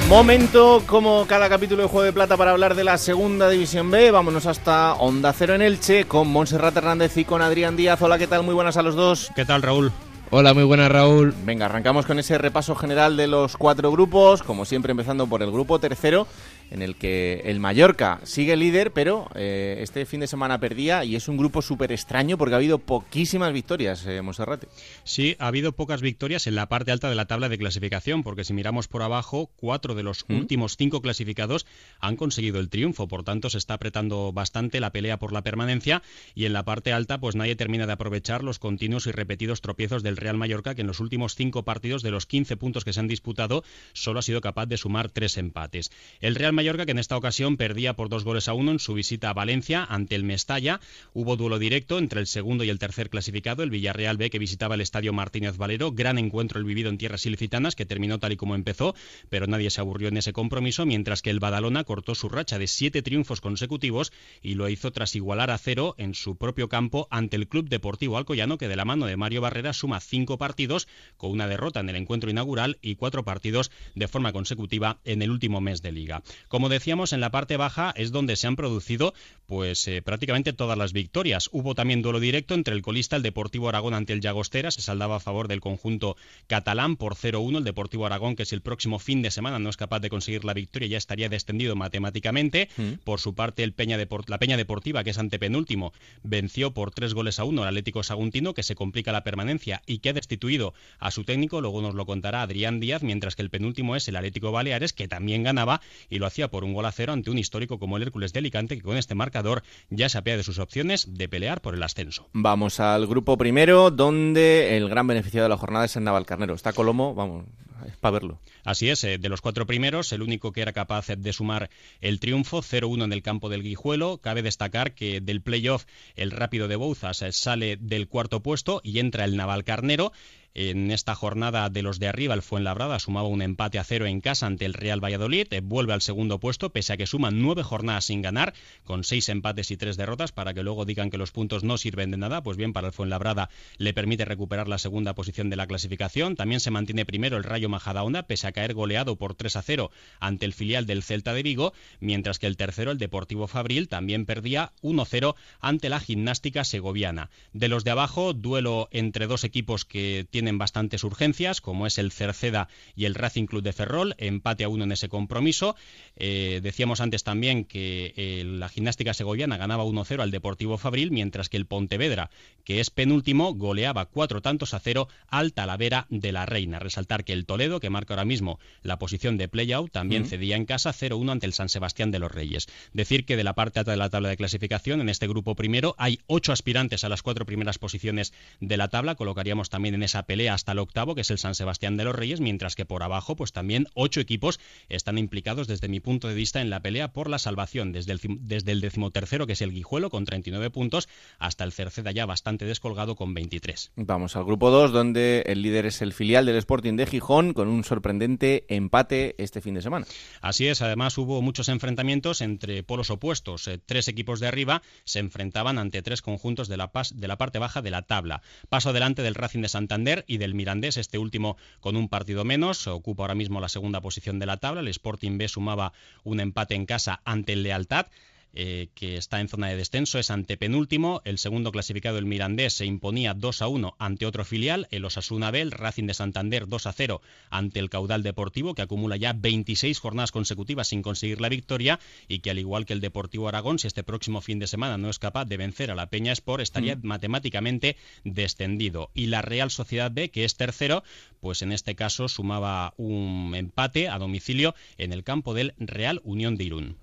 [0.08, 4.10] Momento, como cada capítulo de Juego de Plata, para hablar de la Segunda División B.
[4.10, 8.00] Vámonos hasta Onda Cero en Elche con Montserrat Hernández y con Adrián Díaz.
[8.02, 8.42] Hola, ¿qué tal?
[8.42, 9.30] Muy buenas a los dos.
[9.34, 9.92] ¿Qué tal, Raúl?
[10.36, 11.32] Hola, muy buenas, Raúl.
[11.44, 15.52] Venga, arrancamos con ese repaso general de los cuatro grupos, como siempre empezando por el
[15.52, 16.26] grupo tercero,
[16.74, 21.14] en el que el Mallorca sigue líder, pero eh, este fin de semana perdía y
[21.14, 24.66] es un grupo súper extraño porque ha habido poquísimas victorias, eh, Monserrate.
[25.04, 28.42] Sí, ha habido pocas victorias en la parte alta de la tabla de clasificación, porque
[28.42, 30.36] si miramos por abajo, cuatro de los ¿Mm?
[30.36, 31.64] últimos cinco clasificados
[32.00, 36.02] han conseguido el triunfo, por tanto se está apretando bastante la pelea por la permanencia
[36.34, 40.02] y en la parte alta pues nadie termina de aprovechar los continuos y repetidos tropiezos
[40.02, 42.98] del Real Mallorca, que en los últimos cinco partidos de los 15 puntos que se
[42.98, 45.92] han disputado solo ha sido capaz de sumar tres empates.
[46.20, 48.94] El Real Mallorca Que en esta ocasión perdía por dos goles a uno en su
[48.94, 50.80] visita a Valencia ante el Mestalla.
[51.12, 54.74] Hubo duelo directo entre el segundo y el tercer clasificado, el Villarreal B que visitaba
[54.74, 55.92] el estadio Martínez Valero.
[55.92, 58.94] Gran encuentro el vivido en tierras ilicitanas que terminó tal y como empezó,
[59.28, 62.66] pero nadie se aburrió en ese compromiso, mientras que el Badalona cortó su racha de
[62.66, 64.10] siete triunfos consecutivos
[64.40, 68.16] y lo hizo tras igualar a cero en su propio campo ante el Club Deportivo
[68.16, 70.88] Alcoyano que de la mano de Mario Barrera suma cinco partidos
[71.18, 75.30] con una derrota en el encuentro inaugural y cuatro partidos de forma consecutiva en el
[75.30, 76.22] último mes de liga.
[76.54, 79.12] Como decíamos, en la parte baja es donde se han producido
[79.46, 81.50] pues eh, prácticamente todas las victorias.
[81.50, 85.16] Hubo también duelo directo entre el colista el Deportivo Aragón ante el Llagostera, se saldaba
[85.16, 86.16] a favor del conjunto
[86.46, 87.58] catalán por 0-1.
[87.58, 90.44] El Deportivo Aragón, que si el próximo fin de semana no es capaz de conseguir
[90.44, 92.68] la victoria, ya estaría descendido matemáticamente.
[92.76, 92.92] Mm.
[93.02, 93.98] Por su parte, el Peña
[94.28, 98.54] la Peña Deportiva, que es antepenúltimo, venció por tres goles a uno al Atlético Saguntino,
[98.54, 101.60] que se complica la permanencia y que ha destituido a su técnico.
[101.60, 105.08] Luego nos lo contará Adrián Díaz, mientras que el penúltimo es el Atlético Baleares, que
[105.08, 108.02] también ganaba y lo hacía por un gol a cero ante un histórico como el
[108.02, 111.60] Hércules de Alicante, que con este marcador ya se apea de sus opciones de pelear
[111.60, 112.28] por el ascenso.
[112.32, 116.54] Vamos al grupo primero, donde el gran beneficiado de la jornada es el Navalcarnero.
[116.54, 117.46] Está Colomo, vamos,
[117.86, 118.40] es para verlo.
[118.64, 122.20] Así es, eh, de los cuatro primeros, el único que era capaz de sumar el
[122.20, 124.18] triunfo, 0-1 en el campo del Guijuelo.
[124.18, 125.84] Cabe destacar que del playoff
[126.16, 130.12] el rápido de Bouzas eh, sale del cuarto puesto y entra el Navalcarnero.
[130.56, 134.20] En esta jornada de los de arriba, el Fuenlabrada sumaba un empate a cero en
[134.20, 137.64] casa ante el Real Valladolid, eh, vuelve al segundo puesto, pese a que suman nueve
[137.64, 138.54] jornadas sin ganar,
[138.84, 142.12] con seis empates y tres derrotas, para que luego digan que los puntos no sirven
[142.12, 145.66] de nada, pues bien, para el Fuenlabrada le permite recuperar la segunda posición de la
[145.66, 146.36] clasificación.
[146.36, 149.90] También se mantiene primero el Rayo Majadahonda, pese a caer goleado por 3 a 0
[150.20, 154.24] ante el filial del Celta de Vigo, mientras que el tercero, el Deportivo Fabril, también
[154.24, 157.30] perdía 1-0 ante la gimnástica segoviana.
[157.52, 161.96] De los de abajo, duelo entre dos equipos que tienen tienen bastantes urgencias, como es
[161.96, 165.74] el Cerceda y el Racing Club de Ferrol, empate a uno en ese compromiso.
[166.16, 171.48] Eh, decíamos antes también que eh, la gimnástica segoviana ganaba 1-0 al Deportivo Fabril, mientras
[171.48, 172.28] que el Pontevedra,
[172.62, 176.78] que es penúltimo, goleaba cuatro tantos a cero al Talavera de la Reina.
[176.78, 180.66] Resaltar que el Toledo, que marca ahora mismo la posición de play-out, también cedía en
[180.66, 182.66] casa 0-1 ante el San Sebastián de los Reyes.
[182.92, 185.94] Decir que de la parte alta de la tabla de clasificación, en este grupo primero,
[185.96, 189.14] hay ocho aspirantes a las cuatro primeras posiciones de la tabla.
[189.14, 192.12] Colocaríamos también en esa pelea hasta el octavo, que es el San Sebastián de los
[192.12, 194.58] Reyes, mientras que por abajo, pues también ocho equipos
[194.88, 198.20] están implicados desde mi punto de vista en la pelea por la salvación, desde el,
[198.40, 201.08] desde el decimotercero, que es el Guijuelo, con 39 puntos,
[201.38, 203.92] hasta el Cerceda ya bastante descolgado con 23.
[203.94, 207.68] Vamos al grupo 2, donde el líder es el filial del Sporting de Gijón, con
[207.68, 210.04] un sorprendente empate este fin de semana.
[210.40, 213.68] Así es, además hubo muchos enfrentamientos entre polos opuestos.
[213.68, 217.60] Eh, tres equipos de arriba se enfrentaban ante tres conjuntos de la, de la parte
[217.60, 218.42] baja de la tabla.
[218.68, 222.86] Paso adelante del Racing de Santander y del Mirandés, este último con un partido menos,
[222.86, 224.80] ocupa ahora mismo la segunda posición de la tabla.
[224.80, 225.92] El Sporting B sumaba
[226.22, 228.06] un empate en casa ante el Lealtad.
[228.56, 231.22] Eh, que está en zona de descenso, es antepenúltimo.
[231.24, 235.50] El segundo clasificado, el Mirandés, se imponía 2 a 1 ante otro filial, el Osasuna
[235.50, 237.20] B, el Racing de Santander 2 a 0
[237.50, 241.98] ante el Caudal Deportivo, que acumula ya 26 jornadas consecutivas sin conseguir la victoria
[242.28, 245.10] y que, al igual que el Deportivo Aragón, si este próximo fin de semana no
[245.10, 247.00] es capaz de vencer a la Peña Sport, estaría mm.
[247.02, 249.10] matemáticamente descendido.
[249.14, 251.02] Y la Real Sociedad B, que es tercero,
[251.40, 256.56] pues en este caso sumaba un empate a domicilio en el campo del Real Unión
[256.56, 256.96] de Irún.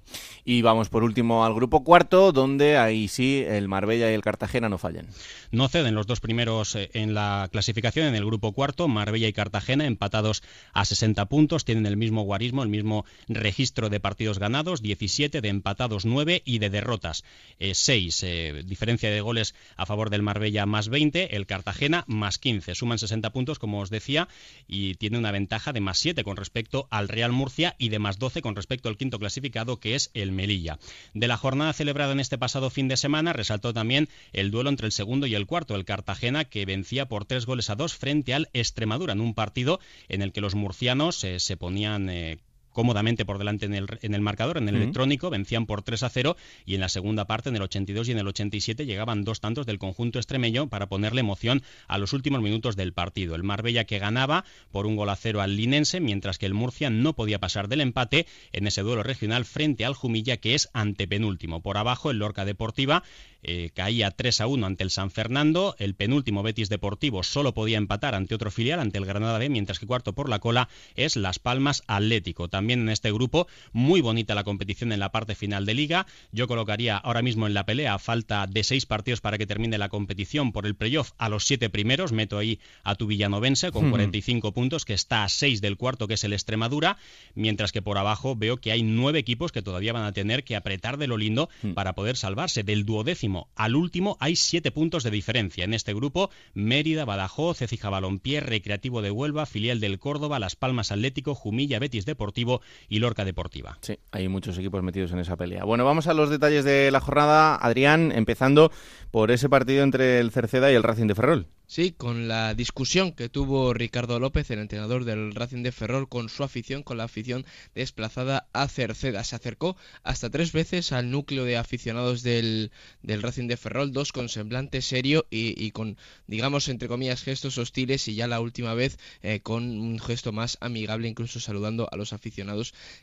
[0.45, 4.69] Y vamos por último al grupo cuarto, donde ahí sí el Marbella y el Cartagena
[4.69, 5.07] no fallan.
[5.51, 9.33] No ceden los dos primeros eh, en la clasificación en el grupo cuarto, Marbella y
[9.33, 10.43] Cartagena empatados
[10.73, 15.49] a 60 puntos, tienen el mismo guarismo, el mismo registro de partidos ganados, 17 de
[15.49, 17.23] empatados 9 y de derrotas
[17.59, 18.23] 6.
[18.23, 22.75] Eh, eh, diferencia de goles a favor del Marbella más 20, el Cartagena más 15.
[22.75, 24.27] Suman 60 puntos, como os decía,
[24.67, 28.19] y tiene una ventaja de más 7 con respecto al Real Murcia y de más
[28.19, 30.79] 12 con respecto al quinto clasificado, que es el Melilla.
[31.13, 34.87] De la jornada celebrada en este pasado fin de semana resaltó también el duelo entre
[34.87, 38.33] el segundo y el cuarto, el Cartagena, que vencía por tres goles a dos frente
[38.33, 39.79] al Extremadura en un partido
[40.09, 42.39] en el que los murcianos eh, se ponían eh,
[42.71, 46.09] cómodamente por delante en el, en el marcador, en el electrónico, vencían por 3 a
[46.09, 49.39] 0 y en la segunda parte, en el 82 y en el 87, llegaban dos
[49.39, 53.35] tantos del conjunto extremeño para ponerle emoción a los últimos minutos del partido.
[53.35, 56.89] El Marbella que ganaba por un gol a cero al Linense, mientras que el Murcia
[56.89, 61.61] no podía pasar del empate en ese duelo regional frente al Jumilla, que es antepenúltimo.
[61.61, 63.03] Por abajo, el Lorca Deportiva
[63.43, 65.75] eh, caía 3 a 1 ante el San Fernando.
[65.79, 69.79] El penúltimo Betis Deportivo solo podía empatar ante otro filial, ante el Granada B, mientras
[69.79, 72.47] que cuarto por la cola es Las Palmas Atlético.
[72.47, 73.47] también en este grupo.
[73.73, 76.05] Muy bonita la competición en la parte final de liga.
[76.31, 79.89] Yo colocaría ahora mismo en la pelea, falta de seis partidos para que termine la
[79.89, 82.11] competición por el playoff, a los siete primeros.
[82.11, 86.15] Meto ahí a tu Villanovense con 45 puntos, que está a seis del cuarto, que
[86.15, 86.97] es el Extremadura.
[87.35, 90.55] Mientras que por abajo veo que hay nueve equipos que todavía van a tener que
[90.55, 92.63] apretar de lo lindo para poder salvarse.
[92.63, 95.63] Del duodécimo al último hay siete puntos de diferencia.
[95.63, 100.91] En este grupo, Mérida, Badajoz, Ecija Balompié, Recreativo de Huelva, Filial del Córdoba, Las Palmas
[100.91, 102.50] Atlético, Jumilla, Betis Deportivo
[102.89, 103.77] y Lorca Deportiva.
[103.81, 105.63] Sí, hay muchos equipos metidos en esa pelea.
[105.63, 108.71] Bueno, vamos a los detalles de la jornada, Adrián, empezando
[109.11, 111.47] por ese partido entre el Cerceda y el Racing de Ferrol.
[111.71, 116.27] Sí, con la discusión que tuvo Ricardo López, el entrenador del Racing de Ferrol, con
[116.27, 119.23] su afición, con la afición desplazada a Cerceda.
[119.23, 122.73] Se acercó hasta tres veces al núcleo de aficionados del,
[123.03, 125.95] del Racing de Ferrol, dos con semblante serio y, con,
[126.27, 130.57] digamos, entre comillas, gestos hostiles y ya la última vez eh, con un gesto más
[130.59, 132.40] amigable, incluso saludando a los aficionados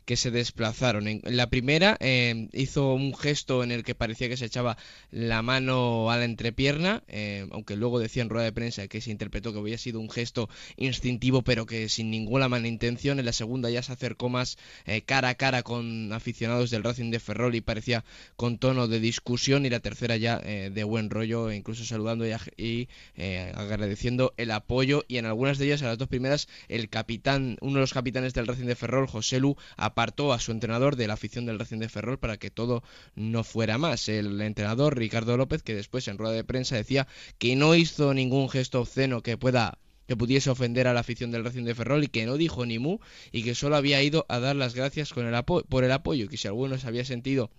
[0.05, 1.09] que se desplazaron.
[1.09, 4.77] En la primera eh, hizo un gesto en el que parecía que se echaba
[5.10, 9.10] la mano a la entrepierna, eh, aunque luego decía en rueda de prensa que se
[9.10, 13.19] interpretó que había sido un gesto instintivo pero que sin ninguna mala intención.
[13.19, 17.10] En la segunda ya se acercó más eh, cara a cara con aficionados del Racing
[17.10, 18.05] de Ferrol y parecía
[18.36, 23.52] con tono de discusión y la tercera ya de buen rollo, incluso saludando y, eh,
[23.55, 27.74] agradeciendo el apoyo y en algunas de ellas, a las dos primeras, el capitán, uno
[27.74, 31.14] de los capitanes del Racing de Ferrol, José Lu, apartó a su entrenador de la
[31.14, 32.82] afición del Racing de Ferrol para que todo
[33.14, 34.09] no fuera más.
[34.09, 37.06] El entrenador Ricardo López, que después en rueda de prensa decía
[37.38, 41.44] que no hizo ningún gesto obsceno que pueda que pudiese ofender a la afición del
[41.44, 42.98] Racing de Ferrol y que no dijo ni mu
[43.30, 46.38] y que solo había ido a dar las gracias con el por el apoyo que
[46.38, 47.50] si alguno se había sentido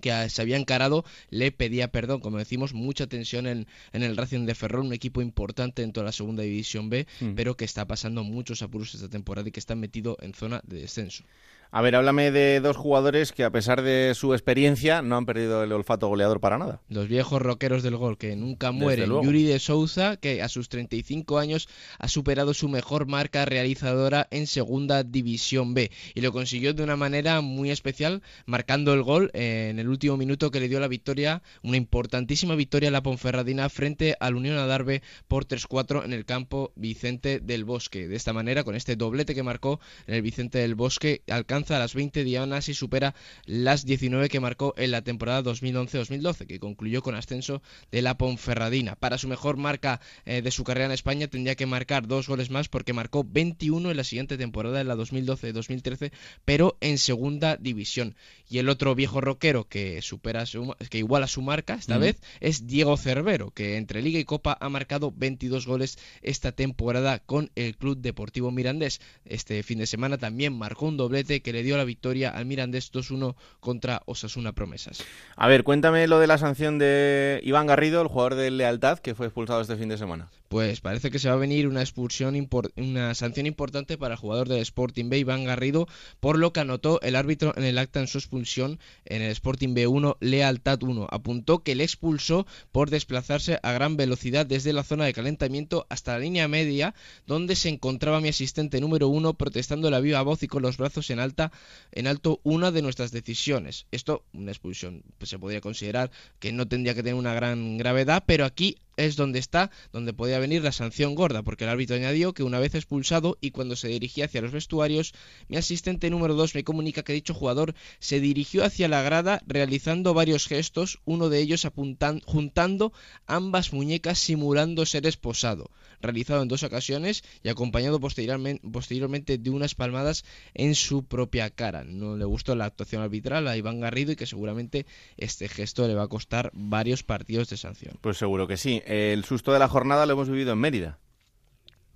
[0.00, 2.20] que se había encarado, le pedía perdón.
[2.20, 6.06] Como decimos, mucha tensión en, en, el Racing de Ferrol, un equipo importante en toda
[6.06, 7.34] la segunda división B, mm.
[7.34, 10.80] pero que está pasando muchos apuros esta temporada y que está metido en zona de
[10.80, 11.24] descenso.
[11.72, 15.62] A ver, háblame de dos jugadores que a pesar de su experiencia no han perdido
[15.62, 16.82] el olfato goleador para nada.
[16.88, 19.08] Los viejos roqueros del gol que nunca mueren.
[19.08, 21.68] Yuri de Souza, que a sus 35 años
[22.00, 26.96] ha superado su mejor marca realizadora en Segunda División B y lo consiguió de una
[26.96, 31.40] manera muy especial, marcando el gol en el último minuto que le dio la victoria,
[31.62, 36.72] una importantísima victoria a la Ponferradina frente al Unión Adarve por 3-4 en el campo
[36.74, 38.08] Vicente del Bosque.
[38.08, 39.78] De esta manera, con este doblete que marcó
[40.08, 43.14] en el Vicente del Bosque, alcanza a las 20 dianas y supera
[43.44, 47.62] las 19 que marcó en la temporada 2011-2012, que concluyó con ascenso
[47.92, 48.96] de la Ponferradina.
[48.96, 52.50] Para su mejor marca eh, de su carrera en España tendría que marcar dos goles
[52.50, 56.12] más porque marcó 21 en la siguiente temporada, en la 2012-2013,
[56.44, 58.16] pero en segunda división.
[58.48, 62.66] Y el otro viejo roquero que supera su, que iguala su marca esta vez es
[62.66, 67.76] Diego Cervero, que entre Liga y Copa ha marcado 22 goles esta temporada con el
[67.76, 69.00] Club Deportivo Mirandés.
[69.24, 72.92] Este fin de semana también marcó un doblete que le dio la victoria al Mirandés
[72.92, 75.04] 2-1 contra Osasuna Promesas.
[75.36, 79.14] A ver, cuéntame lo de la sanción de Iván Garrido, el jugador de Lealtad, que
[79.14, 82.34] fue expulsado este fin de semana pues parece que se va a venir una expulsión,
[82.74, 85.86] una sanción importante para el jugador del Sporting B, Iván Garrido,
[86.18, 89.76] por lo que anotó el árbitro en el acta en su expulsión en el Sporting
[89.76, 91.06] B1, Lealtad 1.
[91.08, 96.14] Apuntó que le expulsó por desplazarse a gran velocidad desde la zona de calentamiento hasta
[96.14, 96.96] la línea media,
[97.28, 101.10] donde se encontraba mi asistente número uno protestando la viva voz y con los brazos
[101.10, 101.52] en alta,
[101.92, 103.86] en alto una de nuestras decisiones.
[103.92, 106.10] Esto, una expulsión, pues se podría considerar
[106.40, 110.38] que no tendría que tener una gran gravedad, pero aquí es donde está, donde podía
[110.38, 113.88] venir la sanción gorda, porque el árbitro añadió que una vez expulsado y cuando se
[113.88, 115.12] dirigía hacia los vestuarios,
[115.48, 120.14] mi asistente número 2 me comunica que dicho jugador se dirigió hacia la grada realizando
[120.14, 122.92] varios gestos, uno de ellos apuntan, juntando
[123.26, 125.70] ambas muñecas simulando ser esposado,
[126.00, 130.24] realizado en dos ocasiones y acompañado posteriormente, posteriormente de unas palmadas
[130.54, 131.84] en su propia cara.
[131.84, 134.86] No le gustó la actuación arbitral a Iván Garrido y que seguramente
[135.16, 137.98] este gesto le va a costar varios partidos de sanción.
[138.00, 140.98] Pues seguro que sí el susto de la jornada lo hemos vivido en Mérida.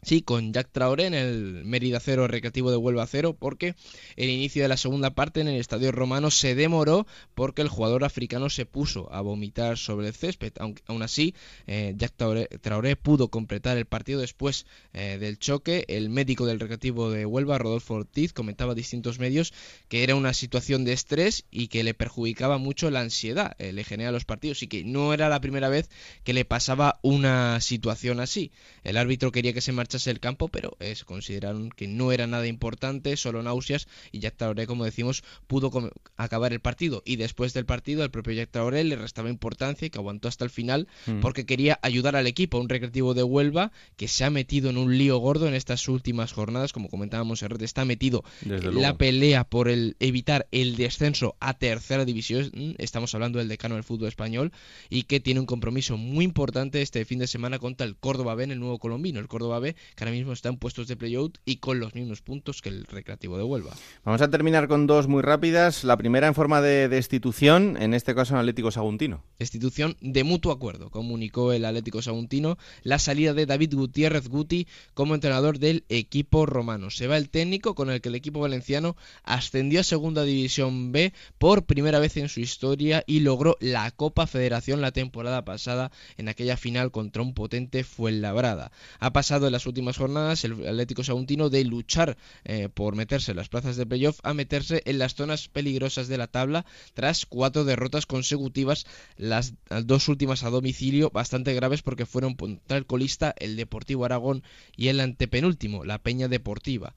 [0.05, 3.75] Sí, con Jack Traoré en el Mérida Cero Recreativo de Huelva Cero, porque
[4.17, 8.05] el inicio de la segunda parte en el Estadio Romano se demoró porque el jugador
[8.05, 10.53] africano se puso a vomitar sobre el césped.
[10.59, 11.35] Aunque, aún así,
[11.67, 12.13] eh, Jack
[12.61, 15.87] Traoré, pudo completar el partido después eh, del choque.
[15.89, 19.55] El médico del Recreativo de Huelva, Rodolfo Ortiz, comentaba a distintos medios
[19.89, 23.85] que era una situación de estrés y que le perjudicaba mucho la ansiedad, eh, le
[23.85, 25.89] genera los partidos y que no era la primera vez
[26.25, 28.53] que le pasaba una situación así.
[28.83, 32.11] El árbitro quería que se marchara marchase del campo, pero eh, se consideraron que no
[32.11, 35.71] era nada importante, solo náuseas, y Jack Traoré, como decimos, pudo
[36.17, 37.03] acabar el partido.
[37.07, 40.45] Y después del partido, al propio Jack Traoré le restaba importancia y que aguantó hasta
[40.45, 41.21] el final mm.
[41.21, 44.99] porque quería ayudar al equipo, un recreativo de Huelva que se ha metido en un
[44.99, 49.97] lío gordo en estas últimas jornadas, como comentábamos, está metido en la pelea por el
[50.01, 54.53] evitar el descenso a tercera división, estamos hablando del decano del fútbol español,
[54.91, 58.45] y que tiene un compromiso muy importante este fin de semana contra el Córdoba B
[58.45, 61.39] en el nuevo colombino, el Córdoba B que ahora mismo está en puestos de playout
[61.45, 63.73] y con los mismos puntos que el Recreativo de Huelva.
[64.05, 68.15] Vamos a terminar con dos muy rápidas, la primera en forma de destitución, en este
[68.15, 69.23] caso en Atlético Saguntino.
[69.39, 75.15] Destitución de mutuo acuerdo, comunicó el Atlético Saguntino la salida de David Gutiérrez Guti como
[75.15, 76.91] entrenador del equipo romano.
[76.91, 81.13] Se va el técnico con el que el equipo valenciano ascendió a Segunda División B
[81.39, 86.29] por primera vez en su historia y logró la Copa Federación la temporada pasada en
[86.29, 88.73] aquella final contra un potente Fuenlabrada.
[88.99, 93.39] Ha pasado en las últimas jornadas el Atlético Saguntino de luchar eh, por meterse en
[93.39, 96.65] las plazas de playoff a meterse en las zonas peligrosas de la tabla
[96.95, 98.87] tras cuatro derrotas consecutivas,
[99.17, 104.45] las dos últimas a domicilio bastante graves porque fueron contra el colista el Deportivo Aragón
[104.77, 106.95] y el antepenúltimo, la Peña Deportiva.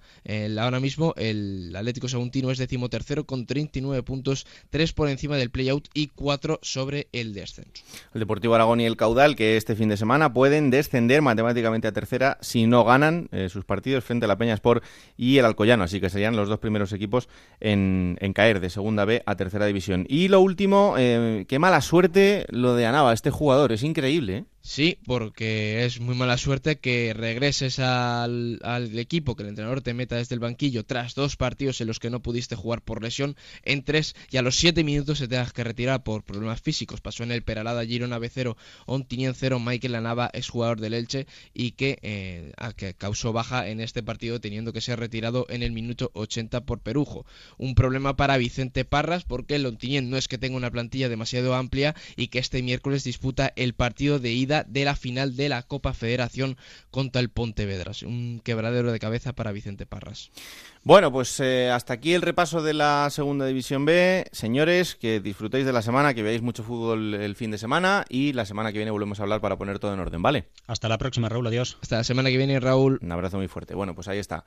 [0.59, 5.87] ahora mismo el Atlético Saguntino es decimotercero con 39 puntos, 3 por encima del playout
[5.95, 7.83] y 4 sobre el descenso.
[8.13, 11.91] El Deportivo Aragón y el Caudal, que este fin de semana pueden descender matemáticamente a
[11.91, 14.83] tercera si no ganan eh, sus partidos frente a la Peña Sport
[15.15, 17.29] y el Alcoyano, así que serían los dos primeros equipos
[17.59, 20.07] en, caer de segunda B a tercera división.
[20.09, 24.37] Y lo último, eh, qué mala suerte lo de Anava, este jugador, es increíble.
[24.37, 24.45] ¿eh?
[24.67, 28.59] Sí, porque es muy mala suerte que regreses al,
[28.99, 32.09] equipo, que el entrenador te meta desde el banquillo tras dos partidos en los que
[32.09, 35.63] no pudiste jugar por lesión, en tres y a los siete minutos se tengas que
[35.63, 36.99] retirar por problemas físicos.
[36.99, 41.71] Pasó en el Peralada Girona B0, Ontinien 0, Michael Lanava es jugador del Elche y
[41.71, 46.11] que, eh, que causó baja en este partido teniendo que ser retirado en el minuto
[46.13, 47.25] 80 por Perujo.
[47.57, 51.55] Un problema para Vicente Parras porque el Ontinien no es que tenga una plantilla demasiado
[51.55, 55.63] amplia y que este miércoles disputa el partido de ida de la final de la
[55.63, 56.57] Copa Federación
[56.91, 58.03] contra el Pontevedras.
[58.03, 60.31] Un quebradero de cabeza para Vicente Parras.
[60.83, 64.25] Bueno, pues eh, hasta aquí el repaso de la Segunda División B.
[64.31, 68.31] Señores, que disfrutéis de la semana, que veáis mucho fútbol el fin de semana y
[68.31, 70.45] la semana que viene volvemos a hablar para poner todo en orden, ¿vale?
[70.65, 71.77] Hasta la próxima, Raúl, adiós.
[71.81, 72.99] Hasta la semana que viene, Raúl.
[73.01, 73.75] Un abrazo muy fuerte.
[73.75, 74.45] Bueno, pues ahí está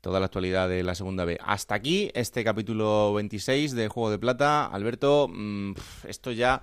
[0.00, 1.38] toda la actualidad de la Segunda B.
[1.44, 4.64] Hasta aquí este capítulo 26 de Juego de Plata.
[4.64, 5.74] Alberto, mm,
[6.08, 6.62] esto ya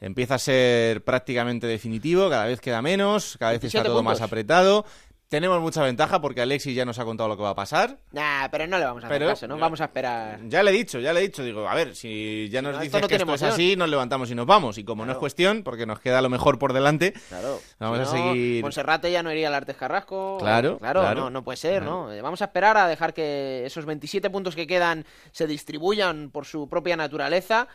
[0.00, 4.84] empieza a ser prácticamente definitivo, cada vez queda menos, cada vez está todo más apretado.
[5.28, 7.98] Tenemos mucha ventaja porque Alexis ya nos ha contado lo que va a pasar.
[8.10, 9.56] Nah, pero no le vamos a hacer caso, ¿no?
[9.58, 10.40] Vamos a esperar.
[10.48, 11.44] Ya le he dicho, ya le he dicho.
[11.44, 14.44] Digo, a ver, si ya nos dices que esto es así, nos levantamos y nos
[14.44, 14.76] vamos.
[14.76, 17.60] Y como no es cuestión, porque nos queda lo mejor por delante, claro.
[17.78, 18.60] vamos a seguir...
[18.60, 20.38] Monserrate ya no iría al Artes Carrasco.
[20.40, 21.14] Claro, claro.
[21.14, 22.08] No, no puede ser, ¿no?
[22.20, 26.68] Vamos a esperar a dejar que esos 27 puntos que quedan se distribuyan por su
[26.68, 27.68] propia naturaleza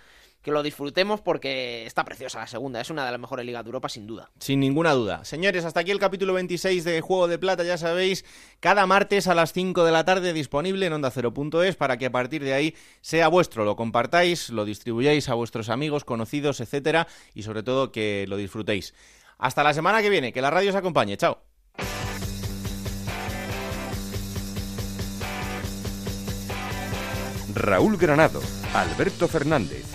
[0.46, 2.80] que lo disfrutemos porque está preciosa la segunda.
[2.80, 4.30] Es una de las mejores ligas de Europa, sin duda.
[4.40, 5.26] Sin ninguna duda.
[5.26, 8.24] Señores, hasta aquí el capítulo 26 de Juego de Plata, ya sabéis,
[8.60, 12.12] cada martes a las 5 de la tarde disponible en onda Cero.es para que a
[12.12, 17.42] partir de ahí sea vuestro, lo compartáis, lo distribuyáis a vuestros amigos, conocidos, etcétera, y
[17.42, 18.94] sobre todo que lo disfrutéis.
[19.40, 21.18] Hasta la semana que viene, que la radio os acompañe.
[21.18, 21.40] Chao.
[27.56, 28.42] Raúl Granado,
[28.76, 29.95] Alberto Fernández.